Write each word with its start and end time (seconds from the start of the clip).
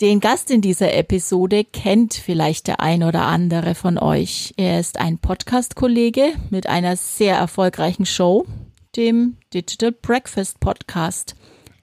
Den 0.00 0.20
Gast 0.20 0.52
in 0.52 0.60
dieser 0.60 0.94
Episode 0.94 1.64
kennt 1.64 2.14
vielleicht 2.14 2.68
der 2.68 2.78
ein 2.78 3.02
oder 3.02 3.22
andere 3.22 3.74
von 3.74 3.98
euch. 3.98 4.54
Er 4.56 4.78
ist 4.78 5.00
ein 5.00 5.18
Podcast-Kollege 5.18 6.34
mit 6.50 6.68
einer 6.68 6.94
sehr 6.94 7.34
erfolgreichen 7.34 8.06
Show, 8.06 8.46
dem 8.94 9.38
Digital 9.52 9.90
Breakfast 9.90 10.60
Podcast. 10.60 11.34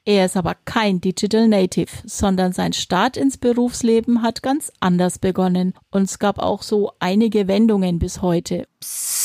Er 0.05 0.27
ist 0.27 0.37
aber 0.37 0.55
kein 0.63 1.01
Digital 1.01 1.49
Native, 1.49 1.91
sondern 2.05 2.53
sein 2.53 2.71
Start 2.71 3.17
ins 3.17 3.37
Berufsleben 3.37 4.21
hat 4.21 4.41
ganz 4.41 4.71
anders 4.79 5.19
begonnen 5.19 5.73
und 5.91 6.03
es 6.03 6.17
gab 6.17 6.39
auch 6.39 6.61
so 6.61 6.93
einige 6.99 7.49
Wendungen 7.49 7.99
bis 7.99 8.21
heute. 8.21 8.65
Psst, 8.79 9.24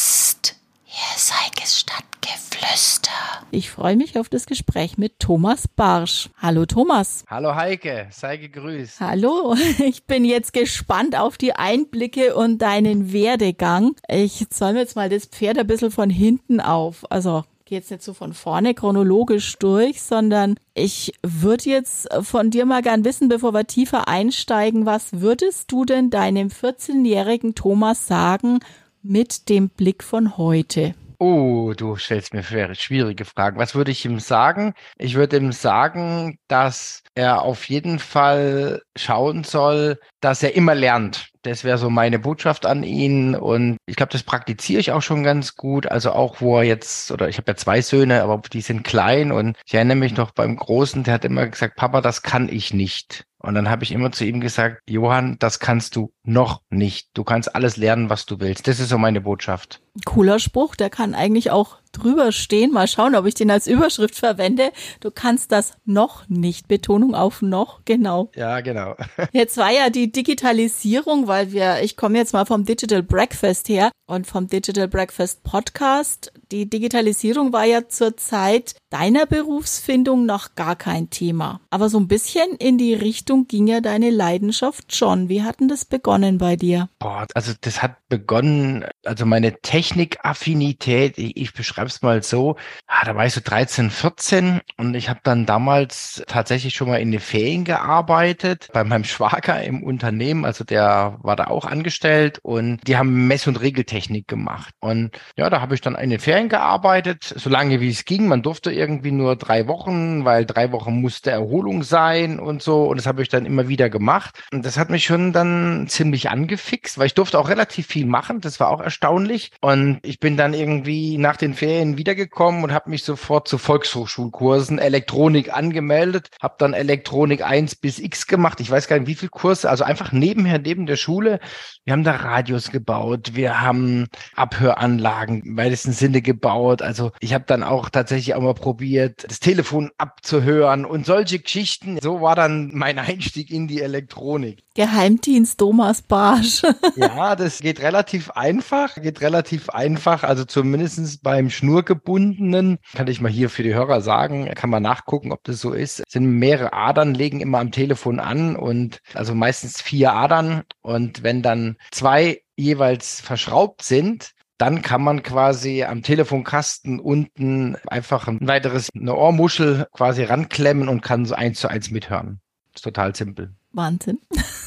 hier 1.01 1.17
ist 1.17 1.33
Heikes 1.33 1.81
Stadtgeflüster. 1.81 3.11
Ich 3.51 3.71
freue 3.71 3.97
mich 3.97 4.19
auf 4.19 4.29
das 4.29 4.45
Gespräch 4.45 4.99
mit 4.99 5.19
Thomas 5.19 5.67
Barsch. 5.67 6.29
Hallo 6.37 6.67
Thomas. 6.67 7.25
Hallo 7.29 7.55
Heike, 7.55 8.09
sei 8.11 8.37
gegrüßt. 8.37 9.01
Hallo, 9.01 9.55
ich 9.79 10.05
bin 10.05 10.27
jetzt 10.27 10.53
gespannt 10.53 11.19
auf 11.19 11.39
die 11.39 11.55
Einblicke 11.55 12.35
und 12.35 12.59
deinen 12.59 13.15
Werdegang. 13.15 13.97
Ich 14.09 14.51
zäume 14.51 14.81
jetzt 14.81 14.95
mal 14.95 15.09
das 15.09 15.25
Pferd 15.25 15.59
ein 15.59 15.67
bisschen 15.67 15.91
von 15.91 16.11
hinten 16.11 16.61
auf. 16.61 17.11
Also 17.11 17.45
jetzt 17.69 17.91
nicht 17.91 18.03
so 18.03 18.13
von 18.13 18.35
vorne 18.35 18.75
chronologisch 18.75 19.57
durch, 19.59 20.03
sondern 20.03 20.57
ich 20.75 21.15
würde 21.23 21.71
jetzt 21.71 22.09
von 22.23 22.51
dir 22.51 22.67
mal 22.67 22.83
gern 22.83 23.05
wissen, 23.07 23.29
bevor 23.29 23.55
wir 23.55 23.67
tiefer 23.67 24.07
einsteigen, 24.09 24.85
was 24.85 25.21
würdest 25.21 25.73
du 25.73 25.87
denn 25.87 26.11
deinem 26.11 26.49
14-jährigen 26.49 27.55
Thomas 27.55 28.07
sagen 28.07 28.59
mit 29.03 29.49
dem 29.49 29.69
Blick 29.69 30.03
von 30.03 30.37
heute? 30.37 30.95
Oh, 31.23 31.75
du 31.77 31.97
stellst 31.97 32.33
mir 32.33 32.43
schwierige 32.43 33.27
Fragen. 33.27 33.59
Was 33.59 33.75
würde 33.75 33.91
ich 33.91 34.07
ihm 34.07 34.21
sagen? 34.21 34.73
Ich 34.97 35.17
würde 35.17 35.37
ihm 35.37 35.53
sagen, 35.53 36.39
dass 36.49 37.03
er 37.15 37.43
auf 37.43 37.69
jeden 37.69 37.99
Fall 37.99 38.81
schauen 38.97 39.45
soll, 39.45 40.01
dass 40.23 40.43
er 40.43 40.55
immer 40.55 40.75
lernt. 40.75 41.29
Das 41.43 41.63
wäre 41.63 41.77
so 41.77 41.91
meine 41.91 42.19
Botschaft 42.19 42.65
an 42.65 42.85
ihn. 42.85 43.35
Und 43.35 43.77
ich 43.85 43.97
glaube, 43.97 44.13
das 44.13 44.23
praktiziere 44.23 44.81
ich 44.81 44.93
auch 44.93 45.03
schon 45.03 45.23
ganz 45.23 45.57
gut. 45.57 45.87
Also 45.87 46.13
auch, 46.13 46.41
wo 46.41 46.57
er 46.57 46.65
jetzt, 46.65 47.11
oder 47.11 47.29
ich 47.29 47.37
habe 47.37 47.51
ja 47.51 47.57
zwei 47.57 47.83
Söhne, 47.83 48.23
aber 48.23 48.41
die 48.51 48.63
sind 48.63 48.83
klein. 48.83 49.31
Und 49.31 49.59
ich 49.67 49.75
erinnere 49.75 49.99
mich 49.99 50.17
noch 50.17 50.31
beim 50.31 50.57
Großen, 50.57 51.05
der 51.05 51.13
hat 51.13 51.27
immer 51.27 51.47
gesagt, 51.47 51.77
Papa, 51.77 52.01
das 52.01 52.23
kann 52.23 52.49
ich 52.49 52.73
nicht. 52.73 53.27
Und 53.43 53.55
dann 53.55 53.71
habe 53.71 53.85
ich 53.85 53.93
immer 53.93 54.13
zu 54.13 54.25
ihm 54.25 54.41
gesagt, 54.41 54.83
Johann, 54.89 55.37
das 55.39 55.59
kannst 55.59 55.97
du 55.97 56.13
noch 56.23 56.61
nicht. 56.69 57.09
Du 57.15 57.25
kannst 57.25 57.55
alles 57.55 57.79
lernen, 57.79 58.11
was 58.11 58.27
du 58.27 58.39
willst. 58.39 58.69
Das 58.69 58.81
ist 58.81 58.91
so 58.91 58.99
meine 58.99 59.23
Botschaft. 59.23 59.81
Cooler 60.05 60.39
Spruch, 60.39 60.77
der 60.77 60.91
kann 60.91 61.15
eigentlich 61.15 61.51
auch 61.51 61.80
drüber 61.93 62.33
stehen. 62.33 62.73
Mal 62.73 62.89
schauen, 62.89 63.15
ob 63.15 63.27
ich 63.27 63.35
den 63.35 63.51
als 63.51 63.67
Überschrift 63.67 64.15
verwende. 64.15 64.73
Du 65.01 65.11
kannst 65.11 65.53
das 65.53 65.75
noch 65.85 66.29
nicht. 66.29 66.69
Betonung 66.69 67.15
auf 67.15 67.43
noch, 67.43 67.85
genau. 67.85 68.31
Ja, 68.35 68.61
genau. 68.61 68.97
Jetzt 69.33 69.57
war 69.57 69.71
ja 69.71 69.91
die 69.91 70.13
Digitalisierung, 70.13 71.27
weil 71.27 71.53
wir, 71.53 71.83
ich 71.83 71.97
komme 71.97 72.19
jetzt 72.19 72.33
mal 72.33 72.47
vom 72.47 72.65
Digital 72.65 73.03
Breakfast 73.03 73.69
her 73.69 73.91
und 74.07 74.27
vom 74.27 74.49
Digital 74.49 74.89
Breakfast 74.89 75.43
Podcast. 75.45 76.33
Die 76.51 76.69
Digitalisierung 76.69 77.53
war 77.53 77.65
ja 77.65 77.89
zur 77.89 78.17
Zeit 78.17 78.75
deiner 78.91 79.25
Berufsfindung 79.25 80.27
noch 80.27 80.57
gar 80.57 80.75
kein 80.75 81.11
Thema. 81.11 81.61
Aber 81.71 81.89
so 81.89 81.99
ein 81.99 82.09
bisschen 82.09 82.57
in 82.59 82.77
die 82.77 82.93
Richtung 82.93 83.47
ging 83.47 83.69
ja 83.69 83.81
deine 83.81 84.11
Leidenschaft 84.11 84.95
schon. 84.95 85.29
Wie 85.29 85.43
hat 85.43 85.61
denn 85.61 85.69
das 85.69 85.85
begonnen 85.85 86.39
bei 86.39 86.57
dir? 86.57 86.89
Boah, 86.99 87.27
also 87.35 87.53
das 87.61 87.83
hat 87.83 87.97
begonnen, 88.09 88.85
also 89.05 89.25
meine 89.27 89.61
Technikaffinität, 89.61 91.17
ich, 91.17 91.37
ich 91.37 91.53
beschreibe 91.55 91.80
es 91.89 92.03
mal 92.03 92.23
so, 92.23 92.57
ah, 92.87 93.05
da 93.05 93.15
war 93.17 93.27
ich 93.27 93.33
so 93.33 93.41
13, 93.43 93.91
14 93.91 94.61
und 94.77 94.95
ich 94.95 95.09
habe 95.09 95.21
dann 95.23 95.47
damals 95.47 96.23
tatsächlich 96.27 96.75
schon 96.75 96.89
mal 96.89 97.01
in 97.01 97.11
den 97.11 97.21
Ferien 97.21 97.65
gearbeitet 97.65 98.69
bei 98.73 98.85
meinem 98.85 99.05
Schwager 99.11 99.63
im 99.63 99.83
Unternehmen, 99.83 100.45
also 100.45 100.65
der 100.65 101.19
war 101.23 101.37
da 101.37 101.49
auch 101.49 101.65
angestellt 101.65 102.39
und 102.43 102.81
die 102.87 102.97
haben 102.97 103.27
Mess- 103.27 103.47
und 103.47 103.61
Regeltechnik 103.61 104.29
gemacht. 104.29 104.75
Und 104.81 105.11
ja, 105.37 105.51
da 105.51 105.61
habe 105.61 105.75
ich 105.75 105.81
dann 105.81 105.95
in 105.95 106.11
den 106.11 106.21
Ferien 106.21 106.49
gearbeitet, 106.49 107.23
so 107.37 107.51
lange 107.51 107.81
wie 107.81 107.91
es 107.91 108.05
ging. 108.05 108.29
Man 108.29 108.43
durfte 108.43 108.73
irgendwie 108.73 109.13
nur 109.13 109.37
drei 109.37 109.67
Wochen, 109.67 110.25
weil 110.25 110.47
drei 110.47 110.73
Wochen 110.73 111.01
musste 111.01 111.31
Erholung 111.31 111.83
sein 111.83 112.39
und 112.39 112.63
so. 112.63 112.85
Und 112.85 112.97
das 112.97 113.07
habe 113.07 113.23
ich 113.23 113.29
dann 113.29 113.47
immer 113.47 113.69
wieder 113.69 113.91
gemacht. 113.91 114.43
Und 114.53 114.65
das 114.65 114.79
hat 114.79 114.91
mich 114.91 115.05
schon 115.05 115.33
dann 115.33 115.87
ziemlich 115.89 116.31
angefixt, 116.31 116.99
weil 116.99 117.07
ich 117.07 117.15
durfte 117.15 117.39
auch 117.39 117.49
relativ 117.49 117.87
viel 117.87 118.07
machen. 118.07 118.41
Das 118.41 118.61
war 118.61 118.71
auch 118.71 118.81
erstaunlich. 118.81 119.53
Und 119.61 120.01
ich 120.03 120.21
bin 120.21 120.37
dann 120.37 120.55
irgendwie 120.55 121.19
nach 121.19 121.37
den 121.37 121.55
Ferien 121.55 121.70
wiedergekommen 121.71 122.65
und 122.65 122.73
habe 122.73 122.91
mich 122.91 123.05
sofort 123.05 123.49
zu 123.49 123.59
Volkshochschulkursen 123.59 124.79
Elektronik 124.79 125.55
angemeldet, 125.57 126.29
habe 126.41 126.57
dann 126.59 126.75
Elektronik 126.75 127.43
1 127.43 127.77
bis 127.77 127.99
X 127.99 128.27
gemacht. 128.27 128.61
Ich 128.61 128.71
weiß 128.71 128.89
gar 128.89 128.99
nicht, 128.99 129.09
wie 129.09 129.15
viele 129.15 129.31
Kurse, 129.31 129.71
also 129.71 129.85
einfach 129.85 130.13
nebenher, 130.13 130.59
neben 130.59 130.87
der 130.87 130.97
Schule. 130.97 131.41
Wir 131.85 131.93
haben 131.93 132.05
da 132.05 132.13
Radios 132.17 132.71
gebaut, 132.71 133.31
wir 133.35 133.61
haben 133.61 134.07
Abhöranlagen 134.35 135.43
im 135.43 135.57
weitesten 135.57 135.93
Sinne 135.93 136.23
gebaut. 136.23 136.83
Also 136.83 137.13
ich 137.21 137.35
habe 137.35 137.45
dann 137.47 137.63
auch 137.63 137.89
tatsächlich 137.89 138.35
auch 138.35 138.43
mal 138.43 138.55
probiert, 138.55 139.25
das 139.29 139.41
Telefon 139.41 139.91
abzuhören 139.99 140.85
und 140.85 141.07
solche 141.07 141.39
Geschichten. 141.39 141.99
So 142.03 142.21
war 142.21 142.37
dann 142.37 142.71
mein 142.75 142.99
Einstieg 142.99 143.51
in 143.51 143.69
die 143.69 143.81
Elektronik. 143.81 144.63
Geheimdienst 144.75 145.59
Thomas 145.59 146.01
Barsch. 146.03 146.63
ja, 146.97 147.37
das 147.37 147.59
geht 147.59 147.81
relativ 147.81 148.31
einfach, 148.31 148.95
geht 148.95 149.21
relativ 149.21 149.69
einfach. 149.69 150.23
Also 150.23 150.45
zumindestens 150.45 151.19
beim 151.19 151.51
Schnurgebundenen, 151.61 152.79
kann 152.95 153.07
ich 153.07 153.21
mal 153.21 153.31
hier 153.31 153.51
für 153.51 153.63
die 153.63 153.75
Hörer 153.75 154.01
sagen, 154.01 154.51
kann 154.55 154.71
man 154.71 154.83
nachgucken, 154.83 155.31
ob 155.31 155.45
das 155.45 155.61
so 155.61 155.73
ist. 155.73 156.03
Sind 156.09 156.25
mehrere 156.25 156.73
Adern, 156.73 157.15
legen 157.15 157.41
immer 157.41 157.59
am 157.59 157.71
Telefon 157.71 158.19
an 158.19 158.57
und 158.57 159.01
also 159.15 159.35
meistens 159.35 159.83
vier 159.83 160.15
Adern. 160.15 160.63
Und 160.81 161.23
wenn 161.23 161.43
dann 161.43 161.77
zwei 161.91 162.43
jeweils 162.57 163.21
verschraubt 163.21 163.83
sind, 163.83 164.31
dann 164.57 164.81
kann 164.83 165.03
man 165.03 165.23
quasi 165.23 165.85
am 165.85 166.03
Telefonkasten 166.03 166.99
unten 166.99 167.77
einfach 167.87 168.27
ein 168.27 168.39
weiteres, 168.41 168.89
eine 168.95 169.15
Ohrmuschel 169.15 169.87
quasi 169.93 170.23
ranklemmen 170.25 170.89
und 170.89 171.03
kann 171.03 171.27
so 171.27 171.35
eins 171.35 171.61
zu 171.61 171.69
eins 171.69 171.91
mithören. 171.91 172.41
ist 172.75 172.83
total 172.83 173.15
simpel. 173.15 173.55
Wahnsinn. 173.73 174.19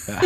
Ja. 0.07 0.21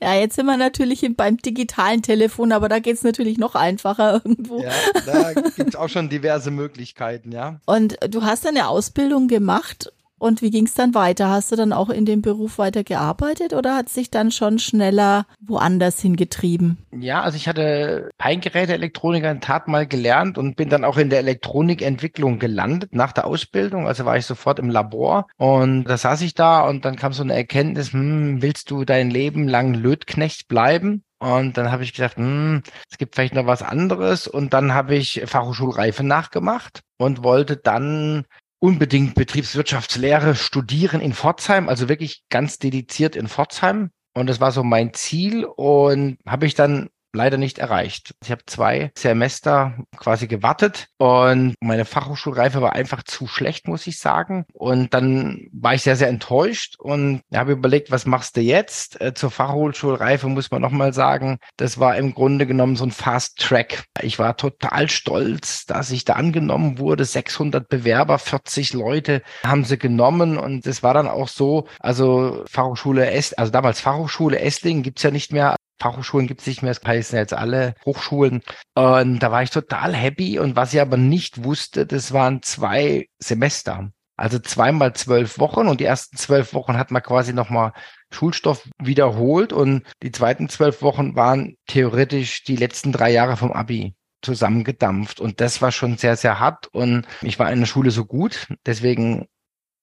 ja, 0.14 0.14
jetzt 0.20 0.36
sind 0.36 0.46
wir 0.46 0.56
natürlich 0.56 1.08
beim 1.16 1.36
digitalen 1.38 2.02
Telefon, 2.02 2.52
aber 2.52 2.68
da 2.68 2.78
geht 2.78 2.96
es 2.96 3.02
natürlich 3.02 3.38
noch 3.38 3.54
einfacher 3.54 4.14
irgendwo. 4.14 4.62
Ja, 4.62 4.72
da 5.06 5.32
gibt 5.32 5.70
es 5.70 5.76
auch 5.76 5.88
schon 5.88 6.08
diverse 6.08 6.50
Möglichkeiten, 6.50 7.32
ja. 7.32 7.60
Und 7.66 7.96
du 8.08 8.22
hast 8.22 8.46
eine 8.46 8.68
Ausbildung 8.68 9.28
gemacht 9.28 9.92
und 10.18 10.42
wie 10.42 10.50
ging 10.50 10.66
es 10.66 10.74
dann 10.74 10.94
weiter? 10.94 11.28
Hast 11.28 11.52
du 11.52 11.56
dann 11.56 11.72
auch 11.72 11.90
in 11.90 12.04
dem 12.04 12.22
Beruf 12.22 12.58
weiter 12.58 12.84
gearbeitet 12.84 13.52
oder 13.52 13.76
hat 13.76 13.88
sich 13.88 14.10
dann 14.10 14.30
schon 14.30 14.58
schneller 14.58 15.26
woanders 15.40 16.00
hingetrieben? 16.00 16.78
Ja, 16.92 17.22
also 17.22 17.36
ich 17.36 17.48
hatte 17.48 18.10
Peingeräte-Elektroniker 18.18 19.30
in 19.30 19.40
Tat 19.40 19.68
mal 19.68 19.86
gelernt 19.86 20.38
und 20.38 20.56
bin 20.56 20.68
dann 20.68 20.84
auch 20.84 20.96
in 20.96 21.10
der 21.10 21.20
Elektronikentwicklung 21.20 22.38
gelandet 22.38 22.94
nach 22.94 23.12
der 23.12 23.26
Ausbildung. 23.26 23.86
Also 23.86 24.04
war 24.04 24.16
ich 24.16 24.26
sofort 24.26 24.58
im 24.58 24.70
Labor 24.70 25.26
und 25.36 25.84
da 25.84 25.96
saß 25.96 26.20
ich 26.22 26.34
da 26.34 26.60
und 26.60 26.84
dann 26.84 26.96
kam 26.96 27.12
so 27.12 27.22
eine 27.22 27.34
Erkenntnis, 27.34 27.92
hm, 27.92 28.42
willst 28.42 28.70
du 28.70 28.84
dein 28.84 29.10
Leben 29.10 29.48
lang 29.48 29.74
Lötknecht 29.74 30.48
bleiben? 30.48 31.04
Und 31.20 31.58
dann 31.58 31.72
habe 31.72 31.82
ich 31.82 31.94
gedacht, 31.94 32.16
hm, 32.16 32.62
es 32.90 32.96
gibt 32.96 33.14
vielleicht 33.14 33.34
noch 33.34 33.46
was 33.46 33.62
anderes. 33.62 34.28
Und 34.28 34.52
dann 34.52 34.72
habe 34.72 34.94
ich 34.94 35.22
Fachhochschulreife 35.26 36.04
nachgemacht 36.04 36.82
und 36.96 37.24
wollte 37.24 37.56
dann 37.56 38.24
unbedingt 38.60 39.14
Betriebswirtschaftslehre 39.14 40.34
studieren 40.34 41.00
in 41.00 41.12
Pforzheim, 41.12 41.68
also 41.68 41.88
wirklich 41.88 42.24
ganz 42.28 42.58
dediziert 42.58 43.16
in 43.16 43.28
Pforzheim. 43.28 43.90
Und 44.14 44.28
das 44.28 44.40
war 44.40 44.52
so 44.52 44.64
mein 44.64 44.94
Ziel 44.94 45.44
und 45.44 46.18
habe 46.26 46.46
ich 46.46 46.54
dann 46.54 46.88
leider 47.12 47.36
nicht 47.36 47.58
erreicht. 47.58 48.14
Ich 48.22 48.30
habe 48.30 48.42
zwei 48.46 48.90
Semester 48.96 49.74
quasi 49.96 50.26
gewartet 50.26 50.88
und 50.98 51.54
meine 51.60 51.84
Fachhochschulreife 51.84 52.60
war 52.60 52.74
einfach 52.74 53.02
zu 53.02 53.26
schlecht, 53.26 53.68
muss 53.68 53.86
ich 53.86 53.98
sagen. 53.98 54.44
Und 54.52 54.94
dann 54.94 55.48
war 55.52 55.74
ich 55.74 55.82
sehr, 55.82 55.96
sehr 55.96 56.08
enttäuscht 56.08 56.76
und 56.78 57.22
habe 57.34 57.52
überlegt, 57.52 57.90
was 57.90 58.06
machst 58.06 58.36
du 58.36 58.40
jetzt? 58.40 59.00
Äh, 59.00 59.14
zur 59.14 59.30
Fachhochschulreife 59.30 60.28
muss 60.28 60.50
man 60.50 60.62
nochmal 60.62 60.92
sagen, 60.92 61.38
das 61.56 61.78
war 61.78 61.96
im 61.96 62.14
Grunde 62.14 62.46
genommen 62.46 62.76
so 62.76 62.84
ein 62.84 62.90
Fast 62.90 63.38
Track. 63.38 63.84
Ich 64.02 64.18
war 64.18 64.36
total 64.36 64.88
stolz, 64.88 65.66
dass 65.66 65.90
ich 65.90 66.04
da 66.04 66.14
angenommen 66.14 66.78
wurde. 66.78 67.04
600 67.04 67.68
Bewerber, 67.68 68.18
40 68.18 68.72
Leute 68.72 69.22
haben 69.44 69.64
sie 69.64 69.78
genommen 69.78 70.36
und 70.36 70.66
es 70.66 70.82
war 70.82 70.94
dann 70.94 71.08
auch 71.08 71.28
so, 71.28 71.68
also 71.80 72.44
Fachhochschule 72.50 73.10
Est, 73.10 73.38
also 73.38 73.52
damals 73.52 73.80
Fachhochschule 73.80 74.40
Esslingen 74.40 74.82
gibt's 74.82 75.02
ja 75.02 75.10
nicht 75.10 75.32
mehr 75.32 75.56
Fachhochschulen 75.80 76.26
gibt 76.26 76.40
es 76.40 76.46
nicht 76.46 76.62
mehr, 76.62 76.72
es 76.72 76.80
heißen 76.84 77.18
jetzt 77.18 77.34
alle 77.34 77.74
Hochschulen. 77.84 78.42
Und 78.74 79.20
da 79.20 79.30
war 79.30 79.42
ich 79.42 79.50
total 79.50 79.94
happy. 79.94 80.38
Und 80.38 80.56
was 80.56 80.74
ich 80.74 80.80
aber 80.80 80.96
nicht 80.96 81.44
wusste, 81.44 81.86
das 81.86 82.12
waren 82.12 82.42
zwei 82.42 83.06
Semester. 83.18 83.90
Also 84.18 84.40
zweimal 84.40 84.94
zwölf 84.94 85.38
Wochen 85.38 85.68
und 85.68 85.78
die 85.78 85.84
ersten 85.84 86.16
zwölf 86.16 86.52
Wochen 86.52 86.76
hat 86.76 86.90
man 86.90 87.02
quasi 87.04 87.32
nochmal 87.32 87.72
Schulstoff 88.10 88.68
wiederholt 88.82 89.52
und 89.52 89.84
die 90.02 90.10
zweiten 90.10 90.48
zwölf 90.48 90.82
Wochen 90.82 91.14
waren 91.14 91.56
theoretisch 91.68 92.42
die 92.42 92.56
letzten 92.56 92.90
drei 92.90 93.12
Jahre 93.12 93.36
vom 93.36 93.52
Abi 93.52 93.94
zusammengedampft 94.20 95.20
und 95.20 95.40
das 95.40 95.62
war 95.62 95.70
schon 95.70 95.98
sehr, 95.98 96.16
sehr 96.16 96.40
hart 96.40 96.66
und 96.72 97.06
ich 97.22 97.38
war 97.38 97.52
in 97.52 97.60
der 97.60 97.66
Schule 97.66 97.92
so 97.92 98.06
gut, 98.06 98.48
deswegen 98.66 99.28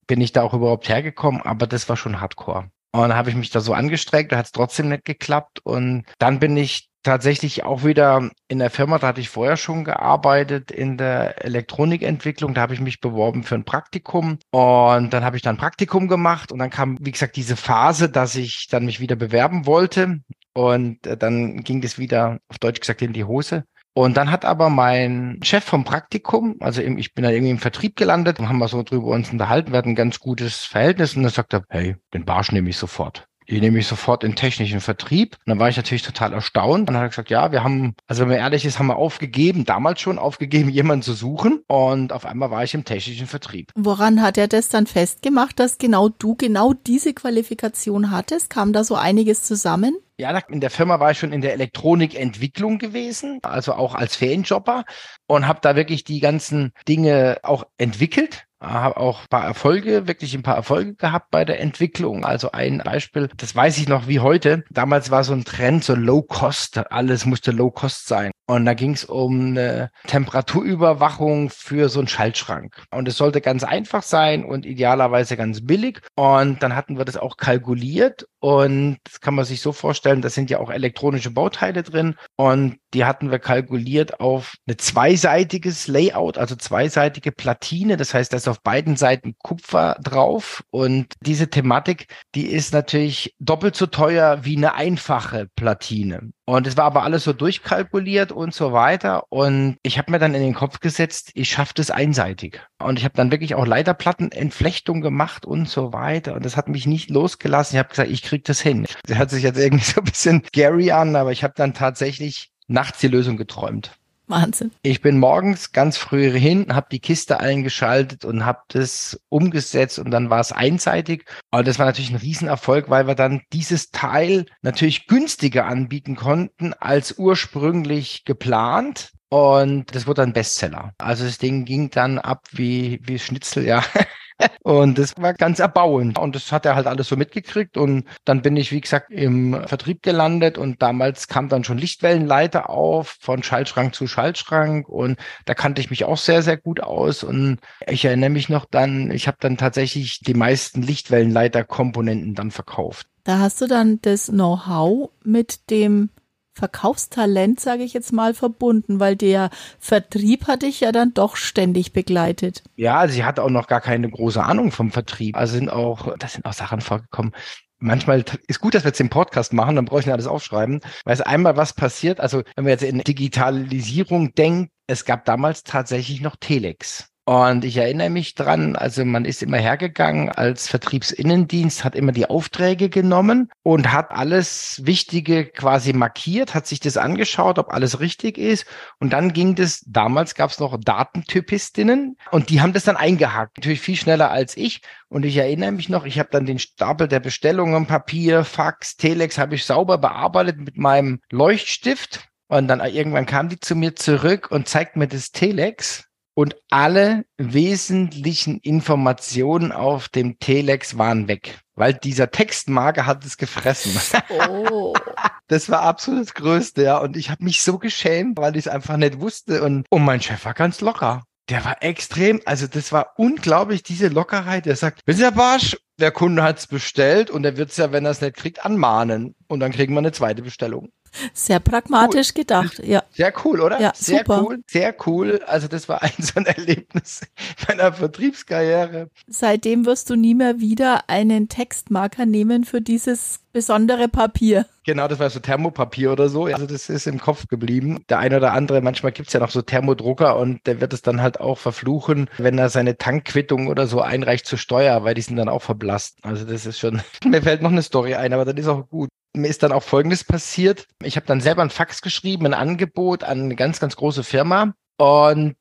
bin 0.06 0.20
ich 0.20 0.34
da 0.34 0.42
auch 0.42 0.54
überhaupt 0.54 0.90
hergekommen, 0.90 1.42
aber 1.42 1.66
das 1.66 1.88
war 1.88 1.96
schon 1.96 2.20
Hardcore. 2.20 2.70
Und 2.96 3.14
habe 3.14 3.30
ich 3.30 3.36
mich 3.36 3.50
da 3.50 3.60
so 3.60 3.74
angestrengt, 3.74 4.32
da 4.32 4.38
hat 4.38 4.46
es 4.46 4.52
trotzdem 4.52 4.90
nicht 4.90 5.06
geklappt. 5.06 5.60
Und 5.64 6.06
dann 6.18 6.40
bin 6.40 6.56
ich 6.56 6.90
tatsächlich 7.04 7.64
auch 7.64 7.84
wieder 7.84 8.30
in 8.48 8.60
der 8.60 8.72
Firma, 8.72 8.98
da 8.98 9.08
hatte 9.08 9.22
ich 9.22 9.30
vorher 9.30 9.58
schon 9.58 9.84
gearbeitet 9.84 10.72
in 10.72 10.98
der 10.98 11.46
Elektronikentwicklung. 11.46 12.54
Da 12.54 12.62
habe 12.62 12.74
ich 12.74 12.82
mich 12.82 13.00
beworben 13.00 13.44
für 13.44 13.56
ein 13.56 13.64
Praktikum 13.64 14.40
und 14.52 15.14
dann 15.14 15.24
habe 15.24 15.38
ich 15.38 15.44
dann 15.44 15.58
Praktikum 15.58 16.08
gemacht 16.08 16.52
und 16.52 16.60
dann 16.60 16.72
kam, 16.72 16.98
wie 17.00 17.12
gesagt, 17.12 17.36
diese 17.36 17.56
Phase, 17.56 18.10
dass 18.10 18.36
ich 18.36 18.68
dann 18.72 18.86
mich 18.86 19.00
wieder 19.00 19.16
bewerben 19.16 19.68
wollte 19.68 20.22
und 20.54 21.06
äh, 21.06 21.16
dann 21.16 21.64
ging 21.64 21.82
das 21.82 22.00
wieder 22.00 22.40
auf 22.48 22.58
Deutsch 22.60 22.80
gesagt 22.80 23.02
in 23.02 23.14
die 23.14 23.24
Hose. 23.24 23.66
Und 23.98 24.18
dann 24.18 24.30
hat 24.30 24.44
aber 24.44 24.70
mein 24.70 25.40
Chef 25.42 25.64
vom 25.64 25.86
Praktikum, 25.86 26.58
also 26.60 26.82
ich 26.82 27.14
bin 27.14 27.24
da 27.24 27.30
irgendwie 27.30 27.52
im 27.52 27.60
Vertrieb 27.60 27.96
gelandet, 27.96 28.40
haben 28.40 28.58
wir 28.58 28.68
so 28.68 28.84
drüber 28.84 29.08
uns 29.08 29.32
unterhalten, 29.32 29.72
wir 29.72 29.78
hatten 29.78 29.92
ein 29.92 29.96
ganz 29.96 30.20
gutes 30.20 30.66
Verhältnis 30.66 31.16
und 31.16 31.24
dann 31.24 31.32
sagt 31.32 31.54
er, 31.54 31.64
hey, 31.70 31.96
den 32.14 32.26
Barsch 32.26 32.52
nehme 32.52 32.70
ich 32.70 32.76
sofort. 32.76 33.30
Ich 33.48 33.62
nehme 33.62 33.78
mich 33.78 33.88
sofort 33.88 34.24
in 34.24 34.36
technischen 34.36 34.82
Vertrieb. 34.82 35.36
Und 35.46 35.50
dann 35.50 35.60
war 35.60 35.70
ich 35.70 35.78
natürlich 35.78 36.02
total 36.02 36.34
erstaunt. 36.34 36.90
Dann 36.90 36.96
hat 36.96 37.04
er 37.04 37.10
gesagt, 37.10 37.30
ja, 37.30 37.52
wir 37.52 37.64
haben, 37.64 37.96
also 38.08 38.22
wenn 38.22 38.30
man 38.30 38.38
ehrlich 38.38 38.66
ist, 38.66 38.80
haben 38.80 38.88
wir 38.88 38.96
aufgegeben, 38.96 39.66
damals 39.66 40.02
schon 40.02 40.18
aufgegeben, 40.18 40.70
jemanden 40.76 41.04
zu 41.04 41.14
suchen. 41.14 41.64
Und 41.68 42.12
auf 42.12 42.26
einmal 42.26 42.52
war 42.52 42.64
ich 42.64 42.74
im 42.74 42.86
technischen 42.86 43.28
Vertrieb. 43.28 43.72
Woran 43.76 44.22
hat 44.22 44.38
er 44.38 44.48
das 44.48 44.70
dann 44.70 44.88
festgemacht, 44.88 45.60
dass 45.60 45.78
genau 45.78 46.10
du 46.10 46.36
genau 46.36 46.74
diese 46.74 47.14
Qualifikation 47.14 48.12
hattest? 48.12 48.50
Kam 48.50 48.74
da 48.74 48.84
so 48.84 48.96
einiges 48.96 49.44
zusammen? 49.44 49.96
Ja, 50.18 50.38
in 50.48 50.62
der 50.62 50.70
Firma 50.70 51.02
war 51.02 51.12
ich 51.12 51.20
schon 51.20 51.34
in 51.34 51.42
der 51.42 51.54
Elektronikentwicklung 51.54 52.78
gewesen, 52.78 53.40
also 53.44 53.74
auch 53.74 53.96
als 53.96 54.16
Ferienjobber 54.16 54.86
und 55.28 55.46
habe 55.46 55.60
da 55.62 55.76
wirklich 55.76 56.06
die 56.06 56.22
ganzen 56.22 56.72
Dinge 56.88 57.40
auch 57.44 57.66
entwickelt 57.78 58.45
habe 58.62 58.98
auch 58.98 59.22
ein 59.22 59.28
paar 59.30 59.46
Erfolge, 59.46 60.08
wirklich 60.08 60.34
ein 60.34 60.44
paar 60.44 60.56
Erfolge 60.56 60.96
gehabt 60.96 61.30
bei 61.32 61.46
der 61.46 61.60
Entwicklung. 61.60 62.26
Also 62.26 62.52
ein 62.52 62.82
Beispiel, 62.84 63.30
das 63.38 63.56
weiß 63.56 63.78
ich 63.78 63.88
noch 63.88 64.08
wie 64.08 64.20
heute. 64.20 64.64
Damals 64.70 65.12
war 65.12 65.24
so 65.24 65.34
ein 65.34 65.46
Trend, 65.46 65.84
so 65.84 65.96
Low 65.96 66.22
Cost. 66.22 66.78
Alles 66.92 67.26
musste 67.26 67.52
Low 67.52 67.72
Cost 67.72 68.08
sein. 68.08 68.32
Und 68.48 68.66
da 68.66 68.76
ging 68.76 68.92
es 68.92 69.06
um 69.06 69.50
eine 69.50 69.90
Temperaturüberwachung 70.08 71.50
für 71.50 71.90
so 71.90 72.00
einen 72.00 72.08
Schaltschrank. 72.08 72.86
Und 72.92 73.08
es 73.08 73.18
sollte 73.18 73.42
ganz 73.42 73.64
einfach 73.64 74.04
sein 74.04 74.46
und 74.46 74.66
idealerweise 74.66 75.36
ganz 75.36 75.66
billig. 75.66 76.02
Und 76.16 76.62
dann 76.62 76.76
hatten 76.76 76.98
wir 76.98 77.06
das 77.06 77.18
auch 77.18 77.38
kalkuliert. 77.38 78.28
Und 78.40 78.98
das 79.04 79.22
kann 79.22 79.34
man 79.34 79.46
sich 79.46 79.62
so 79.62 79.72
vorstellen, 79.72 80.22
da 80.22 80.30
sind 80.30 80.52
ja 80.52 80.60
auch 80.60 80.70
elektronische 80.70 81.32
Bauteile 81.32 81.82
drin. 81.82 82.16
Und 82.36 82.78
die 82.94 83.04
hatten 83.04 83.32
wir 83.32 83.40
kalkuliert 83.40 84.20
auf 84.20 84.54
eine 84.68 84.78
zweiseitiges 84.78 85.88
Layout, 85.88 86.38
also 86.38 86.56
zweiseitige 86.56 87.32
Platine. 87.32 87.98
Das 87.98 88.14
heißt, 88.14 88.32
da 88.32 88.38
ist 88.38 88.48
auf 88.48 88.62
beiden 88.62 88.96
Seiten 88.96 89.36
Kupfer 89.42 89.98
drauf. 90.04 90.64
Und 90.70 91.14
diese 91.22 91.50
Thematik, 91.50 92.08
die 92.36 92.46
ist 92.46 92.74
natürlich 92.74 93.36
doppelt 93.40 93.76
so 93.76 93.88
teuer 93.88 94.46
wie 94.46 94.56
eine 94.56 94.76
einfache 94.76 95.48
Platine. 95.56 96.30
Und 96.46 96.68
es 96.68 96.78
war 96.78 96.86
aber 96.86 97.02
alles 97.02 97.24
so 97.24 97.34
durchkalkuliert 97.34 98.32
und 98.36 98.54
so 98.54 98.74
weiter. 98.74 99.24
Und 99.32 99.78
ich 99.84 99.98
habe 99.98 100.12
mir 100.12 100.20
dann 100.20 100.34
in 100.34 100.42
den 100.42 100.54
Kopf 100.54 100.80
gesetzt, 100.80 101.32
ich 101.34 101.50
schaffe 101.50 101.74
das 101.76 101.92
einseitig. 101.92 102.62
Und 102.80 103.00
ich 103.00 103.06
habe 103.06 103.16
dann 103.16 103.32
wirklich 103.32 103.56
auch 103.56 103.66
Leiterplattenentflechtung 103.66 105.02
gemacht 105.02 105.46
und 105.46 105.68
so 105.70 105.94
weiter. 105.94 106.36
Und 106.36 106.46
das 106.46 106.58
hat 106.58 106.68
mich 106.68 106.86
nicht 106.86 107.10
losgelassen. 107.10 107.76
Ich 107.76 107.80
habe 107.80 107.90
gesagt, 107.90 108.10
ich 108.10 108.22
kriege 108.22 108.44
das 108.44 108.62
hin. 108.62 108.86
Das 109.06 109.18
hört 109.18 109.30
sich 109.30 109.44
jetzt 109.44 109.58
irgendwie 109.58 109.84
so 109.94 110.02
ein 110.02 110.06
bisschen 110.06 110.44
Gary 110.52 110.92
an, 110.92 111.16
aber 111.16 111.32
ich 111.32 111.44
habe 111.44 111.54
dann 111.56 111.74
tatsächlich 111.74 112.52
nachts 112.68 113.00
die 113.00 113.08
Lösung 113.08 113.38
geträumt. 113.38 113.92
Wahnsinn. 114.28 114.72
Ich 114.82 115.02
bin 115.02 115.20
morgens 115.20 115.72
ganz 115.72 115.98
früh 115.98 116.32
hin, 116.32 116.74
habe 116.74 116.88
die 116.92 117.00
Kiste 117.00 117.40
eingeschaltet 117.40 118.26
und 118.26 118.46
habe 118.46 118.60
das 118.70 119.20
umgesetzt 119.30 120.00
und 120.00 120.12
dann 120.12 120.30
war 120.30 120.40
es 120.40 120.52
einseitig. 120.52 121.26
Aber 121.52 121.64
das 121.64 121.80
war 121.80 121.86
natürlich 121.86 122.12
ein 122.12 122.18
Riesenerfolg, 122.18 122.90
weil 122.90 123.08
wir 123.08 123.16
dann 123.16 123.42
dieses 123.54 123.92
Teil 123.92 124.46
natürlich 124.62 125.08
günstiger 125.08 125.66
anbieten 125.66 126.16
konnten 126.16 126.74
als 126.74 127.18
ursprünglich 127.18 128.26
geplant. 128.26 129.12
Und 129.30 129.94
das 129.96 130.08
wurde 130.08 130.22
dann 130.22 130.34
Bestseller. 130.34 130.94
Also 130.98 131.26
das 131.26 131.40
Ding 131.40 131.66
ging 131.66 131.90
dann 131.90 132.20
ab 132.20 132.46
wie, 132.52 133.00
wie 133.04 133.20
Schnitzel, 133.20 133.66
ja. 133.66 133.84
Und 134.64 134.98
das 134.98 135.14
war 135.18 135.34
ganz 135.34 135.60
erbauend. 135.60 136.18
Und 136.18 136.36
das 136.36 136.52
hat 136.52 136.66
er 136.66 136.76
halt 136.76 136.88
alles 136.88 137.08
so 137.08 137.16
mitgekriegt. 137.16 137.78
Und 137.78 138.06
dann 138.26 138.42
bin 138.42 138.58
ich, 138.58 138.72
wie 138.72 138.82
gesagt, 138.82 139.12
im 139.12 139.64
Vertrieb 139.68 140.02
gelandet. 140.04 140.58
Und 140.58 140.82
damals 140.82 141.28
kam 141.28 141.50
dann 141.50 141.64
schon 141.64 141.78
Lichtwellenleiter 141.78 142.70
auf, 142.70 143.18
von 143.20 143.44
Schaltschrank 143.44 143.96
zu 143.96 144.08
Schaltschrank. 144.08 144.90
Und 144.90 145.18
da 145.46 145.54
kannte 145.54 145.82
ich 145.82 145.90
mich 145.90 146.06
auch 146.06 146.18
sehr, 146.18 146.42
sehr 146.42 146.58
gut 146.58 146.82
aus. 146.82 147.24
Und 147.24 147.60
ich 147.88 148.06
erinnere 148.06 148.30
mich 148.30 148.50
noch 148.50 148.66
dann, 148.66 149.12
ich 149.12 149.28
habe 149.28 149.38
dann 149.40 149.58
tatsächlich 149.58 150.20
die 150.20 150.34
meisten 150.34 150.82
Lichtwellenleiter-Komponenten 150.82 152.36
dann 152.36 152.52
verkauft. 152.52 153.08
Da 153.24 153.40
hast 153.40 153.62
du 153.62 153.68
dann 153.68 154.00
das 154.02 154.28
Know-how 154.28 155.10
mit 155.24 155.70
dem 155.70 156.10
Verkaufstalent, 156.56 157.60
sage 157.60 157.84
ich 157.84 157.94
jetzt 157.94 158.14
mal, 158.14 158.34
verbunden, 158.34 159.02
weil 159.02 159.18
der 159.18 159.50
Vertrieb 159.78 160.48
hat 160.48 160.62
dich 160.62 160.80
ja 160.80 160.94
dann 160.94 161.14
doch 161.14 161.36
ständig 161.36 161.92
begleitet. 161.92 162.64
Ja, 162.78 163.10
sie 163.10 163.26
hatte 163.26 163.44
auch 163.44 163.50
noch 163.50 163.68
gar 163.68 163.82
keine 163.82 164.10
große 164.10 164.42
Ahnung 164.42 164.72
vom 164.72 164.90
Vertrieb. 164.90 165.36
Also 165.36 165.56
sind 165.56 165.70
auch, 165.70 166.16
das 166.18 166.34
sind 166.34 166.46
auch 166.46 166.54
Sachen 166.54 166.80
vorgekommen. 166.80 167.34
Manchmal 167.78 168.24
ist 168.48 168.62
gut, 168.62 168.74
dass 168.74 168.86
wir 168.86 168.90
jetzt 168.90 169.02
den 169.02 169.10
Podcast 169.10 169.52
machen, 169.52 169.76
dann 169.76 169.84
brauche 169.84 170.00
ich 170.00 170.06
nicht 170.06 170.14
alles 170.14 170.28
aufschreiben, 170.28 170.80
weil 171.04 171.14
es 171.14 171.20
einmal 171.20 171.58
was 171.58 171.74
passiert. 171.74 172.22
Also 172.22 172.42
wenn 172.56 172.64
wir 172.64 172.72
jetzt 172.72 172.84
in 172.84 173.00
Digitalisierung 173.00 174.34
denken, 174.34 174.70
es 174.88 175.04
gab 175.04 175.26
damals 175.26 175.64
tatsächlich 175.64 176.22
noch 176.22 176.38
Telex. 176.38 177.10
Und 177.28 177.66
ich 177.66 177.78
erinnere 177.78 178.12
mich 178.12 178.36
dran, 178.36 178.76
also 178.76 179.04
man 179.04 179.26
ist 179.26 179.42
immer 179.42 179.58
hergegangen 179.58 180.30
als 180.30 180.68
Vertriebsinnendienst, 180.68 181.84
hat 181.84 181.96
immer 181.96 182.12
die 182.12 182.30
Aufträge 182.30 182.88
genommen 182.88 183.50
und 183.64 183.92
hat 183.92 184.12
alles 184.12 184.82
Wichtige 184.86 185.48
quasi 185.48 185.94
markiert, 185.94 186.54
hat 186.54 186.68
sich 186.68 186.80
das 186.80 186.98
angeschaut, 186.98 187.58
ob 187.58 187.74
alles 187.74 188.00
richtig 188.00 188.38
ist. 188.38 188.68
Und 189.00 189.12
dann 189.12 189.34
ging 189.34 189.56
das, 189.56 189.84
damals 189.88 190.36
gab 190.36 190.52
es 190.52 190.60
noch 190.60 190.80
Datentypistinnen 190.80 192.16
und 192.30 192.52
die 192.52 192.62
haben 192.62 192.74
das 192.74 192.84
dann 192.84 192.96
eingehakt. 192.96 193.58
Natürlich 193.58 193.82
viel 193.82 193.96
schneller 193.96 194.30
als 194.30 194.56
ich. 194.56 194.82
Und 195.10 195.26
ich 195.26 195.38
erinnere 195.38 195.72
mich 195.72 195.90
noch, 195.90 196.06
ich 196.06 196.20
habe 196.20 196.30
dann 196.32 196.46
den 196.46 196.60
Stapel 196.60 197.08
der 197.08 197.22
Bestellungen, 197.22 197.88
Papier, 197.88 198.44
Fax, 198.44 198.98
Telex, 198.98 199.40
habe 199.40 199.56
ich 199.56 199.66
sauber 199.66 199.98
bearbeitet 199.98 200.60
mit 200.60 200.78
meinem 200.78 201.22
Leuchtstift. 201.32 202.28
Und 202.50 202.68
dann 202.68 202.82
irgendwann 202.82 203.26
kam 203.26 203.50
die 203.50 203.60
zu 203.60 203.76
mir 203.76 203.96
zurück 203.96 204.52
und 204.52 204.70
zeigt 204.70 204.96
mir 204.96 205.08
das 205.08 205.32
Telex 205.32 206.06
und 206.36 206.56
alle 206.70 207.26
wesentlichen 207.38 208.60
Informationen 208.60 209.72
auf 209.72 210.10
dem 210.10 210.38
Telex 210.38 210.98
waren 210.98 211.28
weg, 211.28 211.60
weil 211.76 211.94
dieser 211.94 212.30
Textmarker 212.30 213.06
hat 213.08 213.26
es 213.26 213.38
gefressen. 213.38 214.00
Oh. 214.48 214.94
Das 215.48 215.70
war 215.70 215.82
absolut 215.82 216.22
das 216.22 216.34
Größte, 216.34 216.82
ja. 216.82 216.98
Und 216.98 217.16
ich 217.16 217.30
habe 217.30 217.44
mich 217.44 217.62
so 217.62 217.78
geschämt, 217.78 218.40
weil 218.40 218.56
ich 218.56 218.66
es 218.66 218.68
einfach 218.68 218.98
nicht 218.98 219.20
wusste. 219.20 219.64
Und, 219.64 219.86
und 219.92 220.04
mein 220.04 220.20
Chef 220.20 220.44
war 220.44 220.56
ganz 220.56 220.82
locker. 220.82 221.22
Der 221.50 221.64
war 221.64 221.84
extrem, 221.84 222.42
also 222.46 222.66
das 222.66 222.92
war 222.92 223.14
unglaublich, 223.18 223.84
diese 223.84 224.08
Lockerheit. 224.08 224.66
Der 224.66 224.76
sagt, 224.76 225.02
wissen 225.06 225.20
Sie, 225.20 225.24
Herr 225.24 225.32
Barsch, 225.34 225.78
der 226.00 226.10
Kunde 226.10 226.42
hat 226.42 226.58
es 226.58 226.66
bestellt 226.66 227.30
und 227.30 227.46
er 227.46 227.58
wird 227.58 227.70
es 227.70 227.78
ja, 227.78 227.92
wenn 227.92 228.06
er 228.06 228.12
es 228.12 228.22
nicht 228.22 228.36
kriegt, 228.36 228.66
anmahnen. 228.66 229.36
Und 229.48 229.60
dann 229.60 229.72
kriegen 229.72 229.94
wir 229.94 230.00
eine 230.00 230.12
zweite 230.12 230.42
Bestellung. 230.42 230.90
Sehr 231.34 231.60
pragmatisch 231.60 232.30
cool. 232.30 232.42
gedacht, 232.42 232.82
ja. 232.84 233.04
Sehr 233.12 233.34
cool, 233.44 233.62
oder? 233.62 233.80
Ja, 233.80 233.92
sehr 233.96 234.20
super. 234.20 234.44
cool, 234.44 234.62
sehr 234.68 234.96
cool. 235.06 235.42
Also 235.46 235.68
das 235.68 235.88
war 235.90 236.02
ein 236.04 236.14
so 236.20 236.34
ein 236.36 236.46
Erlebnis 236.46 237.22
meiner 237.68 237.94
Vertriebskarriere. 237.94 239.10
Seitdem 239.28 239.86
wirst 239.86 240.10
du 240.10 240.16
nie 240.16 240.36
mehr 240.36 240.60
wieder 240.60 241.10
einen 241.10 241.50
Textmarker 241.50 242.26
nehmen 242.26 242.64
für 242.64 242.82
dieses 242.82 243.40
besondere 243.56 244.10
Papier. 244.10 244.66
Genau, 244.86 245.08
das 245.08 245.18
war 245.18 245.30
so 245.30 245.40
Thermopapier 245.40 246.12
oder 246.12 246.28
so. 246.28 246.46
Also 246.46 246.66
das 246.66 246.90
ist 246.90 247.08
im 247.08 247.20
Kopf 247.22 247.48
geblieben. 247.48 248.04
Der 248.10 248.20
eine 248.20 248.36
oder 248.38 248.52
andere, 248.52 248.82
manchmal 248.82 249.14
gibt's 249.14 249.32
ja 249.32 249.40
noch 249.40 249.50
so 249.50 249.62
Thermodrucker 249.62 250.38
und 250.38 250.60
der 250.68 250.82
wird 250.82 250.92
es 250.92 251.02
dann 251.02 251.22
halt 251.22 251.40
auch 251.40 251.58
verfluchen, 251.58 252.30
wenn 252.38 252.58
er 252.58 252.68
seine 252.68 252.98
Tankquittung 252.98 253.68
oder 253.68 253.88
so 253.88 254.02
einreicht 254.02 254.46
zur 254.46 254.60
Steuer, 254.60 255.06
weil 255.06 255.14
die 255.14 255.22
sind 255.22 255.38
dann 255.38 255.48
auch 255.48 255.62
verblasst. 255.62 256.18
Also 256.22 256.46
das 256.46 256.66
ist 256.66 256.80
schon, 256.80 257.02
mir 257.26 257.42
fällt 257.42 257.62
noch 257.62 257.72
eine 257.72 257.82
Story 257.82 258.16
ein, 258.16 258.34
aber 258.34 258.44
dann 258.44 258.58
ist 258.58 258.68
auch 258.68 258.90
gut 258.90 259.10
mir 259.36 259.48
ist 259.48 259.64
dann 259.64 259.72
auch 259.72 259.84
Folgendes 259.84 260.24
passiert. 260.24 260.88
Ich 261.04 261.16
habe 261.16 261.26
dann 261.26 261.42
selber 261.42 261.62
ein 261.62 261.70
Fax 261.70 262.02
geschrieben, 262.02 262.46
ein 262.46 262.54
Angebot 262.54 263.24
an 263.24 263.44
eine 263.44 263.56
ganz, 263.56 263.80
ganz 263.80 263.96
große 263.96 264.24
Firma. 264.24 264.74
Und 264.98 265.56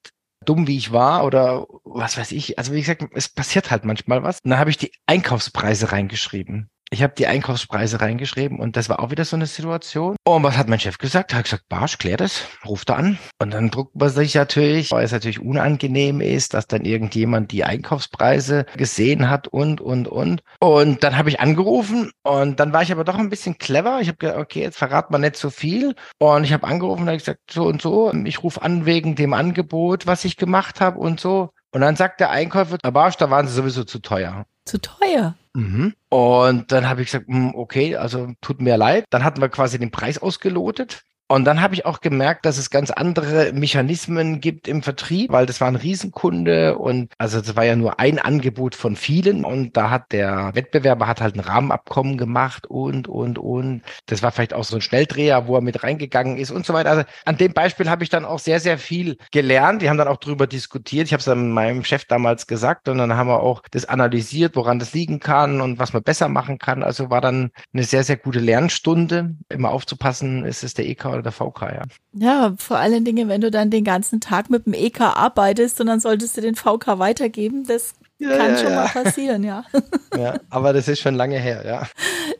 dumm 0.44 0.66
wie 0.66 0.76
ich 0.76 0.92
war 0.92 1.24
oder 1.24 1.66
was 1.84 2.16
weiß 2.16 2.32
ich, 2.32 2.58
also 2.58 2.72
wie 2.72 2.80
gesagt, 2.80 3.04
es 3.14 3.28
passiert 3.28 3.70
halt 3.70 3.84
manchmal 3.84 4.22
was. 4.22 4.38
Und 4.44 4.50
dann 4.50 4.58
habe 4.58 4.70
ich 4.70 4.76
die 4.76 4.92
Einkaufspreise 5.06 5.92
reingeschrieben. 5.92 6.70
Ich 6.94 7.02
habe 7.02 7.14
die 7.18 7.26
Einkaufspreise 7.26 8.00
reingeschrieben 8.00 8.60
und 8.60 8.76
das 8.76 8.88
war 8.88 9.00
auch 9.00 9.10
wieder 9.10 9.24
so 9.24 9.34
eine 9.34 9.46
Situation. 9.46 10.14
Und 10.22 10.44
was 10.44 10.56
hat 10.56 10.68
mein 10.68 10.78
Chef 10.78 10.98
gesagt? 10.98 11.32
Er 11.32 11.38
hat 11.38 11.46
gesagt, 11.46 11.68
Barsch, 11.68 11.98
klär 11.98 12.16
das, 12.16 12.42
ruf 12.64 12.84
da 12.84 12.94
an. 12.94 13.18
Und 13.40 13.52
dann 13.52 13.72
druckt 13.72 13.96
man 13.96 14.10
sich 14.10 14.36
natürlich, 14.36 14.92
weil 14.92 15.04
es 15.04 15.10
natürlich 15.10 15.40
unangenehm 15.40 16.20
ist, 16.20 16.54
dass 16.54 16.68
dann 16.68 16.84
irgendjemand 16.84 17.50
die 17.50 17.64
Einkaufspreise 17.64 18.66
gesehen 18.76 19.28
hat 19.28 19.48
und, 19.48 19.80
und, 19.80 20.06
und. 20.06 20.44
Und 20.60 21.02
dann 21.02 21.18
habe 21.18 21.30
ich 21.30 21.40
angerufen 21.40 22.12
und 22.22 22.60
dann 22.60 22.72
war 22.72 22.82
ich 22.82 22.92
aber 22.92 23.02
doch 23.02 23.18
ein 23.18 23.28
bisschen 23.28 23.58
clever. 23.58 23.98
Ich 24.00 24.06
habe 24.06 24.18
gesagt, 24.18 24.38
okay, 24.38 24.60
jetzt 24.60 24.78
verrat 24.78 25.10
man 25.10 25.22
nicht 25.22 25.34
so 25.34 25.50
viel. 25.50 25.96
Und 26.20 26.44
ich 26.44 26.52
habe 26.52 26.64
angerufen 26.64 27.02
und 27.02 27.08
habe 27.08 27.18
gesagt, 27.18 27.40
so 27.50 27.64
und 27.64 27.82
so, 27.82 28.12
ich 28.24 28.44
rufe 28.44 28.62
an 28.62 28.86
wegen 28.86 29.16
dem 29.16 29.34
Angebot, 29.34 30.06
was 30.06 30.24
ich 30.24 30.36
gemacht 30.36 30.80
habe 30.80 31.00
und 31.00 31.18
so. 31.18 31.50
Und 31.72 31.80
dann 31.80 31.96
sagt 31.96 32.20
der 32.20 32.30
Einkäufer, 32.30 32.78
Barsch, 32.78 33.16
da 33.16 33.30
waren 33.30 33.48
Sie 33.48 33.54
sowieso 33.54 33.82
zu 33.82 33.98
teuer. 33.98 34.46
Zu 34.64 34.80
teuer? 34.80 35.34
Mhm. 35.54 35.94
Und 36.08 36.72
dann 36.72 36.88
habe 36.88 37.02
ich 37.02 37.08
gesagt, 37.08 37.28
hm, 37.28 37.54
okay, 37.54 37.96
also 37.96 38.32
tut 38.40 38.60
mir 38.60 38.76
leid. 38.76 39.04
Dann 39.10 39.24
hatten 39.24 39.40
wir 39.40 39.48
quasi 39.48 39.78
den 39.78 39.90
Preis 39.90 40.18
ausgelotet. 40.18 41.04
Und 41.26 41.46
dann 41.46 41.62
habe 41.62 41.74
ich 41.74 41.86
auch 41.86 42.02
gemerkt, 42.02 42.44
dass 42.44 42.58
es 42.58 42.68
ganz 42.68 42.90
andere 42.90 43.52
Mechanismen 43.54 44.42
gibt 44.42 44.68
im 44.68 44.82
Vertrieb, 44.82 45.32
weil 45.32 45.46
das 45.46 45.58
war 45.58 45.68
ein 45.68 45.76
Riesenkunde 45.76 46.76
und 46.76 47.10
also 47.16 47.40
das 47.40 47.56
war 47.56 47.64
ja 47.64 47.76
nur 47.76 47.98
ein 47.98 48.18
Angebot 48.18 48.74
von 48.74 48.94
vielen 48.94 49.42
und 49.46 49.74
da 49.74 49.88
hat 49.88 50.12
der 50.12 50.50
Wettbewerber 50.54 51.06
hat 51.06 51.22
halt 51.22 51.34
ein 51.34 51.40
Rahmenabkommen 51.40 52.18
gemacht 52.18 52.66
und 52.66 53.08
und 53.08 53.38
und 53.38 53.80
das 54.04 54.22
war 54.22 54.32
vielleicht 54.32 54.52
auch 54.52 54.64
so 54.64 54.76
ein 54.76 54.82
Schnelldreher, 54.82 55.46
wo 55.46 55.54
er 55.56 55.62
mit 55.62 55.82
reingegangen 55.82 56.36
ist 56.36 56.50
und 56.50 56.66
so 56.66 56.74
weiter. 56.74 56.90
Also 56.90 57.04
an 57.24 57.38
dem 57.38 57.54
Beispiel 57.54 57.88
habe 57.88 58.04
ich 58.04 58.10
dann 58.10 58.26
auch 58.26 58.38
sehr 58.38 58.60
sehr 58.60 58.76
viel 58.76 59.16
gelernt. 59.32 59.80
Die 59.80 59.88
haben 59.88 59.98
dann 59.98 60.08
auch 60.08 60.18
drüber 60.18 60.46
diskutiert. 60.46 61.06
Ich 61.06 61.14
habe 61.14 61.20
es 61.20 61.24
dann 61.24 61.52
meinem 61.52 61.84
Chef 61.84 62.04
damals 62.04 62.46
gesagt 62.46 62.86
und 62.88 62.98
dann 62.98 63.16
haben 63.16 63.28
wir 63.28 63.40
auch 63.40 63.62
das 63.70 63.86
analysiert, 63.86 64.56
woran 64.56 64.78
das 64.78 64.92
liegen 64.92 65.20
kann 65.20 65.62
und 65.62 65.78
was 65.78 65.94
man 65.94 66.02
besser 66.02 66.28
machen 66.28 66.58
kann. 66.58 66.82
Also 66.82 67.08
war 67.08 67.22
dann 67.22 67.50
eine 67.72 67.84
sehr 67.84 68.04
sehr 68.04 68.18
gute 68.18 68.40
Lernstunde. 68.40 69.36
Immer 69.48 69.70
aufzupassen, 69.70 70.44
ist 70.44 70.64
es 70.64 70.74
der 70.74 70.86
EK 70.86 71.13
oder 71.14 71.22
der 71.22 71.32
VK, 71.32 71.62
ja. 71.62 71.82
Ja, 72.12 72.54
vor 72.58 72.78
allen 72.78 73.04
Dingen, 73.04 73.28
wenn 73.28 73.40
du 73.40 73.50
dann 73.50 73.70
den 73.70 73.84
ganzen 73.84 74.20
Tag 74.20 74.50
mit 74.50 74.66
dem 74.66 74.74
EK 74.74 75.00
arbeitest 75.00 75.80
und 75.80 75.86
dann 75.86 76.00
solltest 76.00 76.36
du 76.36 76.40
den 76.40 76.54
VK 76.54 76.98
weitergeben, 76.98 77.64
das 77.66 77.94
ja, 78.30 78.36
kann 78.36 78.50
ja, 78.52 78.58
schon 78.58 78.70
ja. 78.70 78.76
mal 78.76 78.88
passieren, 78.88 79.44
ja. 79.44 79.64
Ja, 80.16 80.38
aber 80.48 80.72
das 80.72 80.86
ist 80.86 81.00
schon 81.00 81.16
lange 81.16 81.40
her, 81.40 81.64
ja. 81.66 81.88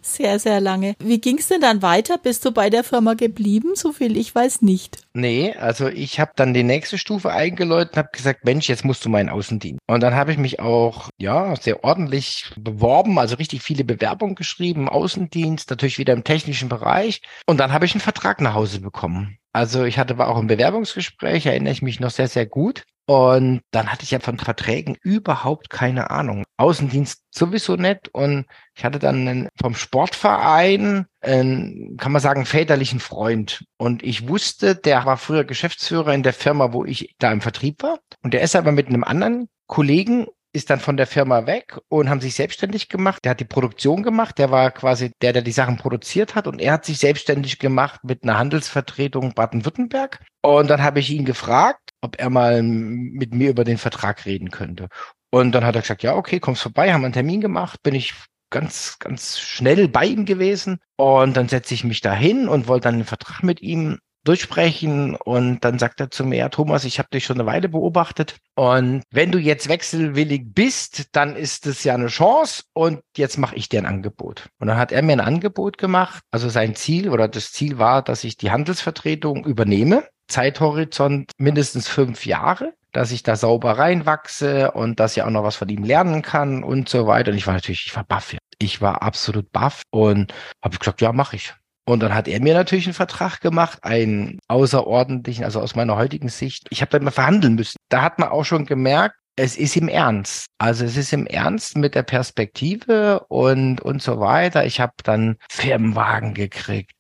Sehr, 0.01 0.39
sehr 0.39 0.61
lange. 0.61 0.95
Wie 1.01 1.21
ging 1.21 1.39
es 1.39 1.49
denn 1.49 1.61
dann 1.61 1.83
weiter? 1.83 2.19
Bist 2.19 2.45
du 2.45 2.53
bei 2.53 2.71
der 2.71 2.85
Firma 2.85 3.15
geblieben? 3.15 3.71
So 3.75 3.93
viel 3.93 4.17
ich 4.17 4.33
weiß 4.33 4.63
nicht. 4.63 4.99
Nee, 5.13 5.55
also 5.55 5.89
ich 5.89 6.21
habe 6.21 6.31
dann 6.37 6.55
die 6.55 6.63
nächste 6.63 6.99
Stufe 6.99 7.33
eingeläutet 7.33 7.95
und 7.95 7.99
habe 7.99 8.11
gesagt, 8.13 8.45
Mensch, 8.45 8.69
jetzt 8.69 8.85
musst 8.85 9.05
du 9.05 9.09
meinen 9.09 9.29
Außendienst. 9.29 9.81
Und 9.89 10.03
dann 10.03 10.15
habe 10.15 10.31
ich 10.31 10.39
mich 10.39 10.61
auch, 10.61 11.11
ja, 11.19 11.57
sehr 11.57 11.83
ordentlich 11.83 12.53
beworben, 12.57 13.19
also 13.19 13.37
richtig 13.37 13.63
viele 13.63 13.83
Bewerbungen 13.83 14.37
geschrieben, 14.37 14.89
Außendienst, 14.89 15.71
natürlich 15.71 15.99
wieder 15.99 16.13
im 16.13 16.23
technischen 16.23 16.69
Bereich. 16.69 17.23
Und 17.47 17.59
dann 17.59 17.73
habe 17.73 17.87
ich 17.87 17.95
einen 17.95 18.01
Vertrag 18.01 18.41
nach 18.41 18.55
Hause 18.55 18.81
bekommen. 18.81 19.39
Also 19.53 19.85
ich 19.85 19.99
hatte 19.99 20.15
aber 20.15 20.29
auch 20.29 20.39
ein 20.39 20.49
Bewerbungsgespräch, 20.49 21.47
erinnere 21.47 21.73
ich 21.73 21.81
mich 21.81 22.01
noch 22.01 22.11
sehr, 22.11 22.29
sehr 22.29 22.45
gut. 22.45 22.85
Und 23.07 23.61
dann 23.71 23.93
hatte 23.93 24.05
ich 24.05 24.11
ja 24.11 24.21
von 24.21 24.39
Verträgen 24.39 24.97
überhaupt 25.03 25.69
keine 25.69 26.11
Ahnung. 26.11 26.45
Außendienst 26.57 27.23
sowieso 27.31 27.77
nicht. 27.77 28.09
Und 28.13 28.47
ich 28.75 28.85
hatte 28.85 28.99
dann 28.99 29.29
einen, 29.29 29.49
vom 29.61 29.75
Sportverein, 29.75 31.07
einen, 31.21 31.97
kann 31.99 32.13
man 32.13 32.23
sagen, 32.23 32.47
väterlichen 32.47 33.01
Freund. 33.01 33.65
Und 33.77 34.03
ich 34.03 34.29
wusste, 34.29 34.75
der 34.75 35.05
war 35.05 35.19
früher 35.19 35.45
Geschäftsführer 35.45 36.15
in 36.15 36.23
der 36.23 36.33
Firma, 36.33 36.73
wo 36.73 36.85
ich 36.85 37.15
da 37.19 37.31
im 37.31 37.43
Vertrieb 37.43 37.83
war. 37.83 37.99
Und 38.23 38.33
der 38.33 38.41
ist 38.41 38.57
aber 38.57 38.73
mit 38.73 38.89
einem 38.89 39.05
anderen 39.05 39.49
Kollegen 39.67 40.27
ist 40.55 40.71
dann 40.71 40.79
von 40.79 40.97
der 40.97 41.09
Firma 41.09 41.47
weg 41.47 41.79
und 41.89 42.09
haben 42.09 42.21
sich 42.21 42.35
selbstständig 42.35 42.89
gemacht. 42.89 43.25
Der 43.25 43.31
hat 43.31 43.41
die 43.41 43.45
Produktion 43.45 44.03
gemacht. 44.03 44.39
Der 44.39 44.51
war 44.53 44.71
quasi 44.71 45.11
der, 45.21 45.33
der 45.33 45.43
die 45.43 45.53
Sachen 45.53 45.77
produziert 45.77 46.37
hat. 46.37 46.47
Und 46.47 46.61
er 46.61 46.75
hat 46.75 46.85
sich 46.85 46.99
selbstständig 46.99 47.59
gemacht 47.59 48.01
mit 48.05 48.23
einer 48.23 48.39
Handelsvertretung 48.39 49.35
Baden-Württemberg. 49.35 50.21
Und 50.43 50.71
dann 50.71 50.83
habe 50.83 51.01
ich 51.01 51.11
ihn 51.11 51.25
gefragt, 51.25 51.91
ob 52.01 52.21
er 52.21 52.31
mal 52.31 52.63
mit 52.63 53.35
mir 53.35 53.51
über 53.51 53.65
den 53.65 53.79
Vertrag 53.79 54.27
reden 54.27 54.51
könnte. 54.51 54.89
Und 55.31 55.53
dann 55.53 55.65
hat 55.65 55.75
er 55.75 55.83
gesagt, 55.83 56.05
ja, 56.05 56.15
okay, 56.15 56.39
kommst 56.39 56.63
vorbei, 56.63 56.93
haben 56.93 57.05
einen 57.05 57.13
Termin 57.13 57.41
gemacht, 57.41 57.83
bin 57.83 57.97
ich 57.97 58.15
ganz, 58.51 59.01
ganz 59.01 59.41
schnell 59.41 59.89
bei 59.89 60.07
ihm 60.07 60.25
gewesen. 60.25 60.79
Und 60.97 61.37
dann 61.37 61.49
setze 61.49 61.75
ich 61.75 61.83
mich 61.83 62.01
da 62.01 62.15
hin 62.15 62.47
und 62.47 62.69
wollte 62.69 62.85
dann 62.85 62.99
den 62.99 63.07
Vertrag 63.07 63.43
mit 63.43 63.61
ihm 63.61 63.99
durchsprechen 64.25 65.15
und 65.17 65.65
dann 65.65 65.79
sagt 65.79 66.01
er 66.01 66.11
zu 66.11 66.25
mir, 66.25 66.37
ja, 66.37 66.49
Thomas, 66.49 66.85
ich 66.85 66.99
habe 66.99 67.09
dich 67.13 67.25
schon 67.25 67.39
eine 67.39 67.47
Weile 67.47 67.69
beobachtet 67.69 68.37
und 68.55 69.03
wenn 69.11 69.31
du 69.31 69.39
jetzt 69.39 69.69
wechselwillig 69.69 70.55
bist, 70.55 71.09
dann 71.13 71.37
ist 71.37 71.67
es 71.67 71.85
ja 71.85 71.95
eine 71.95 72.09
Chance 72.09 72.65
und 72.73 73.01
jetzt 73.17 73.39
mache 73.39 73.57
ich 73.57 73.69
dir 73.69 73.81
ein 73.81 73.87
Angebot. 73.87 74.49
Und 74.59 74.69
dann 74.69 74.79
hat 74.79 74.93
er 74.93 75.03
mir 75.03 75.13
ein 75.13 75.21
Angebot 75.21 75.79
gemacht, 75.79 76.23
also 76.31 76.49
sein 76.49 76.75
Ziel 76.75 77.11
oder 77.11 77.29
das 77.29 77.53
Ziel 77.53 77.79
war, 77.79 78.03
dass 78.03 78.25
ich 78.25 78.37
die 78.37 78.51
Handelsvertretung 78.51 79.45
übernehme, 79.45 80.05
Zeithorizont 80.29 81.31
mindestens 81.39 81.89
fünf 81.89 82.27
Jahre 82.27 82.73
dass 82.95 83.11
ich 83.11 83.25
da 83.25 83.37
sauber 83.37 83.73
reinwachse 83.73 84.71
und 84.71 85.01
dass 85.01 85.17
ich 85.17 85.23
auch 85.23 85.31
noch 85.31 85.43
was 85.43 85.57
von 85.57 85.69
ihm 85.69 85.83
lernen 85.83 86.23
kann 86.23 86.63
und 86.63 86.89
so 86.89 87.07
weiter. 87.07 87.33
Und 87.33 87.37
ich 87.37 87.47
war 87.47 87.55
natürlich, 87.55 87.87
ich 87.87 87.97
war 87.97 88.05
baff. 88.05 88.37
Ich 88.59 88.81
war 88.81 89.03
absolut 89.03 89.51
baff 89.51 89.83
und 89.91 90.33
habe 90.63 90.79
gesagt, 90.79 91.01
ja, 91.01 91.13
mache 91.13 91.37
ich. 91.37 91.55
Und 91.87 92.01
dann 92.01 92.15
hat 92.15 92.29
er 92.29 92.41
mir 92.41 92.55
natürlich 92.55 92.87
einen 92.87 92.95
Vertrag 92.95 93.41
gemacht, 93.41 93.79
einen 93.83 94.39
außerordentlichen, 94.49 95.45
also 95.45 95.61
aus 95.61 95.75
meiner 95.75 95.97
heutigen 95.97 96.29
Sicht. 96.29 96.67
Ich 96.71 96.81
habe 96.81 96.91
dann 96.91 97.05
mal 97.05 97.11
verhandeln 97.11 97.57
müssen. 97.57 97.77
Da 97.91 98.03
hat 98.03 98.19
man 98.19 98.31
auch 98.31 98.45
schon 98.45 98.65
gemerkt, 98.65 99.17
es 99.37 99.57
ist 99.57 99.77
im 99.77 99.89
Ernst. 99.89 100.47
Also 100.59 100.85
es 100.85 100.97
ist 100.97 101.13
im 101.13 101.27
Ernst 101.27 101.77
mit 101.77 101.95
der 101.95 102.05
Perspektive 102.05 103.25
und, 103.29 103.81
und 103.81 104.01
so 104.01 104.21
weiter. 104.21 104.65
Ich 104.65 104.81
habe 104.81 104.93
dann 105.03 105.37
Firmenwagen 105.51 106.35
gekriegt. 106.35 106.93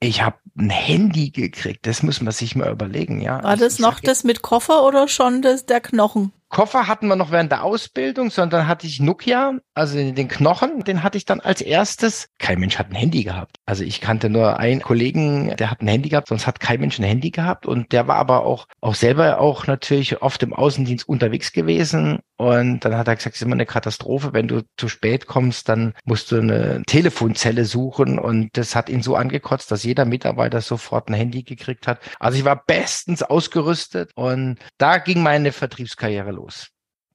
Ich 0.00 0.20
habe 0.22 0.36
ein 0.58 0.70
Handy 0.70 1.30
gekriegt. 1.30 1.86
Das 1.86 2.02
muss 2.02 2.20
man 2.20 2.32
sich 2.32 2.56
mal 2.56 2.70
überlegen, 2.70 3.20
ja. 3.20 3.42
War 3.42 3.56
das 3.56 3.74
ich, 3.74 3.78
noch 3.80 4.00
das 4.00 4.24
mit 4.24 4.42
Koffer 4.42 4.84
oder 4.84 5.08
schon 5.08 5.40
das 5.40 5.64
der 5.64 5.80
Knochen? 5.80 6.32
Koffer 6.48 6.86
hatten 6.86 7.08
wir 7.08 7.16
noch 7.16 7.32
während 7.32 7.50
der 7.50 7.64
Ausbildung, 7.64 8.30
sondern 8.30 8.68
hatte 8.68 8.86
ich 8.86 9.00
Nokia, 9.00 9.58
also 9.74 9.96
den 9.96 10.28
Knochen, 10.28 10.84
den 10.84 11.02
hatte 11.02 11.18
ich 11.18 11.24
dann 11.24 11.40
als 11.40 11.60
erstes. 11.60 12.28
Kein 12.38 12.60
Mensch 12.60 12.78
hat 12.78 12.90
ein 12.90 12.94
Handy 12.94 13.24
gehabt. 13.24 13.56
Also 13.66 13.82
ich 13.82 14.00
kannte 14.00 14.30
nur 14.30 14.58
einen 14.58 14.80
Kollegen, 14.80 15.54
der 15.56 15.70
hat 15.70 15.82
ein 15.82 15.88
Handy 15.88 16.08
gehabt, 16.08 16.28
sonst 16.28 16.46
hat 16.46 16.60
kein 16.60 16.80
Mensch 16.80 16.98
ein 16.98 17.04
Handy 17.04 17.30
gehabt 17.30 17.66
und 17.66 17.92
der 17.92 18.06
war 18.06 18.16
aber 18.16 18.44
auch, 18.44 18.68
auch 18.80 18.94
selber 18.94 19.40
auch 19.40 19.66
natürlich 19.66 20.22
oft 20.22 20.42
im 20.42 20.52
Außendienst 20.52 21.08
unterwegs 21.08 21.52
gewesen 21.52 22.20
und 22.36 22.80
dann 22.84 22.96
hat 22.96 23.08
er 23.08 23.16
gesagt, 23.16 23.34
es 23.34 23.40
ist 23.40 23.46
immer 23.46 23.54
eine 23.54 23.66
Katastrophe, 23.66 24.32
wenn 24.32 24.46
du 24.46 24.62
zu 24.76 24.88
spät 24.88 25.26
kommst, 25.26 25.68
dann 25.68 25.94
musst 26.04 26.30
du 26.30 26.36
eine 26.36 26.82
Telefonzelle 26.86 27.64
suchen 27.64 28.18
und 28.18 28.50
das 28.56 28.76
hat 28.76 28.88
ihn 28.90 29.02
so 29.02 29.16
angekotzt, 29.16 29.70
dass 29.70 29.84
jeder 29.84 30.04
Mitarbeiter 30.04 30.60
sofort 30.60 31.08
ein 31.08 31.14
Handy 31.14 31.42
gekriegt 31.42 31.86
hat. 31.86 31.98
Also 32.20 32.38
ich 32.38 32.44
war 32.44 32.62
bestens 32.64 33.22
ausgerüstet 33.22 34.12
und 34.14 34.58
da 34.76 34.98
ging 34.98 35.22
meine 35.22 35.50
Vertriebskarriere 35.50 36.35
los. 36.36 36.68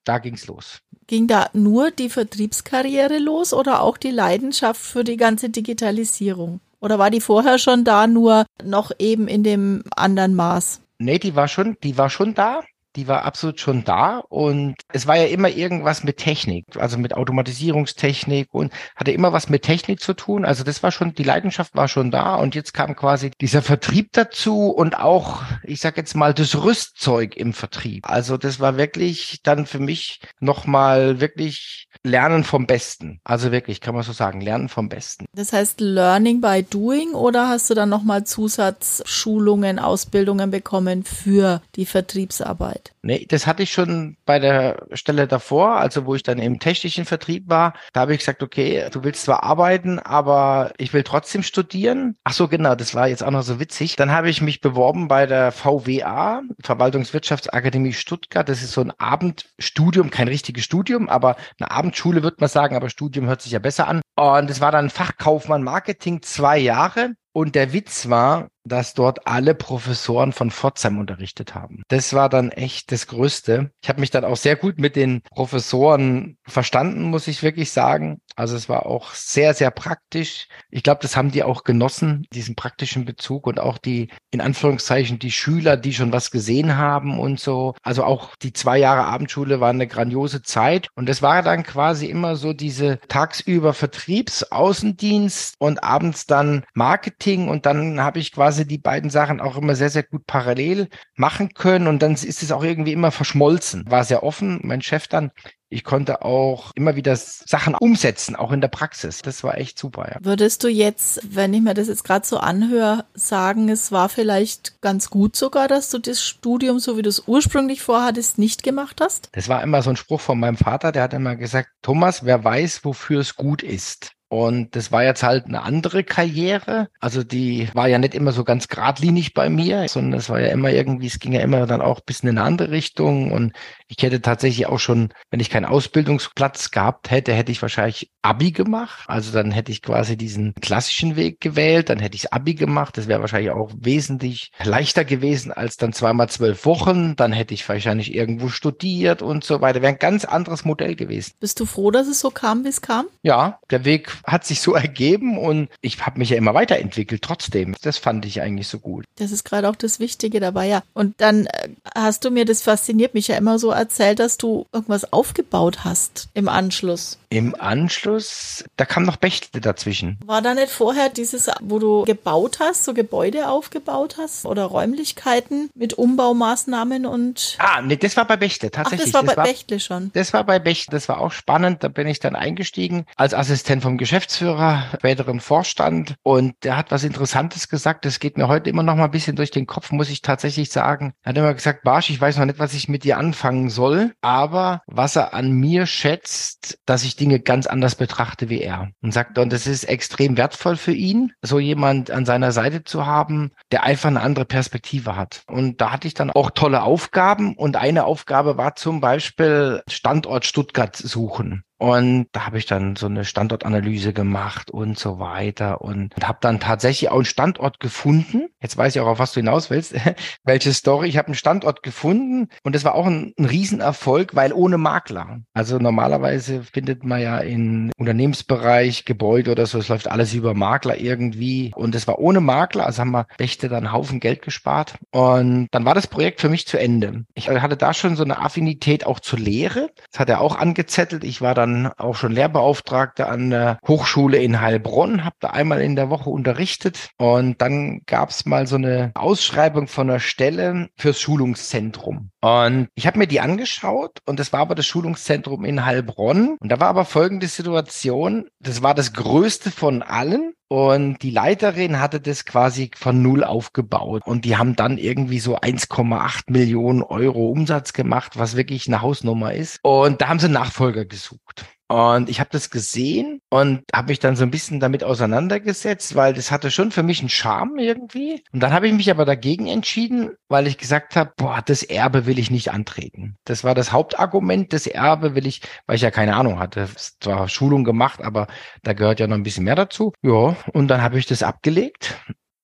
Da 0.04 0.18
ging's 0.18 0.48
los. 0.48 0.82
Ging 1.08 1.28
da 1.28 1.50
nur 1.54 1.92
die 1.92 2.10
Vertriebskarriere 2.10 3.20
los 3.20 3.54
oder 3.54 3.82
auch 3.82 3.98
die 3.98 4.12
Leidenschaft 4.12 4.82
für 4.82 5.04
die 5.04 5.18
ganze 5.18 5.50
Digitalisierung? 5.50 6.60
Oder 6.80 6.98
war 6.98 7.12
die 7.12 7.22
vorher 7.22 7.60
schon 7.60 7.84
da, 7.84 8.08
nur 8.08 8.46
noch 8.64 8.92
eben 8.98 9.28
in 9.28 9.44
dem 9.44 9.84
anderen 9.96 10.34
Maß? 10.34 10.82
Nee, 10.98 11.20
die 11.20 11.36
war 11.36 11.48
schon, 11.48 11.78
die 11.84 11.98
war 11.98 12.10
schon 12.10 12.34
da 12.34 12.62
die 12.96 13.08
war 13.08 13.24
absolut 13.24 13.60
schon 13.60 13.84
da 13.84 14.18
und 14.30 14.76
es 14.92 15.08
war 15.08 15.18
ja 15.18 15.26
immer 15.26 15.50
irgendwas 15.50 16.04
mit 16.04 16.18
Technik, 16.18 16.66
also 16.78 16.98
mit 16.98 17.14
Automatisierungstechnik 17.14 18.50
und 18.52 18.74
hatte 18.96 19.12
immer 19.12 19.34
was 19.34 19.50
mit 19.50 19.64
Technik 19.64 20.02
zu 20.02 20.14
tun. 20.14 20.46
Also 20.46 20.64
das 20.64 20.84
war 20.84 20.92
schon, 20.92 21.14
die 21.14 21.24
Leidenschaft 21.24 21.76
war 21.76 21.88
schon 21.88 22.12
da 22.12 22.36
und 22.36 22.56
jetzt 22.56 22.74
kam 22.74 22.96
quasi 22.96 23.32
dieser 23.40 23.62
Vertrieb 23.62 24.10
dazu 24.14 24.70
und 24.70 24.98
auch, 24.98 25.44
ich 25.64 25.80
sag 25.80 25.98
jetzt 25.98 26.16
mal, 26.16 26.34
das 26.34 26.56
Rüstzeug 26.56 27.36
im 27.38 27.54
Vertrieb. 27.54 28.10
Also 28.10 28.38
das 28.38 28.60
war 28.60 28.78
wirklich 28.78 29.40
dann 29.44 29.66
für 29.66 29.80
mich 29.80 30.22
nochmal 30.40 31.22
wirklich 31.22 31.88
Lernen 32.04 32.44
vom 32.44 32.66
Besten. 32.66 33.20
Also 33.24 33.52
wirklich, 33.52 33.80
kann 33.80 33.94
man 33.94 34.04
so 34.04 34.12
sagen, 34.12 34.42
Lernen 34.42 34.70
vom 34.70 34.90
Besten. 34.90 35.26
Das 35.34 35.54
heißt 35.54 35.80
Learning 35.80 36.42
by 36.42 36.64
Doing 36.64 37.14
oder 37.14 37.48
hast 37.48 37.70
du 37.70 37.76
dann 37.76 37.90
nochmal 37.90 38.24
Zusatzschulungen, 38.24 39.78
Ausbildungen 39.78 40.50
bekommen 40.50 41.04
für 41.04 41.62
die 41.76 41.86
Vertriebsarbeit? 41.86 42.81
Nee, 43.04 43.26
das 43.30 43.48
hatte 43.48 43.64
ich 43.64 43.72
schon 43.72 44.18
bei 44.26 44.40
der 44.40 44.88
Stelle 44.94 45.28
davor, 45.28 45.78
also 45.78 46.06
wo 46.06 46.16
ich 46.16 46.24
dann 46.24 46.40
im 46.40 46.60
technischen 46.60 47.06
Vertrieb 47.06 47.50
war. 47.50 47.74
Da 47.94 48.02
habe 48.02 48.14
ich 48.14 48.20
gesagt, 48.20 48.42
okay, 48.42 48.88
du 48.92 49.04
willst 49.04 49.24
zwar 49.24 49.44
arbeiten, 49.44 50.00
aber 50.00 50.72
ich 50.78 50.94
will 50.94 51.04
trotzdem 51.04 51.44
studieren. 51.44 52.18
Ach 52.24 52.34
so, 52.34 52.48
genau, 52.48 52.76
das 52.76 52.96
war 52.96 53.08
jetzt 53.08 53.24
auch 53.24 53.32
noch 53.32 53.44
so 53.44 53.60
witzig. 53.60 53.96
Dann 53.96 54.12
habe 54.12 54.30
ich 54.30 54.42
mich 54.42 54.62
beworben 54.62 55.08
bei 55.08 55.28
der 55.28 55.52
VWA, 55.52 56.42
Verwaltungswirtschaftsakademie 56.64 57.94
Stuttgart. 57.94 58.50
Das 58.50 58.64
ist 58.64 58.72
so 58.72 58.82
ein 58.82 58.92
Abendstudium, 58.98 60.10
kein 60.10 60.28
richtiges 60.28 60.64
Studium, 60.64 61.10
aber 61.10 61.36
eine 61.60 61.70
Abend 61.70 61.92
Abendschule 61.92 62.24
würde 62.24 62.38
man 62.40 62.50
sagen, 62.50 62.78
aber 62.78 62.90
Studium 62.90 63.28
hört 63.28 63.42
sich 63.42 63.52
ja 63.52 63.60
besser 63.60 63.88
an. 63.88 64.00
Und 64.16 64.50
es 64.50 64.62
war 64.62 64.72
dann 64.72 64.90
Fachkaufmann 64.90 65.62
Marketing 65.62 66.22
zwei 66.22 66.58
Jahre. 66.58 67.12
Und 67.34 67.54
der 67.56 67.74
Witz 67.74 68.10
war, 68.10 68.48
dass 68.64 68.94
dort 68.94 69.28
alle 69.28 69.56
Professoren 69.56 70.34
von 70.34 70.52
Pforzheim 70.52 71.00
unterrichtet 71.00 71.56
haben. 71.56 71.84
Das 71.88 72.14
war 72.14 72.30
dann 72.30 72.52
echt 72.52 72.92
das 72.92 73.08
Größte. 73.08 73.72
Ich 73.82 73.90
habe 73.90 74.00
mich 74.00 74.12
dann 74.12 74.26
auch 74.26 74.38
sehr 74.38 74.56
gut 74.56 74.80
mit 74.80 74.96
den 74.96 75.22
Professoren 75.32 76.38
verstanden, 76.48 77.04
muss 77.04 77.28
ich 77.28 77.44
wirklich 77.44 77.72
sagen. 77.72 78.22
Also 78.36 78.56
es 78.56 78.70
war 78.70 78.86
auch 78.86 79.14
sehr, 79.14 79.54
sehr 79.54 79.72
praktisch. 79.72 80.48
Ich 80.70 80.84
glaube, 80.84 81.02
das 81.02 81.16
haben 81.16 81.32
die 81.32 81.44
auch 81.44 81.64
genossen, 81.64 82.26
diesen 82.34 82.56
praktischen 82.56 83.06
Bezug 83.06 83.48
und 83.48 83.60
auch 83.60 83.78
die, 83.78 84.10
in 84.32 84.42
Anführungszeichen, 84.42 85.20
die 85.20 85.32
Schüler, 85.32 85.78
die 85.78 85.94
schon 85.94 86.14
was 86.14 86.32
gesehen 86.32 86.78
haben 86.78 87.20
und 87.20 87.40
so. 87.40 87.74
Also 87.82 88.04
auch 88.04 88.36
die 88.38 88.54
zwei 88.54 88.78
Jahre 88.78 89.06
Abendschule 89.06 89.60
waren 89.60 89.78
eine 89.78 89.88
grandiose 89.88 90.42
Zeit. 90.42 90.88
Und 90.96 91.10
es 91.10 91.22
war 91.22 91.42
dann 91.44 91.64
quasi 91.64 92.06
immer 92.06 92.36
so 92.36 92.54
diese 92.54 93.00
tagsüber 93.08 93.74
Vertriebs-, 93.74 94.52
Außendienst 94.52 95.56
und 95.60 95.84
abends 95.84 96.26
dann 96.26 96.64
Marketing. 96.74 97.48
Und 97.48 97.66
dann 97.66 98.02
habe 98.02 98.20
ich 98.20 98.32
quasi 98.32 98.51
quasi 98.52 98.68
die 98.68 98.78
beiden 98.78 99.10
Sachen 99.10 99.40
auch 99.40 99.56
immer 99.56 99.76
sehr, 99.76 99.90
sehr 99.90 100.04
gut 100.04 100.28
parallel 100.28 100.90
machen 101.16 101.54
können 101.54 101.88
und 101.88 102.02
dann 102.02 102.16
ist 102.16 102.44
es 102.44 102.52
auch 102.52 102.64
irgendwie 102.64 102.92
immer 102.92 103.12
verschmolzen. 103.12 103.86
War 103.90 104.04
sehr 104.04 104.24
offen. 104.24 104.60
Mein 104.64 104.82
Chef 104.82 105.08
dann 105.08 105.32
Ich 105.70 105.86
konnte 105.86 106.22
auch 106.24 106.72
immer 106.76 106.98
wieder 106.98 107.16
Sachen 107.16 107.76
umsetzen, 107.76 108.36
auch 108.36 108.52
in 108.52 108.60
der 108.60 108.68
Praxis. 108.68 109.22
Das 109.22 109.42
war 109.42 109.58
echt 109.58 109.80
super. 109.80 110.10
Ja. 110.12 110.18
Würdest 110.22 110.66
du 110.66 110.68
jetzt, 110.68 111.22
wenn 111.24 111.54
ich 111.54 111.62
mir 111.62 111.74
das 111.74 111.88
jetzt 111.88 112.04
gerade 112.04 112.28
so 112.28 112.40
anhöre, 112.40 113.06
sagen, 113.14 113.70
es 113.70 113.94
war 113.94 114.10
vielleicht 114.10 114.82
ganz 114.82 115.10
gut 115.10 115.38
sogar, 115.38 115.70
dass 115.70 115.90
du 115.90 116.00
das 116.00 116.22
Studium, 116.22 116.80
so 116.80 116.98
wie 116.98 117.04
du 117.04 117.10
es 117.10 117.26
ursprünglich 117.26 117.82
vorhattest, 117.82 118.38
nicht 118.38 118.64
gemacht 118.64 119.00
hast? 119.00 119.30
Das 119.32 119.48
war 119.48 119.64
immer 119.64 119.82
so 119.82 119.92
ein 119.92 119.96
Spruch 119.96 120.20
von 120.20 120.42
meinem 120.42 120.58
Vater, 120.58 120.92
der 120.92 121.04
hat 121.04 121.14
immer 121.14 121.38
gesagt, 121.38 121.70
Thomas, 121.82 122.26
wer 122.26 122.44
weiß, 122.44 122.84
wofür 122.84 123.22
es 123.22 123.38
gut 123.38 123.64
ist. 123.64 124.12
Und 124.32 124.78
das 124.78 124.94
war 124.94 125.04
jetzt 125.04 125.24
halt 125.24 125.48
eine 125.48 125.62
andere 125.62 126.06
Karriere. 126.06 126.88
Also 127.02 127.22
die 127.22 127.68
war 127.74 127.90
ja 127.90 127.98
nicht 127.98 128.16
immer 128.16 128.32
so 128.32 128.46
ganz 128.46 128.70
geradlinig 128.70 129.34
bei 129.34 129.50
mir, 129.50 129.86
sondern 129.90 130.18
es 130.22 130.30
war 130.30 130.40
ja 130.40 130.48
immer 130.48 130.70
irgendwie, 130.70 131.08
es 131.08 131.20
ging 131.20 131.34
ja 131.34 131.42
immer 131.42 131.66
dann 131.68 131.82
auch 131.82 131.98
ein 131.98 132.06
bisschen 132.06 132.30
in 132.30 132.38
eine 132.38 132.48
andere 132.48 132.72
Richtung. 132.72 133.34
Und 133.34 133.52
ich 133.98 134.04
hätte 134.04 134.22
tatsächlich 134.22 134.68
auch 134.68 134.80
schon, 134.80 135.10
wenn 135.32 135.42
ich 135.42 135.50
keinen 135.50 135.66
Ausbildungsplatz 135.66 136.72
gehabt 136.72 137.12
hätte, 137.12 137.34
hätte 137.34 137.52
ich 137.52 137.62
wahrscheinlich 137.62 138.10
Abi 138.22 138.52
gemacht. 138.52 139.04
Also 139.08 139.34
dann 139.34 139.52
hätte 139.52 139.72
ich 139.72 139.82
quasi 139.82 140.16
diesen 140.16 140.54
klassischen 140.62 141.18
Weg 141.18 141.42
gewählt, 141.42 141.90
dann 141.90 142.00
hätte 142.00 142.16
ich 142.16 142.32
Abi 142.32 142.54
gemacht. 142.54 142.98
Das 142.98 143.10
wäre 143.10 143.20
wahrscheinlich 143.20 143.52
auch 143.52 143.70
wesentlich 143.78 144.52
leichter 144.64 145.04
gewesen 145.04 145.52
als 145.52 145.76
dann 145.76 145.92
zweimal 145.92 146.30
zwölf 146.30 146.66
Wochen. 146.66 147.18
Dann 147.18 147.34
hätte 147.34 147.54
ich 147.54 147.68
wahrscheinlich 147.68 148.14
irgendwo 148.14 148.48
studiert 148.48 149.22
und 149.22 149.44
so 149.44 149.60
weiter. 149.60 149.82
Wäre 149.82 149.92
ein 149.92 150.00
ganz 150.00 150.24
anderes 150.24 150.64
Modell 150.64 150.96
gewesen. 150.96 151.34
Bist 151.42 151.60
du 151.60 151.66
froh, 151.66 151.92
dass 151.92 152.08
es 152.08 152.22
so 152.22 152.32
kam, 152.32 152.64
wie 152.64 152.70
es 152.70 152.82
kam? 152.82 153.08
Ja, 153.24 153.60
der 153.72 153.84
Weg 153.84 154.14
hat 154.26 154.46
sich 154.46 154.62
so 154.62 154.74
ergeben 154.82 155.38
und 155.38 155.68
ich 155.82 156.00
habe 156.06 156.18
mich 156.18 156.30
ja 156.30 156.38
immer 156.38 156.54
weiterentwickelt 156.54 157.22
trotzdem. 157.22 157.76
Das 157.82 157.98
fand 157.98 158.26
ich 158.26 158.42
eigentlich 158.42 158.70
so 158.70 158.80
gut. 158.80 159.04
Das 159.18 159.32
ist 159.32 159.44
gerade 159.44 159.68
auch 159.68 159.76
das 159.76 160.00
Wichtige 160.00 160.40
dabei, 160.40 160.68
ja. 160.68 160.82
Und 160.94 161.20
dann 161.20 161.48
äh, 161.48 161.70
hast 161.94 162.24
du 162.24 162.32
mir, 162.32 162.46
das 162.46 162.62
fasziniert 162.62 163.14
mich 163.14 163.28
ja 163.28 163.36
immer 163.36 163.60
so 163.60 163.81
erzählt, 163.82 164.20
dass 164.20 164.38
du 164.38 164.68
irgendwas 164.72 165.12
aufgebaut 165.12 165.84
hast 165.84 166.30
im 166.34 166.48
Anschluss. 166.48 167.18
Im 167.30 167.56
Anschluss, 167.60 168.64
da 168.78 168.86
kam 168.86 169.04
noch 169.04 169.16
Bechtle 169.16 169.62
dazwischen. 169.62 170.20
War 170.26 170.42
da 170.42 170.54
nicht 170.54 170.70
vorher 170.70 171.10
dieses, 171.10 171.50
wo 171.62 171.80
du 171.80 172.04
gebaut 172.04 172.60
hast, 172.60 172.84
so 172.84 172.94
Gebäude 172.94 173.50
aufgebaut 173.50 174.18
hast 174.20 174.46
oder 174.46 174.66
Räumlichkeiten 174.66 175.70
mit 175.74 175.94
Umbaumaßnahmen 175.94 177.06
und. 177.06 177.56
Ah, 177.58 177.82
nee, 177.82 177.96
das 177.96 178.18
war 178.18 178.26
bei 178.26 178.38
Bechtle, 178.38 178.70
tatsächlich. 178.70 179.02
Ach, 179.02 179.06
das 179.06 179.14
war 179.14 179.24
das 179.24 179.36
bei 179.36 179.38
war, 179.38 179.46
Bechtle 179.46 179.80
schon. 179.80 180.12
Das 180.14 180.34
war 180.34 180.44
bei 180.44 180.60
Bechtle, 180.60 180.92
das 180.92 181.10
war 181.10 181.20
auch 181.20 181.32
spannend. 181.32 181.84
Da 181.84 181.88
bin 181.88 182.06
ich 182.08 182.20
dann 182.20 182.36
eingestiegen 182.36 183.06
als 183.16 183.34
Assistent 183.34 183.82
vom 183.82 183.98
Geschäftsführer, 183.98 184.86
späteren 184.98 185.40
Vorstand. 185.40 186.16
Und 186.24 186.56
der 186.64 186.78
hat 186.78 186.92
was 186.92 187.04
Interessantes 187.04 187.70
gesagt. 187.70 188.06
Das 188.06 188.20
geht 188.20 188.38
mir 188.38 188.48
heute 188.48 188.70
immer 188.70 188.84
noch 188.84 188.96
mal 188.96 189.06
ein 189.06 189.12
bisschen 189.12 189.36
durch 189.36 189.52
den 189.52 189.66
Kopf, 189.66 189.92
muss 189.92 190.10
ich 190.10 190.22
tatsächlich 190.22 190.70
sagen. 190.70 191.14
Er 191.24 191.30
hat 191.30 191.38
immer 191.38 191.54
gesagt, 191.54 191.84
Barsch, 191.84 192.10
ich 192.10 192.22
weiß 192.22 192.38
noch 192.38 192.46
nicht, 192.46 192.60
was 192.60 192.74
ich 192.74 192.88
mit 192.88 193.04
dir 193.04 193.18
anfangen 193.18 193.70
soll. 193.72 194.14
Aber 194.22 194.82
was 194.86 195.16
er 195.16 195.34
an 195.34 195.52
mir 195.52 195.86
schätzt, 195.86 196.80
dass 196.86 197.04
ich 197.04 197.16
Dinge 197.16 197.40
ganz 197.40 197.68
anders 197.68 197.96
betrachte 197.96 198.50
wie 198.50 198.62
er. 198.62 198.90
Und 199.02 199.14
sagt, 199.14 199.38
und 199.38 199.52
das 199.52 199.68
ist 199.68 199.86
extrem 199.86 200.38
wertvoll 200.38 200.76
für 200.76 200.94
ihn, 200.94 201.34
so 201.42 201.60
jemand 201.60 202.12
an 202.12 202.26
seiner 202.26 202.52
Seite 202.52 202.84
zu 202.84 203.06
haben, 203.06 203.52
der 203.72 203.84
einfach 203.84 204.10
eine 204.10 204.22
andere 204.22 204.46
Perspektive 204.46 205.16
hat. 205.16 205.44
Und 205.48 205.82
da 205.82 205.92
hatte 205.92 206.08
ich 206.08 206.14
dann 206.14 206.32
auch 206.32 206.52
tolle 206.52 206.84
Aufgaben. 206.84 207.56
Und 207.56 207.76
eine 207.76 208.06
Aufgabe 208.06 208.58
war 208.58 208.76
zum 208.76 209.02
Beispiel 209.02 209.82
Standort 209.88 210.46
Stuttgart 210.46 210.96
suchen. 210.96 211.64
Und 211.82 212.28
da 212.32 212.46
habe 212.46 212.60
ich 212.60 212.68
dann 212.68 212.96
so 212.96 213.08
eine 213.08 213.26
Standortanalyse 213.26 214.14
gemacht 214.14 214.70
und 214.70 215.00
so 215.00 215.18
weiter 215.18 215.82
und 215.82 216.14
habe 216.24 216.38
dann 216.40 216.60
tatsächlich 216.60 217.10
auch 217.10 217.16
einen 217.16 217.26
Standort 217.26 217.80
gefunden. 217.80 218.50
Jetzt 218.62 218.78
weiß 218.78 218.96
ich 218.96 219.02
auch, 219.02 219.08
auf 219.08 219.18
was 219.18 219.32
du 219.32 219.40
hinaus 219.40 219.72
willst. 219.72 219.96
Welche 220.44 220.74
Story. 220.74 221.08
Ich 221.08 221.18
habe 221.18 221.30
einen 221.30 221.36
Standort 221.36 221.82
gefunden 221.82 222.50
und 222.62 222.76
das 222.76 222.84
war 222.84 222.94
auch 222.94 223.08
ein, 223.08 223.34
ein 223.36 223.46
Riesenerfolg, 223.46 224.36
weil 224.36 224.54
ohne 224.54 224.78
Makler. 224.78 225.40
Also 225.56 225.80
normalerweise 225.80 226.62
findet 226.62 227.04
man 227.04 227.20
ja 227.20 227.40
im 227.40 227.90
Unternehmensbereich, 227.98 229.06
Gebäude 229.06 229.50
oder 229.50 229.66
so, 229.66 229.80
es 229.80 229.90
läuft 229.90 230.08
alles 230.08 230.36
über 230.36 230.54
Makler 230.54 231.00
irgendwie. 231.00 231.72
Und 231.76 231.96
es 231.96 232.08
war 232.08 232.20
ohne 232.20 232.42
Makler, 232.42 232.86
also 232.86 233.00
haben 233.00 233.12
wir 233.12 233.26
Bächte 233.40 233.70
dann 233.70 233.86
einen 233.88 233.92
Haufen 233.92 234.20
Geld 234.20 234.44
gespart. 234.44 235.00
Und 235.10 235.68
dann 235.72 235.86
war 235.86 235.96
das 235.96 236.06
Projekt 236.06 236.42
für 236.42 236.50
mich 236.50 236.68
zu 236.68 236.78
Ende. 236.78 237.26
Ich 237.34 237.50
hatte 237.50 237.76
da 237.76 237.96
schon 237.96 238.16
so 238.16 238.24
eine 238.24 238.38
Affinität 238.38 239.08
auch 239.08 239.20
zur 239.20 239.40
Lehre. 239.40 239.90
Das 240.12 240.20
hat 240.20 240.30
er 240.30 240.42
auch 240.42 240.56
angezettelt. 240.56 241.24
Ich 241.24 241.42
war 241.42 241.56
dann 241.56 241.71
dann 241.72 241.94
auch 241.94 242.16
schon 242.16 242.32
Lehrbeauftragte 242.32 243.28
an 243.28 243.50
der 243.50 243.80
Hochschule 243.88 244.38
in 244.38 244.62
Heilbronn, 244.62 245.24
habe 245.24 245.36
da 245.40 245.50
einmal 245.50 245.82
in 245.82 245.96
der 245.96 246.10
Woche 246.10 246.30
unterrichtet 246.30 247.10
und 247.18 247.62
dann 247.62 248.02
gab 248.06 248.30
es 248.30 248.46
mal 248.46 248.68
so 248.68 248.76
eine 248.76 249.12
Ausschreibung 249.16 249.88
von 249.88 250.10
einer 250.10 250.20
Stelle 250.20 250.90
fürs 250.98 251.20
Schulungszentrum. 251.20 252.32
Und 252.42 252.88
ich 252.96 253.08
habe 253.08 253.20
mir 253.20 253.28
die 253.28 253.40
angeschaut 253.40 254.20
und 254.26 254.40
das 254.40 254.54
war 254.54 254.62
aber 254.62 254.76
das 254.76 254.86
Schulungszentrum 254.86 255.66
in 255.66 255.86
Heilbronn. 255.86 256.58
Und 256.60 256.72
da 256.72 256.80
war 256.80 256.88
aber 256.88 257.06
folgende 257.06 257.48
Situation, 257.48 258.50
das 258.60 258.84
war 258.84 258.94
das 258.94 259.14
größte 259.14 259.72
von 259.72 260.02
allen 260.02 260.54
und 260.72 261.22
die 261.22 261.32
Leiterin 261.32 262.00
hatte 262.00 262.22
das 262.22 262.46
quasi 262.46 262.92
von 262.96 263.22
null 263.22 263.44
aufgebaut. 263.44 264.22
Und 264.24 264.46
die 264.46 264.56
haben 264.56 264.78
dann 264.78 264.98
irgendwie 264.98 265.40
so 265.40 265.58
1,8 265.58 266.44
Millionen 266.48 267.04
Euro 267.04 267.50
Umsatz 267.50 267.92
gemacht, 267.92 268.38
was 268.38 268.56
wirklich 268.56 268.88
eine 268.88 269.02
Hausnummer 269.02 269.54
ist. 269.54 269.80
Und 269.82 270.22
da 270.22 270.30
haben 270.30 270.40
sie 270.40 270.48
Nachfolger 270.48 271.04
gesucht. 271.04 271.66
Und 271.92 272.30
ich 272.30 272.40
habe 272.40 272.50
das 272.54 272.70
gesehen 272.70 273.42
und 273.50 273.84
habe 273.94 274.12
mich 274.12 274.20
dann 274.20 274.38
so 274.38 274.44
ein 274.44 274.52
bisschen 274.52 274.80
damit 274.80 275.04
auseinandergesetzt, 275.04 276.16
weil 276.16 276.32
das 276.34 276.50
hatte 276.50 276.72
schon 276.72 276.92
für 276.92 277.04
mich 277.04 277.20
einen 277.20 277.28
Charme 277.28 277.80
irgendwie. 277.80 278.42
Und 278.54 278.62
dann 278.64 278.72
habe 278.72 278.88
ich 278.88 278.94
mich 278.94 279.12
aber 279.12 279.26
dagegen 279.26 279.68
entschieden, 279.68 280.32
weil 280.48 280.68
ich 280.68 280.78
gesagt 280.78 281.18
habe, 281.18 281.34
boah, 281.36 281.62
das 281.66 281.84
Erbe 281.84 282.26
will 282.26 282.40
ich 282.40 282.50
nicht 282.50 282.72
antreten. 282.72 283.36
Das 283.44 283.66
war 283.66 283.76
das 283.76 283.92
Hauptargument, 283.92 284.72
das 284.72 284.88
Erbe 284.88 285.36
will 285.36 285.46
ich, 285.46 285.64
weil 285.86 285.98
ich 285.98 286.02
ja 286.02 286.12
keine 286.12 286.38
Ahnung 286.38 286.60
hatte. 286.60 286.88
Zwar 286.96 287.50
Schulung 287.50 287.84
gemacht, 287.84 288.22
aber 288.22 288.48
da 288.84 288.94
gehört 288.94 289.20
ja 289.20 289.28
noch 289.28 289.36
ein 289.36 289.44
bisschen 289.44 289.66
mehr 289.66 289.76
dazu. 289.76 290.14
Ja, 290.22 290.56
und 290.72 290.88
dann 290.88 291.02
habe 291.02 291.20
ich 291.20 291.26
das 291.26 291.44
abgelegt 291.44 292.16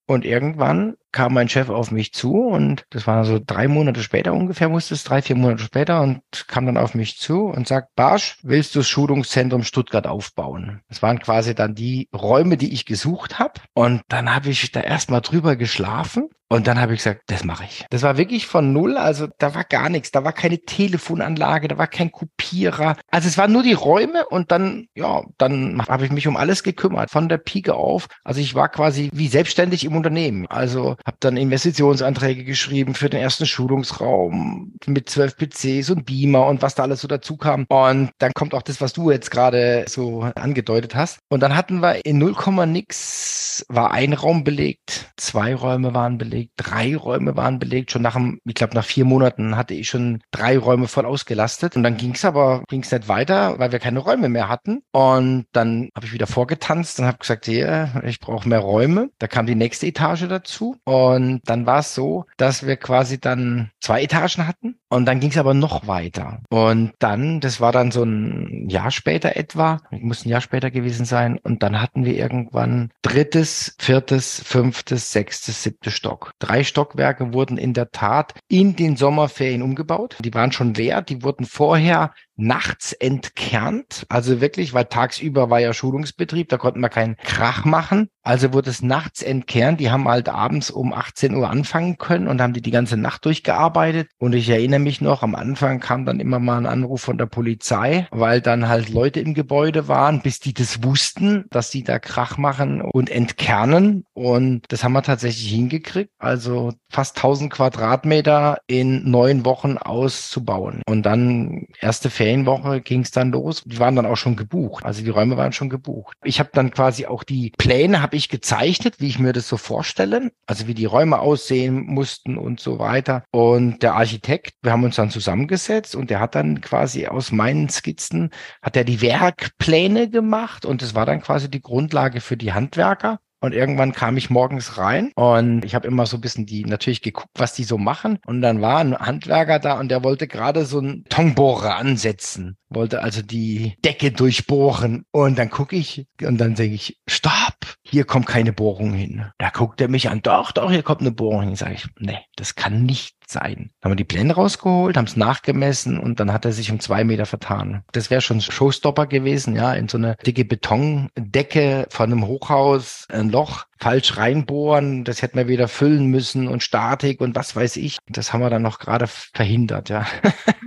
und 0.05 0.23
irgendwann 0.23 0.95
kam 1.11 1.33
mein 1.33 1.49
Chef 1.49 1.69
auf 1.69 1.91
mich 1.91 2.13
zu 2.13 2.33
und 2.33 2.85
das 2.89 3.07
war 3.07 3.25
so 3.25 3.39
drei 3.43 3.67
Monate 3.67 4.03
später 4.03 4.33
ungefähr, 4.33 4.69
musste 4.69 4.93
es 4.93 5.03
drei, 5.03 5.21
vier 5.21 5.35
Monate 5.35 5.63
später 5.63 6.01
und 6.01 6.21
kam 6.47 6.65
dann 6.65 6.77
auf 6.77 6.93
mich 6.93 7.17
zu 7.17 7.45
und 7.45 7.67
sagt, 7.67 7.95
Barsch, 7.95 8.37
willst 8.43 8.75
du 8.75 8.79
das 8.79 8.87
Schulungszentrum 8.87 9.63
Stuttgart 9.63 10.07
aufbauen? 10.07 10.81
Das 10.89 11.01
waren 11.01 11.19
quasi 11.19 11.55
dann 11.55 11.75
die 11.75 12.09
Räume, 12.13 12.57
die 12.57 12.73
ich 12.73 12.85
gesucht 12.85 13.39
habe. 13.39 13.53
Und 13.73 14.01
dann 14.09 14.33
habe 14.33 14.49
ich 14.49 14.71
da 14.71 14.81
erstmal 14.81 15.21
drüber 15.21 15.55
geschlafen 15.55 16.29
und 16.49 16.67
dann 16.67 16.79
habe 16.79 16.93
ich 16.93 16.99
gesagt, 16.99 17.23
das 17.27 17.43
mache 17.43 17.65
ich. 17.65 17.85
Das 17.89 18.03
war 18.03 18.17
wirklich 18.17 18.47
von 18.47 18.71
null, 18.71 18.97
also 18.97 19.27
da 19.37 19.53
war 19.53 19.65
gar 19.65 19.89
nichts, 19.89 20.11
da 20.11 20.23
war 20.23 20.31
keine 20.31 20.59
Telefonanlage, 20.59 21.67
da 21.67 21.77
war 21.77 21.87
kein 21.87 22.11
Kopierer. 22.11 22.95
Also 23.11 23.27
es 23.27 23.37
waren 23.37 23.51
nur 23.51 23.63
die 23.63 23.73
Räume 23.73 24.25
und 24.29 24.51
dann, 24.51 24.87
ja, 24.95 25.23
dann 25.37 25.81
habe 25.87 26.05
ich 26.05 26.11
mich 26.11 26.25
um 26.27 26.37
alles 26.37 26.63
gekümmert, 26.63 27.11
von 27.11 27.27
der 27.27 27.37
Pike 27.37 27.73
auf. 27.73 28.07
Also 28.23 28.39
ich 28.39 28.55
war 28.55 28.69
quasi 28.69 29.09
wie 29.13 29.27
selbstständig 29.27 29.83
im 29.83 29.95
Unternehmen. 29.95 30.47
Also 30.47 30.95
habe 31.07 31.17
dann 31.19 31.37
Investitionsanträge 31.37 32.43
geschrieben 32.43 32.93
für 32.93 33.09
den 33.09 33.21
ersten 33.21 33.45
Schulungsraum 33.45 34.73
mit 34.85 35.09
zwölf 35.09 35.35
PCs 35.37 35.89
und 35.89 36.05
Beamer 36.05 36.45
und 36.47 36.61
was 36.61 36.75
da 36.75 36.83
alles 36.83 37.01
so 37.01 37.07
dazu 37.07 37.37
kam. 37.37 37.65
Und 37.69 38.11
dann 38.19 38.33
kommt 38.33 38.53
auch 38.53 38.61
das, 38.61 38.81
was 38.81 38.93
du 38.93 39.09
jetzt 39.09 39.31
gerade 39.31 39.85
so 39.87 40.21
angedeutet 40.35 40.95
hast. 40.95 41.19
Und 41.29 41.41
dann 41.41 41.55
hatten 41.55 41.79
wir 41.81 42.05
in 42.05 42.17
0, 42.17 42.35
nix 42.67 43.65
war 43.69 43.91
ein 43.91 44.13
Raum 44.13 44.43
belegt, 44.43 45.11
zwei 45.15 45.55
Räume 45.55 45.93
waren 45.93 46.17
belegt 46.17 46.51
drei 46.57 46.95
Räume 46.95 47.35
waren 47.37 47.59
belegt. 47.59 47.91
Schon 47.91 48.01
nach 48.01 48.15
einem, 48.15 48.39
ich 48.45 48.55
glaube, 48.55 48.75
nach 48.75 48.85
vier 48.85 49.05
Monaten 49.05 49.55
hatte 49.55 49.73
ich 49.73 49.87
schon 49.89 50.21
drei 50.31 50.57
Räume 50.57 50.87
voll 50.87 51.05
ausgelastet. 51.05 51.75
Und 51.75 51.83
dann 51.83 51.97
ging 51.97 52.13
es 52.13 52.25
aber 52.25 52.63
ging's 52.67 52.91
nicht 52.91 53.07
weiter, 53.07 53.57
weil 53.59 53.71
wir 53.71 53.79
keine 53.79 53.99
Räume 53.99 54.29
mehr 54.29 54.49
hatten. 54.49 54.81
Und 54.91 55.45
dann 55.53 55.89
habe 55.95 56.05
ich 56.05 56.13
wieder 56.13 56.27
vorgetanzt 56.27 56.99
und 56.99 57.05
habe 57.05 57.19
gesagt, 57.19 57.47
ja, 57.47 58.01
ich 58.03 58.19
brauche 58.19 58.47
mehr 58.47 58.59
Räume. 58.59 59.09
Da 59.19 59.27
kam 59.27 59.45
die 59.45 59.55
nächste 59.55 59.87
Etage 59.87 60.27
dazu. 60.27 60.75
Und 60.87 61.41
dann 61.43 61.65
war 61.65 61.79
es 61.79 61.93
so, 61.93 62.27
dass 62.37 62.65
wir 62.65 62.77
quasi 62.77 63.19
dann 63.19 63.71
zwei 63.81 64.03
Etagen 64.03 64.47
hatten. 64.47 64.79
Und 64.89 65.05
dann 65.05 65.19
ging 65.19 65.31
es 65.31 65.37
aber 65.37 65.53
noch 65.53 65.87
weiter. 65.87 66.39
Und 66.49 66.93
dann, 66.99 67.39
das 67.39 67.59
war 67.59 67.71
dann 67.71 67.91
so 67.91 68.03
ein 68.03 68.69
Jahr 68.69 68.91
später 68.91 69.35
etwa, 69.35 69.81
muss 69.91 70.25
ein 70.25 70.29
Jahr 70.29 70.41
später 70.41 70.71
gewesen 70.71 71.05
sein. 71.05 71.39
Und 71.43 71.63
dann 71.63 71.81
hatten 71.81 72.05
wir 72.05 72.15
irgendwann 72.15 72.91
drittes, 73.01 73.75
viertes, 73.79 74.41
fünftes, 74.45 75.11
sechstes, 75.11 75.63
siebtes 75.63 75.93
Stock. 75.93 76.31
Drei 76.39 76.63
Stockwerke 76.63 77.33
wurden 77.33 77.57
in 77.57 77.73
der 77.73 77.91
Tat 77.91 78.33
in 78.47 78.75
den 78.75 78.95
Sommerferien 78.95 79.61
umgebaut. 79.61 80.17
Die 80.23 80.33
waren 80.33 80.51
schon 80.51 80.73
leer. 80.73 81.01
Die 81.01 81.23
wurden 81.23 81.45
vorher 81.45 82.11
nachts 82.37 82.93
entkernt. 82.93 84.05
Also 84.09 84.39
wirklich, 84.39 84.73
weil 84.73 84.85
tagsüber 84.85 85.49
war 85.49 85.59
ja 85.59 85.73
Schulungsbetrieb, 85.73 86.49
da 86.49 86.57
konnten 86.57 86.79
wir 86.79 86.89
keinen 86.89 87.17
Krach 87.17 87.65
machen. 87.65 88.09
Also 88.21 88.53
wurde 88.53 88.69
es 88.69 88.81
nachts 88.81 89.21
entkernt. 89.21 89.79
Die 89.79 89.89
haben 89.89 90.07
halt 90.07 90.29
abends 90.29 90.69
um 90.69 90.93
18 90.93 91.35
Uhr 91.35 91.49
anfangen 91.49 91.97
können 91.97 92.27
und 92.27 92.41
haben 92.41 92.53
die 92.53 92.61
die 92.61 92.71
ganze 92.71 92.97
Nacht 92.97 93.25
durchgearbeitet. 93.25 94.09
Und 94.19 94.33
ich 94.33 94.49
erinnere 94.49 94.76
nämlich 94.77 95.01
noch, 95.01 95.23
am 95.23 95.35
Anfang 95.35 95.79
kam 95.79 96.05
dann 96.05 96.19
immer 96.19 96.39
mal 96.39 96.57
ein 96.57 96.65
Anruf 96.65 97.01
von 97.01 97.17
der 97.17 97.25
Polizei, 97.25 98.07
weil 98.11 98.41
dann 98.41 98.67
halt 98.67 98.89
Leute 98.89 99.19
im 99.19 99.33
Gebäude 99.33 99.87
waren, 99.87 100.21
bis 100.21 100.39
die 100.39 100.53
das 100.53 100.83
wussten, 100.83 101.45
dass 101.49 101.71
die 101.71 101.83
da 101.83 101.99
Krach 101.99 102.37
machen 102.37 102.81
und 102.81 103.09
entkernen. 103.09 104.05
Und 104.13 104.63
das 104.69 104.83
haben 104.83 104.93
wir 104.93 105.01
tatsächlich 105.01 105.49
hingekriegt. 105.49 106.11
Also 106.19 106.73
fast 106.89 107.17
1000 107.17 107.51
Quadratmeter 107.51 108.59
in 108.67 109.09
neun 109.09 109.45
Wochen 109.45 109.77
auszubauen. 109.77 110.81
Und 110.87 111.03
dann 111.03 111.67
erste 111.79 112.09
Ferienwoche 112.09 112.81
ging 112.81 113.01
es 113.01 113.11
dann 113.11 113.31
los. 113.31 113.63
Die 113.65 113.79
waren 113.79 113.95
dann 113.95 114.05
auch 114.05 114.15
schon 114.15 114.35
gebucht. 114.35 114.85
Also 114.85 115.03
die 115.03 115.09
Räume 115.09 115.37
waren 115.37 115.53
schon 115.53 115.69
gebucht. 115.69 116.15
Ich 116.23 116.39
habe 116.39 116.49
dann 116.53 116.71
quasi 116.71 117.05
auch 117.05 117.23
die 117.23 117.51
Pläne 117.57 118.01
habe 118.01 118.15
ich 118.15 118.29
gezeichnet, 118.29 118.95
wie 118.99 119.07
ich 119.07 119.19
mir 119.19 119.33
das 119.33 119.47
so 119.47 119.57
vorstelle. 119.57 120.31
Also 120.45 120.67
wie 120.67 120.73
die 120.73 120.85
Räume 120.85 121.19
aussehen 121.19 121.85
mussten 121.87 122.37
und 122.37 122.59
so 122.59 122.79
weiter. 122.79 123.23
Und 123.31 123.83
der 123.83 123.95
Architekt, 123.95 124.53
wir 124.67 124.73
haben 124.73 124.83
uns 124.83 124.97
dann 124.97 125.09
zusammengesetzt 125.09 125.95
und 125.95 126.09
der 126.09 126.19
hat 126.19 126.35
dann 126.35 126.59
quasi 126.59 127.07
aus 127.07 127.31
meinen 127.31 127.69
Skizzen, 127.69 128.31
hat 128.61 128.75
er 128.75 128.83
die 128.83 129.01
Werkpläne 129.01 130.09
gemacht 130.09 130.65
und 130.65 130.81
das 130.81 130.93
war 130.93 131.05
dann 131.05 131.21
quasi 131.21 131.49
die 131.49 131.61
Grundlage 131.61 132.19
für 132.19 132.35
die 132.35 132.51
Handwerker. 132.51 133.19
Und 133.39 133.53
irgendwann 133.53 133.93
kam 133.93 134.17
ich 134.17 134.31
morgens 134.31 134.77
rein 134.79 135.11
und 135.15 135.63
ich 135.63 135.75
habe 135.75 135.87
immer 135.87 136.07
so 136.07 136.17
ein 136.17 136.21
bisschen 136.21 136.47
die 136.47 136.65
natürlich 136.65 137.03
geguckt, 137.03 137.29
was 137.35 137.53
die 137.53 137.63
so 137.63 137.77
machen. 137.77 138.17
Und 138.25 138.41
dann 138.41 138.61
war 138.61 138.79
ein 138.79 138.97
Handwerker 138.97 139.59
da 139.59 139.79
und 139.79 139.89
der 139.89 140.03
wollte 140.03 140.27
gerade 140.27 140.65
so 140.65 140.79
einen 140.79 141.05
Tongbohrer 141.05 141.75
ansetzen, 141.75 142.57
wollte 142.67 143.03
also 143.03 143.21
die 143.21 143.75
Decke 143.85 144.11
durchbohren. 144.11 145.05
Und 145.11 145.37
dann 145.37 145.51
gucke 145.51 145.75
ich 145.75 146.07
und 146.23 146.39
dann 146.39 146.55
denke 146.55 146.75
ich, 146.75 146.99
stopp, 147.07 147.77
hier 147.83 148.05
kommt 148.05 148.25
keine 148.25 148.53
Bohrung 148.53 148.93
hin. 148.93 149.27
Da 149.37 149.51
guckt 149.51 149.79
er 149.81 149.87
mich 149.87 150.09
an, 150.09 150.23
doch, 150.23 150.51
doch, 150.51 150.71
hier 150.71 150.83
kommt 150.83 151.01
eine 151.01 151.11
Bohrung 151.11 151.43
hin. 151.43 151.55
Sage 151.55 151.75
ich, 151.75 151.87
nee, 151.99 152.19
das 152.35 152.55
kann 152.55 152.83
nicht 152.83 153.16
sein. 153.29 153.71
Haben 153.83 153.91
wir 153.91 153.95
die 153.95 154.03
Pläne 154.03 154.33
rausgeholt, 154.33 154.97
haben 154.97 155.05
es 155.05 155.17
nachgemessen 155.17 155.99
und 155.99 156.19
dann 156.19 156.33
hat 156.33 156.45
er 156.45 156.51
sich 156.51 156.71
um 156.71 156.79
zwei 156.79 157.03
Meter 157.03 157.25
vertan. 157.25 157.83
Das 157.91 158.09
wäre 158.09 158.21
schon 158.21 158.41
Showstopper 158.41 159.07
gewesen, 159.07 159.55
ja, 159.55 159.73
in 159.73 159.87
so 159.87 159.97
eine 159.97 160.15
dicke 160.25 160.45
Betondecke 160.45 161.87
von 161.89 162.11
einem 162.11 162.27
Hochhaus, 162.27 163.05
ein 163.09 163.29
Loch 163.29 163.65
falsch 163.79 164.17
reinbohren, 164.17 165.03
das 165.03 165.21
hätten 165.21 165.37
wir 165.37 165.47
wieder 165.47 165.67
füllen 165.67 166.07
müssen 166.07 166.47
und 166.47 166.63
Statik 166.63 167.21
und 167.21 167.35
was 167.35 167.55
weiß 167.55 167.77
ich. 167.77 167.97
Das 168.07 168.33
haben 168.33 168.41
wir 168.41 168.49
dann 168.49 168.63
noch 168.63 168.79
gerade 168.79 169.07
verhindert, 169.07 169.89
ja. 169.89 170.05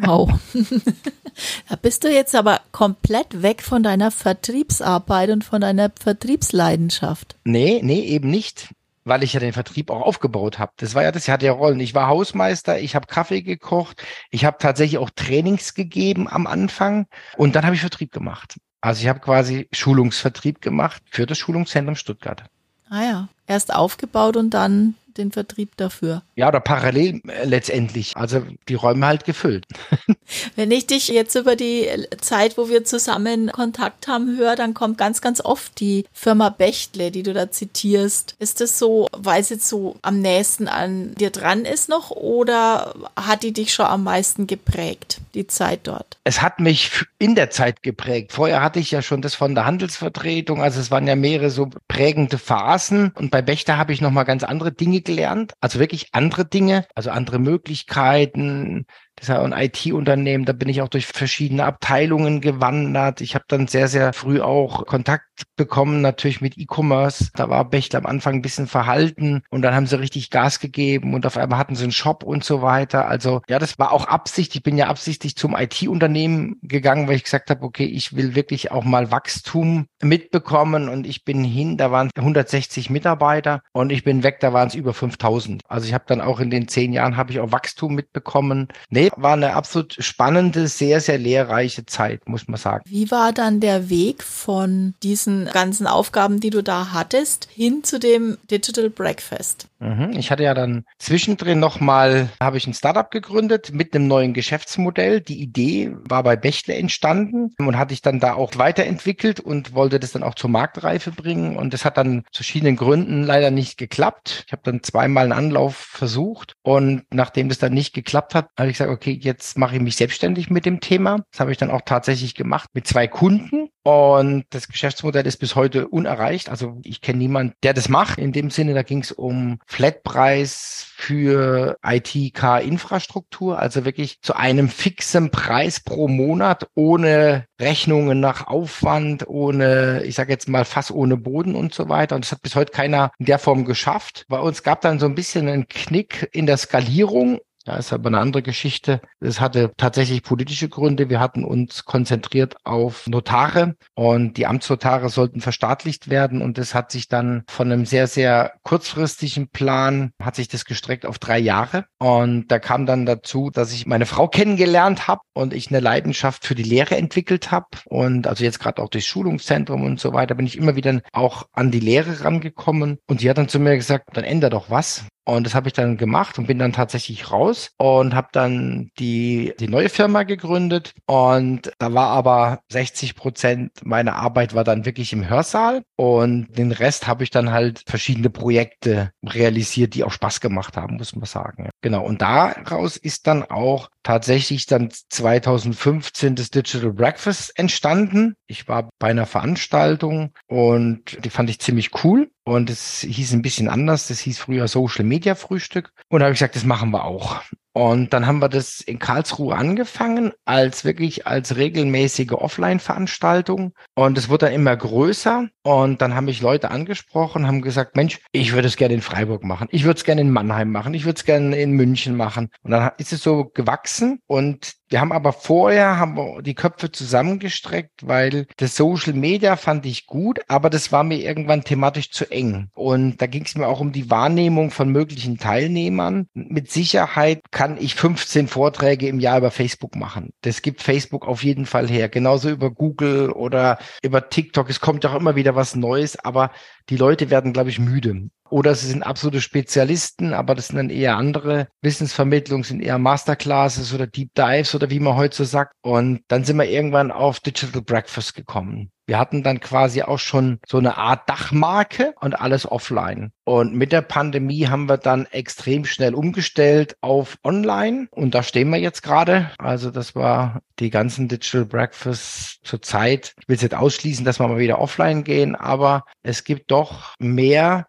Wow. 0.03 0.31
da 1.69 1.77
bist 1.77 2.05
du 2.05 2.11
jetzt 2.11 2.35
aber 2.35 2.61
komplett 2.73 3.43
weg 3.43 3.63
von 3.63 3.83
deiner 3.83 4.11
Vertriebsarbeit 4.11 5.31
und 5.31 5.45
von 5.45 5.61
deiner 5.61 5.91
Vertriebsleidenschaft. 6.01 7.37
Nee, 7.45 7.81
nee, 7.83 8.01
eben 8.01 8.31
nicht 8.31 8.71
weil 9.05 9.23
ich 9.23 9.33
ja 9.33 9.41
den 9.41 9.53
Vertrieb 9.53 9.91
auch 9.91 10.03
aufgebaut 10.03 10.59
habe. 10.59 10.73
Das 10.77 10.95
war 10.95 11.03
ja 11.03 11.13
das, 11.13 11.29
hatte 11.29 11.47
ja 11.47 11.53
Rollen. 11.53 11.81
Ich 11.81 11.95
war 11.95 12.09
Hausmeister, 12.09 12.79
ich 12.79 12.95
habe 12.95 13.07
Kaffee 13.07 13.43
gekocht, 13.43 14.03
ich 14.31 14.45
habe 14.45 14.59
tatsächlich 14.59 14.99
auch 14.99 15.11
Trainings 15.11 15.75
gegeben 15.75 16.29
am 16.29 16.47
Anfang 16.47 17.07
und 17.37 17.57
dann 17.57 17.65
habe 17.65 17.75
ich 17.75 17.81
Vertrieb 17.81 18.13
gemacht. 18.13 18.59
Also 18.81 19.03
ich 19.03 19.09
habe 19.09 19.21
quasi 19.21 19.69
Schulungsvertrieb 19.73 20.61
gemacht 20.61 21.03
für 21.11 21.27
das 21.27 21.39
Schulungszentrum 21.39 21.97
Stuttgart. 21.97 22.45
Ah 22.89 23.03
ja, 23.03 23.29
erst 23.47 23.75
aufgebaut 23.75 24.37
und 24.37 24.51
dann 24.51 24.95
den 25.17 25.33
Vertrieb 25.33 25.77
dafür. 25.77 26.23
Ja, 26.37 26.49
oder 26.49 26.61
parallel 26.61 27.21
äh, 27.29 27.45
letztendlich. 27.45 28.17
Also 28.17 28.43
die 28.69 28.75
Räume 28.75 29.07
halt 29.07 29.25
gefüllt. 29.25 29.67
Wenn 30.57 30.71
ich 30.71 30.87
dich 30.87 31.09
jetzt 31.09 31.35
über 31.35 31.57
die 31.57 31.89
Zeit, 32.21 32.57
wo 32.57 32.69
wir 32.69 32.85
zusammen 32.85 33.51
Kontakt 33.51 34.09
haben, 34.09 34.37
höre, 34.37 34.57
dann 34.57 34.75
kommt 34.75 34.99
ganz, 34.99 35.21
ganz 35.21 35.41
oft 35.41 35.81
die 35.81 36.07
Firma 36.13 36.51
Bechtle, 36.51 37.11
die 37.11 37.23
du 37.23 37.33
da 37.33 37.51
zitierst. 37.51 38.37
Ist 38.39 38.61
das 38.61 38.79
so, 38.79 39.09
weil 39.13 39.43
jetzt 39.43 39.69
so 39.69 39.97
am 40.03 40.21
nächsten 40.21 40.69
an 40.69 41.15
dir 41.15 41.31
dran 41.31 41.65
ist 41.65 41.89
noch 41.89 42.11
oder 42.11 42.95
hat 43.17 43.43
die 43.43 43.53
dich 43.53 43.73
schon 43.73 43.87
am 43.87 44.05
meisten 44.05 44.47
geprägt, 44.47 45.21
die 45.35 45.47
Zeit 45.47 45.81
dort? 45.85 46.19
Es 46.25 46.43
hat 46.43 46.61
mich 46.61 47.05
in 47.19 47.35
der 47.35 47.51
Zeit 47.51 47.83
geprägt. 47.83 48.33
Vorher 48.33 48.63
hatte 48.63 48.79
ich 48.79 48.91
ja 48.91 49.03
schon 49.03 49.23
das 49.23 49.35
von 49.35 49.55
der 49.55 49.65
Handelsvertretung, 49.65 50.63
also 50.63 50.81
es 50.81 50.91
waren 50.91 51.07
ja 51.07 51.17
mehrere 51.17 51.51
so 51.51 51.71
prägende 51.89 52.39
Phasen 52.39 53.13
und 53.15 53.31
bei 53.31 53.43
Bechtle 53.43 53.77
habe 53.77 53.93
ich 53.93 54.01
nochmal 54.01 54.25
ganz 54.25 54.45
andere 54.45 54.73
Dinge 54.73 55.00
gelernt, 55.03 55.55
also 55.61 55.79
wirklich 55.79 56.09
andere 56.13 56.45
Dinge, 56.45 56.87
also 56.95 57.11
andere 57.11 57.39
Möglichkeiten, 57.39 58.87
das 59.21 59.29
ist 59.29 59.35
ja 59.35 59.43
ein 59.43 59.53
IT-Unternehmen, 59.53 60.47
da 60.47 60.55
bin 60.55 60.71
ich 60.71 60.81
auch 60.81 60.89
durch 60.89 61.07
verschiedene 61.07 61.65
Abteilungen 61.65 62.41
gewandert. 62.41 63.21
Ich 63.21 63.35
habe 63.35 63.45
dann 63.49 63.69
sehr, 63.69 63.87
sehr 63.87 64.15
früh 64.15 64.41
auch 64.41 64.87
Kontakt 64.87 65.27
bekommen, 65.57 66.01
natürlich 66.01 66.41
mit 66.41 66.57
E-Commerce. 66.57 67.29
Da 67.35 67.51
war 67.51 67.69
Bechtle 67.69 67.99
am 67.99 68.07
Anfang 68.07 68.37
ein 68.37 68.43
bisschen 68.43 68.67
verhalten 68.67 69.43
und 69.51 69.61
dann 69.61 69.75
haben 69.75 69.87
sie 69.87 70.01
richtig 70.01 70.31
Gas 70.31 70.59
gegeben 70.59 71.13
und 71.13 71.27
auf 71.27 71.37
einmal 71.37 71.59
hatten 71.59 71.75
sie 71.75 71.83
einen 71.83 71.93
Shop 71.93 72.23
und 72.23 72.45
so 72.45 72.63
weiter. 72.63 73.09
Also 73.09 73.43
ja, 73.47 73.59
das 73.59 73.79
war 73.79 73.93
auch 73.93 74.07
Absicht. 74.07 74.55
Ich 74.55 74.63
bin 74.63 74.79
ja 74.79 74.87
absichtlich 74.87 75.37
zum 75.37 75.55
IT-Unternehmen 75.55 76.57
gegangen, 76.63 77.07
weil 77.07 77.17
ich 77.17 77.25
gesagt 77.25 77.51
habe, 77.51 77.63
okay, 77.63 77.85
ich 77.85 78.17
will 78.17 78.35
wirklich 78.35 78.71
auch 78.71 78.85
mal 78.85 79.11
Wachstum 79.11 79.87
mitbekommen 80.01 80.89
und 80.89 81.07
ich 81.07 81.25
bin 81.25 81.45
hin, 81.45 81.77
da 81.77 81.91
waren 81.91 82.11
160 82.17 82.89
Mitarbeiter 82.89 83.61
und 83.73 83.93
ich 83.93 84.03
bin 84.03 84.23
weg, 84.23 84.41
da 84.41 84.55
waren 84.55 84.69
es 84.69 84.75
über 84.75 84.95
5000. 84.95 85.61
Also 85.69 85.87
ich 85.87 85.93
habe 85.93 86.05
dann 86.07 86.23
auch 86.23 86.41
in 86.41 86.49
den 86.49 86.69
zehn 86.69 86.95
Jahren 86.95 87.19
habe 87.19 87.33
ich 87.33 87.41
auch 87.41 87.53
Wachstum 87.53 87.95
mitbekommen. 87.95 88.69
Nee, 88.89 89.10
war 89.17 89.35
eine 89.35 89.55
absolut 89.55 89.97
spannende, 89.99 90.69
sehr, 90.69 91.01
sehr 91.01 91.19
lehrreiche 91.19 91.87
Zeit, 91.87 92.29
muss 92.29 92.49
man 92.49 92.59
sagen. 92.59 92.85
Wie 92.87 93.11
war 93.11 93.33
dann 93.33 93.61
der 93.61 93.91
Weg 93.91 94.23
von 94.23 94.95
diesen 95.03 95.47
ganzen 95.47 95.87
Aufgaben, 95.87 96.41
die 96.41 96.51
du 96.51 96.63
da 96.63 96.93
hattest, 96.93 97.49
hin 97.55 97.85
zu 97.85 97.99
dem 97.99 98.39
Digital 98.51 98.91
Breakfast? 98.91 99.69
Mhm. 99.81 100.13
Ich 100.13 100.31
hatte 100.31 100.43
ja 100.43 100.53
dann 100.53 100.85
zwischendrin 100.99 101.59
nochmal, 101.59 102.29
habe 102.41 102.59
ich 102.59 102.67
ein 102.67 102.75
Startup 102.75 103.11
gegründet 103.11 103.73
mit 103.73 103.95
einem 103.95 104.09
neuen 104.09 104.35
Geschäftsmodell. 104.35 105.21
Die 105.21 105.41
Idee 105.41 105.93
war 106.09 106.23
bei 106.23 106.37
Bechtle 106.37 106.75
entstanden 106.75 107.55
und 107.59 107.79
hatte 107.79 107.95
ich 107.95 108.03
dann 108.03 108.21
da 108.21 108.35
auch 108.35 108.53
weiterentwickelt 108.57 109.41
und 109.41 109.75
wollte 109.75 109.99
das 109.99 110.13
dann 110.13 110.23
auch 110.23 110.35
zur 110.35 110.51
Marktreife 110.51 111.13
bringen. 111.13 111.57
Und 111.57 111.73
das 111.73 111.85
hat 111.85 111.97
dann 111.97 112.25
zu 112.31 112.43
verschiedenen 112.43 112.77
Gründen 112.77 113.23
leider 113.25 113.51
nicht 113.51 113.79
geklappt. 113.79 114.45
Ich 114.47 114.53
habe 114.53 114.63
dann 114.65 114.83
zweimal 114.83 115.25
einen 115.25 115.33
Anlauf 115.33 115.77
versucht 115.77 116.57
und 116.63 117.05
nachdem 117.11 117.49
das 117.49 117.59
dann 117.59 117.73
nicht 117.73 117.95
geklappt 117.95 118.35
hat, 118.35 118.49
habe 118.59 118.69
ich 118.69 118.75
gesagt, 118.75 118.91
okay, 119.01 119.19
jetzt 119.19 119.57
mache 119.57 119.77
ich 119.77 119.83
mich 119.83 119.97
selbstständig 119.97 120.51
mit 120.51 120.67
dem 120.67 120.81
Thema. 120.81 121.25
Das 121.31 121.41
habe 121.41 121.53
ich 121.53 121.57
dann 121.57 121.71
auch 121.71 121.81
tatsächlich 121.87 122.35
gemacht 122.35 122.69
mit 122.75 122.87
zwei 122.87 123.09
Kunden. 123.09 123.71
Und 123.83 124.45
das 124.51 124.69
Geschäftsmodell 124.69 125.27
ist 125.27 125.39
bis 125.39 125.57
heute 125.57 125.89
unerreicht. 125.89 126.51
Also 126.51 126.79
ich 126.85 127.01
kenne 127.01 127.19
niemanden, 127.19 127.55
der 127.63 127.73
das 127.73 127.89
macht. 127.89 128.19
In 128.19 128.33
dem 128.33 128.51
Sinne, 128.51 128.75
da 128.75 128.83
ging 128.83 129.01
es 129.01 129.11
um 129.11 129.59
Flatpreis 129.67 130.87
für 130.97 131.79
ITK-Infrastruktur, 131.83 133.59
also 133.59 133.87
wirklich 133.87 134.21
zu 134.21 134.37
einem 134.37 134.69
fixen 134.69 135.31
Preis 135.31 135.81
pro 135.81 136.09
Monat, 136.09 136.69
ohne 136.75 137.47
Rechnungen 137.59 138.21
nach 138.21 138.49
Aufwand, 138.49 139.27
ohne, 139.27 140.03
ich 140.05 140.15
sage 140.15 140.31
jetzt 140.31 140.47
mal, 140.47 140.67
fast 140.67 140.91
ohne 140.91 141.17
Boden 141.17 141.55
und 141.55 141.73
so 141.73 141.89
weiter. 141.89 142.17
Und 142.17 142.27
das 142.27 142.33
hat 142.33 142.43
bis 142.43 142.57
heute 142.57 142.73
keiner 142.73 143.13
in 143.19 143.25
der 143.25 143.39
Form 143.39 143.65
geschafft. 143.65 144.27
Bei 144.29 144.41
uns 144.41 144.63
gab 144.63 144.83
dann 144.83 144.99
so 144.99 145.07
ein 145.07 145.15
bisschen 145.15 145.49
einen 145.49 145.69
Knick 145.69 146.29
in 146.33 146.45
der 146.45 146.59
Skalierung 146.59 147.39
ja, 147.67 147.77
ist 147.77 147.93
aber 147.93 148.09
eine 148.09 148.19
andere 148.19 148.43
Geschichte. 148.43 149.03
Es 149.21 149.41
hatte 149.41 149.73
tatsächlich 149.77 150.23
politische 150.23 150.69
Gründe. 150.69 151.11
Wir 151.11 151.21
hatten 151.21 151.45
uns 151.45 151.85
konzentriert 151.85 152.57
auf 152.65 153.07
Notare 153.07 153.75
und 153.95 154.39
die 154.39 154.47
Amtsnotare 154.47 155.11
sollten 155.11 155.41
verstaatlicht 155.41 156.09
werden 156.09 156.41
und 156.41 156.57
das 156.57 156.75
hat 156.75 156.91
sich 156.91 157.09
dann 157.09 157.45
von 157.49 157.71
einem 157.71 157.85
sehr, 157.85 158.07
sehr 158.07 158.55
kurzfristigen 158.63 159.49
Plan, 159.49 160.13
hat 160.23 160.37
sich 160.37 160.49
das 160.49 160.65
gestreckt 160.65 161.05
auf 161.05 161.19
drei 161.19 161.39
Jahre. 161.39 161.85
Und 161.99 162.49
da 162.49 162.59
kam 162.59 162.87
dann 162.87 163.05
dazu, 163.05 163.51
dass 163.51 163.73
ich 163.73 163.87
meine 163.87 164.07
Frau 164.07 164.29
kennengelernt 164.29 165.07
habe 165.07 165.21
und 165.35 165.53
ich 165.53 165.69
eine 165.69 165.81
Leidenschaft 165.81 166.47
für 166.47 166.55
die 166.55 166.63
Lehre 166.63 166.97
entwickelt 166.97 167.51
habe. 167.51 167.67
Und 167.85 168.27
also 168.27 168.43
jetzt 168.43 168.59
gerade 168.61 168.83
auch 168.83 168.89
durchs 168.89 169.07
Schulungszentrum 169.07 169.83
und 169.85 170.01
so 170.01 170.15
weiter 170.15 170.35
bin 170.35 170.47
ich 170.47 170.57
immer 170.57 170.77
wieder 170.77 171.03
auch 171.13 171.47
an 171.53 171.71
die 171.71 171.81
Lehre 171.81 172.25
rangekommen. 172.25 172.99
Und 173.07 173.21
die 173.21 173.29
hat 173.29 173.37
dann 173.37 173.49
zu 173.49 173.59
mir 173.59 173.77
gesagt, 173.77 174.09
dann 174.15 174.25
ändere 174.25 174.51
doch 174.51 174.71
was. 174.71 175.05
Und 175.31 175.45
das 175.45 175.55
habe 175.55 175.69
ich 175.69 175.75
dann 175.75 175.97
gemacht 175.97 176.39
und 176.39 176.49
bin 176.49 176.59
dann 176.59 176.73
tatsächlich 176.73 177.31
raus 177.31 177.71
und 177.77 178.17
habe 178.17 178.29
dann 178.33 178.91
die, 178.99 179.55
die 179.61 179.69
neue 179.69 179.89
Firma 179.89 180.25
gegründet. 180.25 180.93
Und 181.07 181.71
da 181.79 181.95
war 181.95 182.09
aber 182.09 182.61
60 182.73 183.15
Prozent 183.15 183.71
meiner 183.85 184.17
Arbeit 184.17 184.57
war 184.57 184.65
dann 184.65 184.85
wirklich 184.85 185.13
im 185.13 185.29
Hörsaal. 185.29 185.83
Und 185.95 186.49
den 186.59 186.73
Rest 186.73 187.07
habe 187.07 187.23
ich 187.23 187.31
dann 187.31 187.53
halt 187.53 187.85
verschiedene 187.87 188.29
Projekte 188.29 189.13
realisiert, 189.25 189.95
die 189.95 190.03
auch 190.03 190.11
Spaß 190.11 190.41
gemacht 190.41 190.77
haben, 190.77 190.97
muss 190.97 191.15
man 191.15 191.27
sagen. 191.27 191.71
Genau. 191.81 192.05
Und 192.05 192.23
daraus 192.23 192.97
ist 192.97 193.29
dann 193.29 193.45
auch 193.45 193.89
tatsächlich 194.03 194.67
dann 194.67 194.91
2015 194.91 196.35
das 196.35 196.51
Digital 196.51 196.93
Breakfast 196.93 197.57
entstanden. 197.57 198.35
Ich 198.49 198.67
war 198.67 198.91
bei 198.99 199.11
einer 199.11 199.27
Veranstaltung 199.27 200.33
und 200.49 201.25
die 201.25 201.31
fand 201.31 201.51
ich 201.51 201.61
ziemlich 201.61 202.05
cool. 202.05 202.31
Und 202.45 202.71
es 202.71 203.01
hieß 203.01 203.33
ein 203.33 203.43
bisschen 203.43 203.69
anders. 203.69 204.09
Das 204.09 204.21
hieß 204.21 204.39
früher 204.39 204.67
Social 204.69 205.05
Media 205.05 205.35
Frühstück. 205.35 205.93
Und 206.09 206.21
da 206.21 206.27
habe 206.27 206.33
ich 206.33 206.39
gesagt, 206.39 206.57
das 206.57 206.65
machen 206.65 206.91
wir 206.91 207.05
auch. 207.05 207.43
Und 207.73 208.13
dann 208.13 208.27
haben 208.27 208.41
wir 208.41 208.49
das 208.49 208.81
in 208.81 208.99
Karlsruhe 208.99 209.55
angefangen, 209.55 210.33
als 210.45 210.85
wirklich 210.85 211.27
als 211.27 211.57
regelmäßige 211.57 212.33
Offline-Veranstaltung. 212.33 213.73
Und 213.95 214.19
es 214.19 214.29
wurde 214.29 214.47
dann 214.47 214.55
immer 214.55 214.77
größer. 214.77 215.49
Und 215.63 216.03
dann 216.03 216.15
haben 216.15 216.25
mich 216.25 216.41
Leute 216.41 216.71
angesprochen, 216.71 217.47
haben 217.47 217.63
gesagt, 217.63 217.97
Mensch, 217.97 218.19
ich 218.33 218.53
würde 218.53 218.69
es 218.69 218.77
gerne 218.77 218.95
in 218.95 219.03
Freiburg 219.03 219.45
machen. 219.45 219.69
Ich 219.71 219.85
würde 219.85 219.99
es 219.99 220.05
gerne 220.05 220.23
in 220.23 220.31
Mannheim 220.31 220.73
machen. 220.73 220.95
Ich 220.95 221.05
würde 221.05 221.19
es 221.19 221.25
gerne 221.25 221.57
in 221.57 221.73
München 221.73 222.17
machen. 222.17 222.49
Und 222.63 222.73
dann 222.73 222.91
ist 222.99 223.13
es 223.13 223.23
so 223.23 223.45
gewachsen. 223.45 224.21
Und 224.27 224.75
wir 224.91 225.01
haben 225.01 225.13
aber 225.13 225.33
vorher 225.33 225.99
haben 225.99 226.17
wir 226.17 226.43
die 226.43 226.57
Köpfe 226.57 226.91
zusammengestreckt, 226.91 228.09
weil 228.09 228.47
das 228.57 228.75
Social 228.75 229.13
Media 229.13 229.55
fand 229.55 229.87
ich 229.87 230.07
gut, 230.07 230.41
aber 230.49 230.69
das 230.69 230.91
war 230.91 231.05
mir 231.05 231.19
irgendwann 231.19 231.63
thematisch 231.63 232.11
zu 232.11 232.29
eng. 232.29 232.71
Und 232.75 233.23
da 233.23 233.27
ging 233.27 233.45
es 233.45 233.55
mir 233.55 233.69
auch 233.69 233.79
um 233.79 233.93
die 233.93 234.11
Wahrnehmung 234.11 234.73
von 234.73 234.91
möglichen 234.91 235.39
Teilnehmern. 235.39 236.27
Mit 236.35 236.73
Sicherheit 236.73 237.53
kann 237.61 237.77
ich 237.77 237.95
15 237.95 238.49
Vorträge 238.49 239.07
im 239.07 239.21
Jahr 239.21 239.37
über 239.37 239.51
Facebook 239.51 239.95
machen. 239.95 240.33
Das 240.41 240.63
gibt 240.63 240.81
Facebook 240.81 241.29
auf 241.29 241.45
jeden 241.45 241.67
Fall 241.67 241.89
her. 241.89 242.09
Genauso 242.09 242.49
über 242.49 242.71
Google 242.71 243.29
oder 243.31 243.79
über 244.03 244.31
TikTok. 244.31 244.71
Es 244.71 244.81
kommt 244.81 245.05
auch 245.05 245.15
immer 245.15 245.37
wieder 245.37 245.57
was 245.57 245.77
Neues, 245.77 246.19
aber 246.19 246.53
die 246.89 246.97
Leute 246.97 247.29
werden, 247.29 247.53
glaube 247.53 247.69
ich, 247.69 247.79
müde. 247.79 248.31
Oder 248.51 248.75
sie 248.75 248.89
sind 248.89 249.03
absolute 249.03 249.41
Spezialisten, 249.41 250.35
aber 250.35 250.55
das 250.55 250.69
sind 250.69 250.77
dann 250.77 250.91
eher 250.91 251.17
andere 251.17 251.69
Wissensvermittlungen, 251.83 252.65
sind 252.65 252.83
eher 252.83 252.99
Masterclasses 252.99 253.95
oder 253.95 254.07
Deep 254.07 254.35
Dives 254.35 254.75
oder 254.75 254.91
wie 254.91 255.01
man 255.01 255.17
heute 255.17 255.37
so 255.37 255.45
sagt. 255.45 255.75
Und 255.83 256.21
dann 256.29 256.45
sind 256.45 256.57
wir 256.57 256.69
irgendwann 256.69 257.11
auf 257.11 257.41
Digital 257.41 257.83
Breakfast 257.83 258.35
gekommen. 258.35 258.91
Wir 259.11 259.19
hatten 259.19 259.43
dann 259.43 259.59
quasi 259.59 260.03
auch 260.03 260.21
schon 260.21 260.61
so 260.65 260.79
eine 260.79 260.97
Art 260.97 261.29
Dachmarke 261.29 262.15
und 262.21 262.41
alles 262.41 262.71
offline. 262.71 263.33
Und 263.43 263.75
mit 263.75 263.91
der 263.91 264.03
Pandemie 264.03 264.69
haben 264.69 264.89
wir 264.89 264.99
dann 264.99 265.27
extrem 265.27 265.85
schnell 265.85 266.15
umgestellt 266.15 266.97
auf 267.01 267.37
online. 267.43 268.07
Und 268.13 268.37
da 268.37 268.45
stehen 268.45 268.71
wir 268.71 268.79
jetzt 268.79 269.03
gerade. 269.03 269.51
Also 269.59 269.91
das 269.91 270.15
war 270.15 270.61
die 270.79 270.91
ganzen 270.91 271.27
Digital 271.27 271.65
Breakfasts 271.65 272.61
zur 272.63 272.83
Zeit. 272.83 273.35
Ich 273.41 273.49
will 273.49 273.57
es 273.57 273.63
jetzt 273.63 273.75
ausschließen, 273.75 274.25
dass 274.25 274.39
wir 274.39 274.47
mal 274.47 274.59
wieder 274.59 274.79
offline 274.79 275.25
gehen, 275.25 275.57
aber 275.57 276.05
es 276.23 276.45
gibt 276.45 276.71
doch 276.71 277.17
mehr 277.19 277.89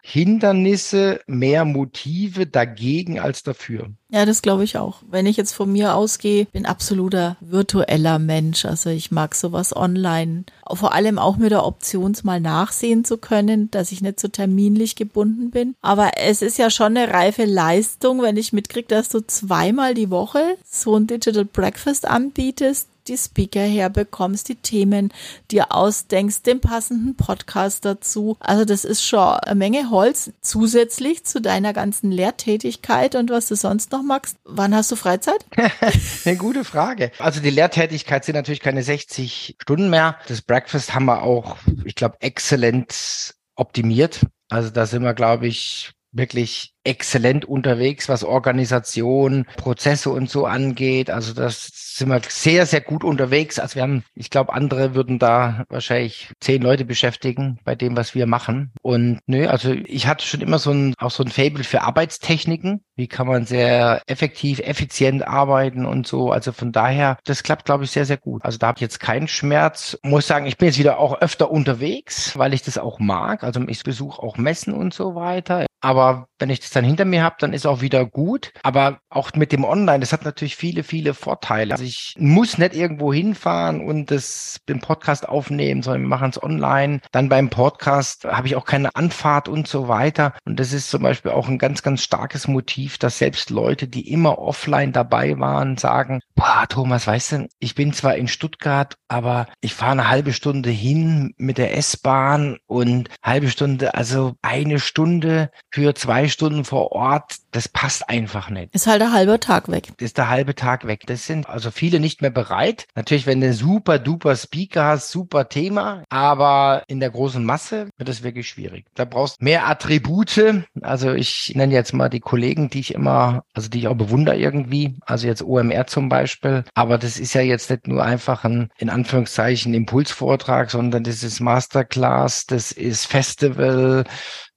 Hindernisse, 0.51 1.21
mehr 1.27 1.65
Motive 1.65 2.45
dagegen 2.45 3.19
als 3.19 3.43
dafür. 3.43 3.89
Ja, 4.09 4.25
das 4.25 4.41
glaube 4.41 4.65
ich 4.65 4.77
auch. 4.77 5.01
Wenn 5.09 5.25
ich 5.25 5.37
jetzt 5.37 5.53
von 5.53 5.71
mir 5.71 5.95
ausgehe, 5.95 6.45
bin 6.45 6.65
absoluter 6.65 7.37
virtueller 7.39 8.19
Mensch. 8.19 8.65
Also 8.65 8.89
ich 8.89 9.09
mag 9.09 9.35
sowas 9.35 9.75
online. 9.75 10.43
Vor 10.69 10.93
allem 10.93 11.17
auch 11.17 11.37
mit 11.37 11.51
der 11.51 11.65
Option, 11.65 12.11
mal 12.23 12.41
nachsehen 12.41 13.05
zu 13.05 13.17
können, 13.17 13.71
dass 13.71 13.93
ich 13.93 14.01
nicht 14.01 14.19
so 14.19 14.27
terminlich 14.27 14.95
gebunden 14.97 15.49
bin. 15.49 15.75
Aber 15.81 16.11
es 16.17 16.41
ist 16.41 16.57
ja 16.57 16.69
schon 16.69 16.97
eine 16.97 17.13
reife 17.13 17.45
Leistung, 17.45 18.21
wenn 18.21 18.35
ich 18.35 18.51
mitkriege, 18.51 18.87
dass 18.87 19.07
du 19.07 19.21
zweimal 19.21 19.93
die 19.93 20.09
Woche 20.09 20.57
so 20.69 20.97
ein 20.97 21.07
Digital 21.07 21.45
Breakfast 21.45 22.05
anbietest 22.05 22.89
die 23.07 23.17
Speaker 23.17 23.61
herbekommst, 23.61 24.49
die 24.49 24.55
Themen 24.55 25.13
dir 25.49 25.71
ausdenkst, 25.71 26.43
den 26.43 26.61
passenden 26.61 27.15
Podcast 27.15 27.85
dazu. 27.85 28.37
Also 28.39 28.65
das 28.65 28.85
ist 28.85 29.05
schon 29.05 29.19
eine 29.19 29.55
Menge 29.55 29.89
Holz 29.89 30.31
zusätzlich 30.41 31.23
zu 31.25 31.41
deiner 31.41 31.73
ganzen 31.73 32.11
Lehrtätigkeit 32.11 33.15
und 33.15 33.29
was 33.29 33.47
du 33.47 33.55
sonst 33.55 33.91
noch 33.91 34.03
magst. 34.03 34.37
Wann 34.43 34.75
hast 34.75 34.91
du 34.91 34.95
Freizeit? 34.95 35.45
eine 36.25 36.37
gute 36.37 36.63
Frage. 36.63 37.11
Also 37.19 37.41
die 37.41 37.49
Lehrtätigkeit 37.49 38.25
sind 38.25 38.35
natürlich 38.35 38.61
keine 38.61 38.83
60 38.83 39.57
Stunden 39.61 39.89
mehr. 39.89 40.17
Das 40.27 40.41
Breakfast 40.41 40.93
haben 40.93 41.05
wir 41.05 41.23
auch, 41.23 41.57
ich 41.85 41.95
glaube, 41.95 42.17
exzellent 42.19 43.35
optimiert. 43.55 44.21
Also 44.49 44.69
da 44.69 44.85
sind 44.85 45.03
wir, 45.03 45.13
glaube 45.13 45.47
ich, 45.47 45.93
wirklich 46.11 46.73
exzellent 46.83 47.45
unterwegs, 47.45 48.09
was 48.09 48.23
Organisation, 48.23 49.45
Prozesse 49.57 50.09
und 50.09 50.29
so 50.29 50.45
angeht. 50.45 51.09
Also 51.09 51.33
das 51.33 51.69
sind 51.95 52.09
wir 52.09 52.21
sehr, 52.27 52.65
sehr 52.65 52.81
gut 52.81 53.03
unterwegs. 53.03 53.59
Also 53.59 53.75
wir 53.75 53.83
haben, 53.83 54.03
ich 54.15 54.29
glaube, 54.29 54.53
andere 54.53 54.95
würden 54.95 55.19
da 55.19 55.65
wahrscheinlich 55.69 56.29
zehn 56.39 56.61
Leute 56.61 56.85
beschäftigen 56.85 57.59
bei 57.63 57.75
dem, 57.75 57.95
was 57.95 58.15
wir 58.15 58.25
machen. 58.25 58.71
Und 58.81 59.19
nö, 59.27 59.47
also 59.47 59.71
ich 59.71 60.07
hatte 60.07 60.25
schon 60.25 60.41
immer 60.41 60.59
so 60.59 60.71
ein, 60.71 60.93
auch 60.97 61.11
so 61.11 61.23
ein 61.23 61.29
Fable 61.29 61.63
für 61.63 61.81
Arbeitstechniken. 61.81 62.83
Wie 62.95 63.07
kann 63.07 63.27
man 63.27 63.45
sehr 63.45 64.01
effektiv, 64.07 64.59
effizient 64.59 65.27
arbeiten 65.27 65.85
und 65.85 66.07
so. 66.07 66.31
Also 66.31 66.51
von 66.51 66.71
daher, 66.71 67.17
das 67.25 67.43
klappt, 67.43 67.65
glaube 67.65 67.83
ich, 67.83 67.91
sehr, 67.91 68.05
sehr 68.05 68.17
gut. 68.17 68.43
Also 68.43 68.57
da 68.57 68.67
habe 68.67 68.77
ich 68.77 68.81
jetzt 68.81 68.99
keinen 68.99 69.27
Schmerz. 69.27 69.97
Muss 70.03 70.27
sagen, 70.27 70.45
ich 70.45 70.57
bin 70.57 70.67
jetzt 70.67 70.79
wieder 70.79 70.99
auch 70.99 71.21
öfter 71.21 71.51
unterwegs, 71.51 72.37
weil 72.37 72.53
ich 72.53 72.63
das 72.63 72.77
auch 72.77 72.99
mag. 72.99 73.43
Also 73.43 73.61
ich 73.67 73.83
besuche 73.83 74.21
auch 74.21 74.37
Messen 74.37 74.73
und 74.73 74.93
so 74.93 75.15
weiter. 75.15 75.65
Aber 75.81 76.27
wenn 76.37 76.49
ich 76.49 76.59
das 76.59 76.70
dann 76.75 76.85
hinter 76.85 77.05
mir 77.05 77.23
habe, 77.23 77.35
dann 77.39 77.53
ist 77.53 77.65
auch 77.65 77.81
wieder 77.81 78.05
gut. 78.05 78.51
Aber 78.63 78.99
auch 79.09 79.33
mit 79.33 79.51
dem 79.51 79.63
Online, 79.63 79.99
das 79.99 80.13
hat 80.13 80.25
natürlich 80.25 80.55
viele, 80.55 80.83
viele 80.83 81.13
Vorteile. 81.13 81.73
Also 81.73 81.83
ich 81.83 82.15
muss 82.17 82.57
nicht 82.57 82.75
irgendwo 82.75 83.13
hinfahren 83.13 83.81
und 83.85 84.11
das, 84.11 84.59
den 84.67 84.79
Podcast 84.79 85.27
aufnehmen, 85.27 85.81
sondern 85.83 86.01
wir 86.01 86.09
machen 86.09 86.29
es 86.29 86.41
online. 86.41 87.01
Dann 87.11 87.29
beim 87.29 87.49
Podcast 87.49 88.25
habe 88.25 88.47
ich 88.47 88.55
auch 88.55 88.65
keine 88.65 88.95
Anfahrt 88.95 89.47
und 89.47 89.67
so 89.67 89.87
weiter. 89.87 90.33
Und 90.45 90.59
das 90.59 90.73
ist 90.73 90.89
zum 90.89 91.03
Beispiel 91.03 91.31
auch 91.31 91.47
ein 91.47 91.57
ganz, 91.57 91.83
ganz 91.83 92.03
starkes 92.03 92.47
Motiv, 92.47 92.97
dass 92.97 93.17
selbst 93.17 93.49
Leute, 93.49 93.87
die 93.87 94.11
immer 94.11 94.39
offline 94.39 94.91
dabei 94.91 95.39
waren, 95.39 95.77
sagen, 95.77 96.21
boah, 96.41 96.65
Thomas, 96.67 97.05
weißt 97.05 97.31
du, 97.33 97.49
ich 97.59 97.75
bin 97.75 97.93
zwar 97.93 98.15
in 98.15 98.27
Stuttgart, 98.27 98.95
aber 99.07 99.47
ich 99.61 99.75
fahre 99.75 99.91
eine 99.91 100.09
halbe 100.09 100.33
Stunde 100.33 100.71
hin 100.71 101.35
mit 101.37 101.59
der 101.59 101.77
S-Bahn 101.77 102.57
und 102.65 103.09
halbe 103.21 103.49
Stunde, 103.49 103.93
also 103.93 104.33
eine 104.41 104.79
Stunde 104.79 105.51
für 105.69 105.93
zwei 105.93 106.27
Stunden 106.27 106.65
vor 106.65 106.93
Ort, 106.93 107.35
das 107.51 107.67
passt 107.67 108.09
einfach 108.09 108.49
nicht. 108.49 108.73
Ist 108.73 108.87
halt 108.87 109.01
der 109.01 109.11
halbe 109.11 109.39
Tag 109.39 109.69
weg. 109.69 109.89
Ist 109.99 110.17
der 110.17 110.29
halbe 110.29 110.55
Tag 110.55 110.87
weg. 110.87 111.03
Das 111.05 111.27
sind 111.27 111.47
also 111.47 111.69
viele 111.69 111.99
nicht 111.99 112.21
mehr 112.21 112.31
bereit. 112.31 112.87
Natürlich, 112.95 113.27
wenn 113.27 113.39
du 113.39 113.47
einen 113.47 113.55
super 113.55 113.99
duper 113.99 114.35
Speaker 114.35 114.85
hast, 114.85 115.11
super 115.11 115.47
Thema, 115.47 116.03
aber 116.09 116.83
in 116.87 116.99
der 116.99 117.11
großen 117.11 117.43
Masse 117.43 117.89
wird 117.97 118.09
es 118.09 118.23
wirklich 118.23 118.47
schwierig. 118.47 118.85
Da 118.95 119.05
brauchst 119.05 119.41
mehr 119.41 119.67
Attribute. 119.67 120.65
Also 120.81 121.13
ich 121.13 121.53
nenne 121.55 121.73
jetzt 121.73 121.93
mal 121.93 122.09
die 122.09 122.19
Kollegen, 122.19 122.69
die 122.69 122.79
ich 122.79 122.95
immer, 122.95 123.43
also 123.53 123.69
die 123.69 123.79
ich 123.79 123.87
auch 123.87 123.95
bewundere 123.95 124.37
irgendwie. 124.37 124.95
Also 125.01 125.27
jetzt 125.27 125.43
OMR 125.43 125.85
zum 125.85 126.09
Beispiel. 126.09 126.30
Aber 126.73 126.97
das 126.97 127.19
ist 127.19 127.33
ja 127.33 127.41
jetzt 127.41 127.69
nicht 127.69 127.87
nur 127.87 128.03
einfach 128.03 128.43
ein, 128.43 128.69
in 128.77 128.89
Anführungszeichen, 128.89 129.73
Impulsvortrag, 129.73 130.71
sondern 130.71 131.03
das 131.03 131.23
ist 131.23 131.39
Masterclass, 131.39 132.45
das 132.45 132.71
ist 132.71 133.05
Festival, 133.05 134.05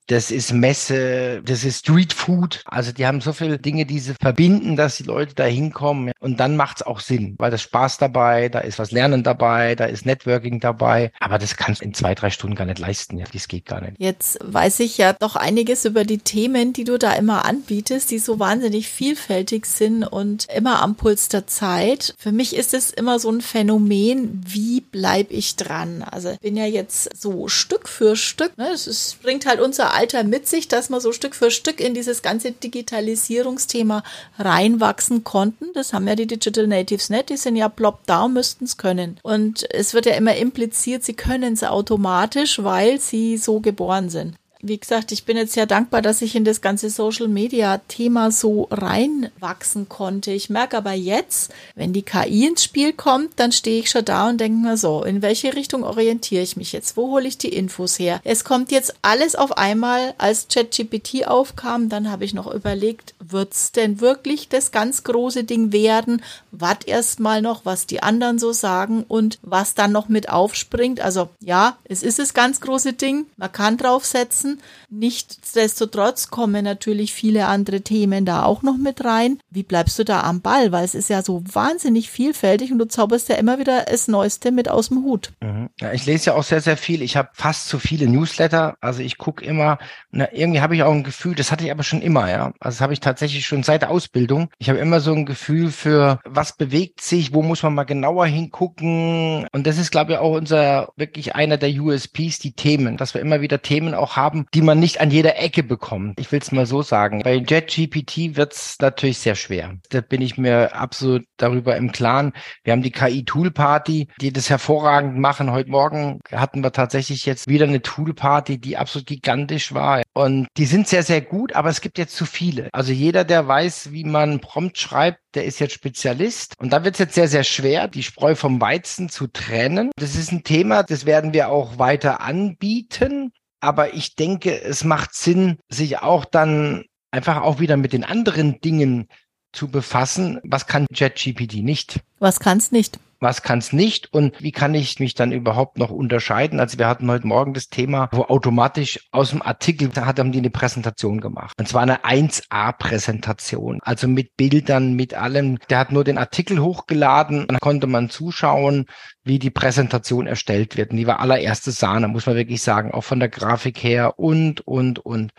das 0.07 0.31
ist 0.31 0.53
Messe, 0.53 1.43
das 1.45 1.64
ist 1.64 1.81
Street 1.81 2.12
Food. 2.12 2.62
Also 2.67 2.93
die 2.93 3.07
haben 3.07 3.21
so 3.21 3.33
viele 3.33 3.59
Dinge, 3.59 3.87
die 3.87 3.99
sie 3.99 4.14
verbinden, 4.21 4.77
dass 4.77 4.97
die 4.97 5.05
Leute 5.05 5.35
da 5.35 5.45
hinkommen. 5.45 6.12
Und 6.21 6.40
dann 6.40 6.57
macht 6.57 6.79
es 6.79 6.87
auch 6.87 7.01
Sinn, 7.01 7.37
weil 7.38 7.51
da 7.51 7.55
ist 7.55 7.62
Spaß 7.62 7.99
dabei, 7.99 8.49
da 8.49 8.61
ist 8.61 8.79
was 8.79 8.90
Lernen 8.90 9.23
dabei, 9.23 9.75
da 9.75 9.87
ist 9.87 10.05
Networking 10.05 10.61
dabei. 10.61 11.11
Aber 11.21 11.38
das 11.38 11.57
kannst 11.57 11.81
du 11.81 11.87
in 11.87 11.95
zwei, 11.95 12.14
drei 12.14 12.31
Stunden 12.31 12.57
gar 12.57 12.67
nicht 12.67 12.79
leisten. 12.79 13.19
Ja, 13.19 13.25
das 13.33 13.49
geht 13.49 13.67
gar 13.67 13.81
nicht. 13.81 13.95
Jetzt 13.99 14.38
weiß 14.43 14.81
ich 14.81 14.99
ja 14.99 15.12
doch 15.14 15.37
einiges 15.37 15.85
über 15.85 16.05
die 16.05 16.19
Themen, 16.19 16.73
die 16.73 16.85
du 16.85 16.99
da 16.99 17.12
immer 17.12 17.45
anbietest, 17.45 18.11
die 18.11 18.19
so 18.19 18.38
wahnsinnig 18.38 18.88
vielfältig 18.88 19.67
sind 19.67 20.05
und 20.05 20.47
immer 20.55 20.83
am 20.83 20.97
Puls 20.97 21.29
der 21.29 21.47
Zeit. 21.47 22.14
Für 22.19 22.33
mich 22.33 22.55
ist 22.55 22.75
es 22.75 22.90
immer 22.90 23.19
so 23.19 23.31
ein 23.31 23.40
Phänomen, 23.40 24.43
wie 24.47 24.81
bleibe 24.83 25.33
ich 25.33 25.57
dran? 25.57 26.03
Also 26.03 26.37
bin 26.43 26.57
ja 26.57 26.67
jetzt 26.67 27.17
so 27.17 27.49
Stück 27.49 27.88
für 27.88 28.17
Stück, 28.17 28.57
ne? 28.59 28.69
Es 28.69 29.17
bringt 29.23 29.47
halt 29.47 29.61
unser 29.61 29.93
Alter 29.94 30.24
mit 30.24 30.46
sich, 30.48 30.68
dass 30.68 30.90
wir 30.90 31.00
so 31.00 31.12
Stück 31.12 31.35
für 31.35 31.50
Stück 31.50 31.80
in 31.80 31.94
dieses 31.94 32.22
ganze 32.22 32.52
Digitalisierungsthema 32.52 34.02
reinwachsen 34.38 35.24
konnten. 35.24 35.72
Das 35.74 35.92
haben 35.92 36.07
ja 36.09 36.14
die 36.14 36.26
Digital 36.26 36.66
Natives 36.66 37.11
nicht, 37.11 37.30
die 37.30 37.37
sind 37.37 37.57
ja 37.57 37.68
plopp 37.68 38.00
da, 38.07 38.28
müssten 38.28 38.64
es 38.64 38.76
können. 38.76 39.18
Und 39.22 39.64
es 39.70 39.94
wird 39.94 40.07
ja 40.07 40.14
immer 40.14 40.37
impliziert, 40.37 41.04
sie 41.04 41.14
können 41.14 41.54
es 41.54 41.64
automatisch, 41.64 42.62
weil 42.62 43.00
sie 43.00 43.37
so 43.37 43.61
geboren 43.61 44.11
sind 44.11 44.35
wie 44.66 44.79
gesagt, 44.79 45.12
ich 45.12 45.24
bin 45.24 45.37
jetzt 45.37 45.53
sehr 45.53 45.66
dankbar, 45.66 46.00
dass 46.00 46.22
ich 46.22 46.35
in 46.35 46.44
das 46.44 46.61
ganze 46.61 46.88
Social 46.88 47.29
Media 47.29 47.79
Thema 47.88 48.31
so 48.31 48.66
reinwachsen 48.70 49.88
konnte. 49.88 50.33
Ich 50.33 50.48
merke 50.48 50.79
aber 50.79 50.92
jetzt, 50.92 51.53
wenn 51.74 51.92
die 51.92 52.03
KI 52.03 52.46
ins 52.46 52.64
Spiel 52.64 52.92
kommt, 52.92 53.33
dann 53.37 53.53
stehe 53.53 53.81
ich 53.81 53.90
schon 53.90 54.05
da 54.05 54.29
und 54.29 54.40
denke 54.40 54.66
mir 54.66 54.77
so, 54.77 55.05
in 55.05 55.22
welche 55.22 55.55
Richtung 55.55 55.85
orientiere 55.85 56.42
ich 56.42 56.57
mich 56.57 56.72
jetzt? 56.72 56.96
Wo 56.96 57.11
hole 57.11 57.29
ich 57.29 57.37
die 57.37 57.50
Infos 57.50 57.98
her? 57.98 58.20
Es 58.24 58.44
kommt 58.44 58.72
jetzt 58.72 58.94
alles 59.03 59.37
auf 59.37 59.59
einmal, 59.59 60.14
als 60.16 60.48
ChatGPT 60.48 61.27
aufkam, 61.27 61.88
dann 61.88 62.11
habe 62.11 62.24
ich 62.24 62.33
noch 62.33 62.53
überlegt, 62.53 63.14
wird's 63.20 63.72
denn 63.72 64.00
wirklich 64.00 64.48
das 64.48 64.72
ganz 64.72 65.05
große 65.05 65.44
Ding 65.44 65.72
werden? 65.72 66.22
Wart 66.50 66.88
erst 66.88 67.20
mal 67.20 67.42
noch, 67.42 67.64
was 67.64 67.87
die 67.87 68.03
anderen 68.03 68.38
so 68.38 68.53
sagen 68.53 69.05
und 69.07 69.38
was 69.42 69.74
dann 69.74 69.92
noch 69.92 70.09
mit 70.09 70.31
aufspringt. 70.31 71.00
Also 71.00 71.29
ja, 71.40 71.77
es 71.85 72.03
ist 72.03 72.18
das 72.18 72.33
ganz 72.33 72.61
große 72.61 72.94
Ding. 72.94 73.27
Man 73.37 73.53
kann 73.53 73.77
draufsetzen. 73.77 74.54
Nichtsdestotrotz 74.90 76.31
kommen 76.31 76.64
natürlich 76.64 77.12
viele 77.12 77.47
andere 77.47 77.81
Themen 77.81 78.25
da 78.25 78.45
auch 78.45 78.62
noch 78.62 78.77
mit 78.77 79.05
rein. 79.05 79.38
Wie 79.51 79.62
bleibst 79.62 79.99
du 79.99 80.05
da 80.05 80.23
am 80.23 80.40
Ball? 80.40 80.73
Weil 80.73 80.85
es 80.85 80.95
ist 80.95 81.11
ja 81.11 81.23
so 81.23 81.43
wahnsinnig 81.53 82.11
vielfältig 82.11 82.73
und 82.73 82.79
du 82.79 82.87
zauberst 82.87 83.29
ja 83.29 83.37
immer 83.37 83.59
wieder 83.59 83.85
das 83.85 84.09
Neueste 84.09 84.53
mit 84.53 84.69
aus 84.69 84.88
dem 84.88 85.05
Hut. 85.05 85.33
Mhm. 85.43 85.71
Ja, 85.81 85.93
ich 85.93 86.07
lese 86.07 86.27
ja 86.27 86.35
auch 86.35 86.43
sehr, 86.43 86.61
sehr 86.61 86.77
viel. 86.77 87.03
Ich 87.03 87.17
habe 87.17 87.29
fast 87.33 87.69
zu 87.69 87.79
viele 87.79 88.09
Newsletter. 88.09 88.77
Also 88.81 89.03
ich 89.03 89.19
gucke 89.19 89.45
immer, 89.45 89.79
na, 90.11 90.29
irgendwie 90.33 90.61
habe 90.61 90.77
ich 90.77 90.83
auch 90.83 90.93
ein 90.93 91.05
Gefühl, 91.05 91.35
das 91.35 91.51
hatte 91.51 91.64
ich 91.64 91.71
aber 91.71 91.83
schon 91.83 92.03
immer, 92.03 92.31
ja. 92.31 92.53
Also 92.61 92.77
das 92.77 92.81
habe 92.81 92.93
ich 92.93 93.01
tatsächlich 93.01 93.47
schon 93.47 93.62
seit 93.62 93.83
der 93.83 93.90
Ausbildung. 93.90 94.51
Ich 94.59 94.69
habe 94.69 94.79
immer 94.79 95.01
so 95.01 95.12
ein 95.12 95.27
Gefühl 95.27 95.71
für, 95.71 96.21
was 96.25 96.57
bewegt 96.57 97.01
sich, 97.01 97.35
wo 97.35 97.43
muss 97.43 97.62
man 97.62 97.75
mal 97.75 97.85
genauer 97.85 98.27
hingucken. 98.27 99.47
Und 99.53 99.67
das 99.67 99.79
ist, 99.79 99.90
glaube 99.90 100.12
ich, 100.12 100.19
auch 100.19 100.33
unser 100.33 100.93
wirklich 100.97 101.35
einer 101.35 101.57
der 101.57 101.71
USPs, 101.71 102.38
die 102.38 102.53
Themen, 102.53 102.97
dass 102.97 103.14
wir 103.14 103.21
immer 103.21 103.40
wieder 103.40 103.62
Themen 103.62 103.95
auch 103.95 104.17
haben, 104.17 104.43
die 104.52 104.62
man 104.62 104.80
nicht 104.80 105.00
an 105.00 105.11
jeder 105.11 105.38
Ecke 105.38 105.62
bekommt. 105.62 106.18
Ich 106.18 106.30
will 106.33 106.40
es 106.40 106.52
mal 106.52 106.66
so 106.66 106.83
sagen. 106.83 107.22
Bei 107.22 107.37
JetGPT 107.37 108.37
wird 108.37 108.52
es 108.52 108.76
natürlich 108.80 109.18
sehr 109.18 109.35
schwer. 109.35 109.74
Da 109.90 110.00
bin 110.00 110.22
ich 110.22 110.37
mir 110.37 110.74
absolut 110.74 111.24
darüber 111.37 111.76
im 111.76 111.92
Klaren. 111.92 112.33
Wir 112.62 112.72
haben 112.72 112.83
die 112.83 112.90
KI-Tool-Party, 112.90 114.09
die 114.20 114.33
das 114.33 114.50
hervorragend 114.50 115.18
machen. 115.18 115.52
Heute 115.52 115.70
Morgen 115.70 116.20
hatten 116.33 116.62
wir 116.62 116.72
tatsächlich 116.72 117.26
jetzt 117.26 117.48
wieder 117.48 117.66
eine 117.66 117.83
Tool-Party, 117.83 118.59
die 118.59 118.76
absolut 118.76 119.07
gigantisch 119.07 119.72
war. 119.74 120.02
Und 120.12 120.46
die 120.57 120.66
sind 120.66 120.88
sehr, 120.88 121.02
sehr 121.02 121.20
gut, 121.20 121.54
aber 121.54 121.70
es 121.70 121.80
gibt 121.80 121.98
jetzt 121.98 122.16
zu 122.16 122.26
viele. 122.26 122.68
Also 122.72 122.92
jeder, 122.92 123.24
der 123.24 123.46
weiß, 123.46 123.92
wie 123.92 124.04
man 124.04 124.40
Prompt 124.40 124.78
schreibt, 124.78 125.20
der 125.35 125.44
ist 125.44 125.59
jetzt 125.59 125.74
Spezialist. 125.74 126.54
Und 126.59 126.72
da 126.72 126.85
wird 126.85 126.94
es 126.94 127.00
jetzt 127.00 127.14
sehr, 127.14 127.28
sehr 127.28 127.44
schwer, 127.44 127.88
die 127.88 128.02
Spreu 128.02 128.35
vom 128.35 128.61
Weizen 128.61 129.09
zu 129.09 129.26
trennen. 129.26 129.90
Das 129.96 130.14
ist 130.14 130.33
ein 130.33 130.44
Thema, 130.44 130.83
das 130.83 131.07
werden 131.07 131.33
wir 131.33 131.48
auch 131.48 131.78
weiter 131.78 132.20
anbieten. 132.20 133.33
Aber 133.64 133.94
ich 133.94 134.14
denke, 134.14 134.61
es 134.62 134.85
macht 134.85 135.14
Sinn, 135.14 135.57
sich 135.70 136.00
auch 136.00 136.27
dann 136.27 136.85
einfach 137.11 137.40
auch 137.40 137.61
wieder 137.61 137.79
mit 137.79 137.94
den 137.94 138.05
anderen 138.05 138.61
Dingen 138.61 139.09
zu 139.53 139.68
befassen. 139.68 140.38
Was 140.44 140.66
kann 140.66 140.87
JetGPT 140.92 141.62
nicht? 141.62 142.00
Was 142.18 142.40
kann 142.40 142.59
es 142.59 142.72
nicht? 142.72 142.98
Was 143.24 143.42
kann 143.42 143.58
es 143.58 143.72
nicht 143.72 144.12
und 144.12 144.40
wie 144.40 144.52
kann 144.52 144.74
ich 144.74 145.00
mich 145.00 145.14
dann 145.14 145.32
überhaupt 145.32 145.78
noch 145.78 145.90
unterscheiden? 145.90 146.60
Also 146.60 146.78
wir 146.78 146.87
hatten 146.87 147.10
heute 147.10 147.26
Morgen 147.26 147.54
das 147.54 147.68
Thema, 147.68 148.08
wo 148.12 148.22
automatisch 148.22 149.00
aus 149.10 149.30
dem 149.30 149.42
Artikel, 149.42 149.88
da 149.88 150.06
haben 150.06 150.30
die 150.30 150.38
eine 150.38 150.50
Präsentation 150.50 151.20
gemacht. 151.20 151.54
Und 151.58 151.66
zwar 151.66 151.82
eine 151.82 152.04
1A-Präsentation, 152.04 153.80
also 153.82 154.06
mit 154.06 154.37
Bildern, 154.37 154.94
mit 154.94 155.14
allem. 155.14 155.58
Der 155.70 155.78
hat 155.78 155.90
nur 155.90 156.04
den 156.04 156.18
Artikel 156.18 156.60
hochgeladen, 156.60 157.46
dann 157.48 157.58
konnte 157.58 157.87
man 157.87 158.10
zuschauen, 158.10 158.84
wie 159.24 159.38
die 159.38 159.50
Präsentation 159.50 160.26
erstellt 160.26 160.76
wird. 160.76 160.90
Und 160.90 160.98
die 160.98 161.06
war 161.06 161.20
allererste 161.20 161.72
Sahne, 161.72 162.08
muss 162.08 162.26
man 162.26 162.37
wirklich 162.37 162.62
sagen, 162.62 162.92
auch 162.92 163.04
von 163.04 163.18
der 163.18 163.30
Grafik 163.30 163.82
her 163.82 164.18
und, 164.18 164.60
und, 164.66 164.98
und. 164.98 165.32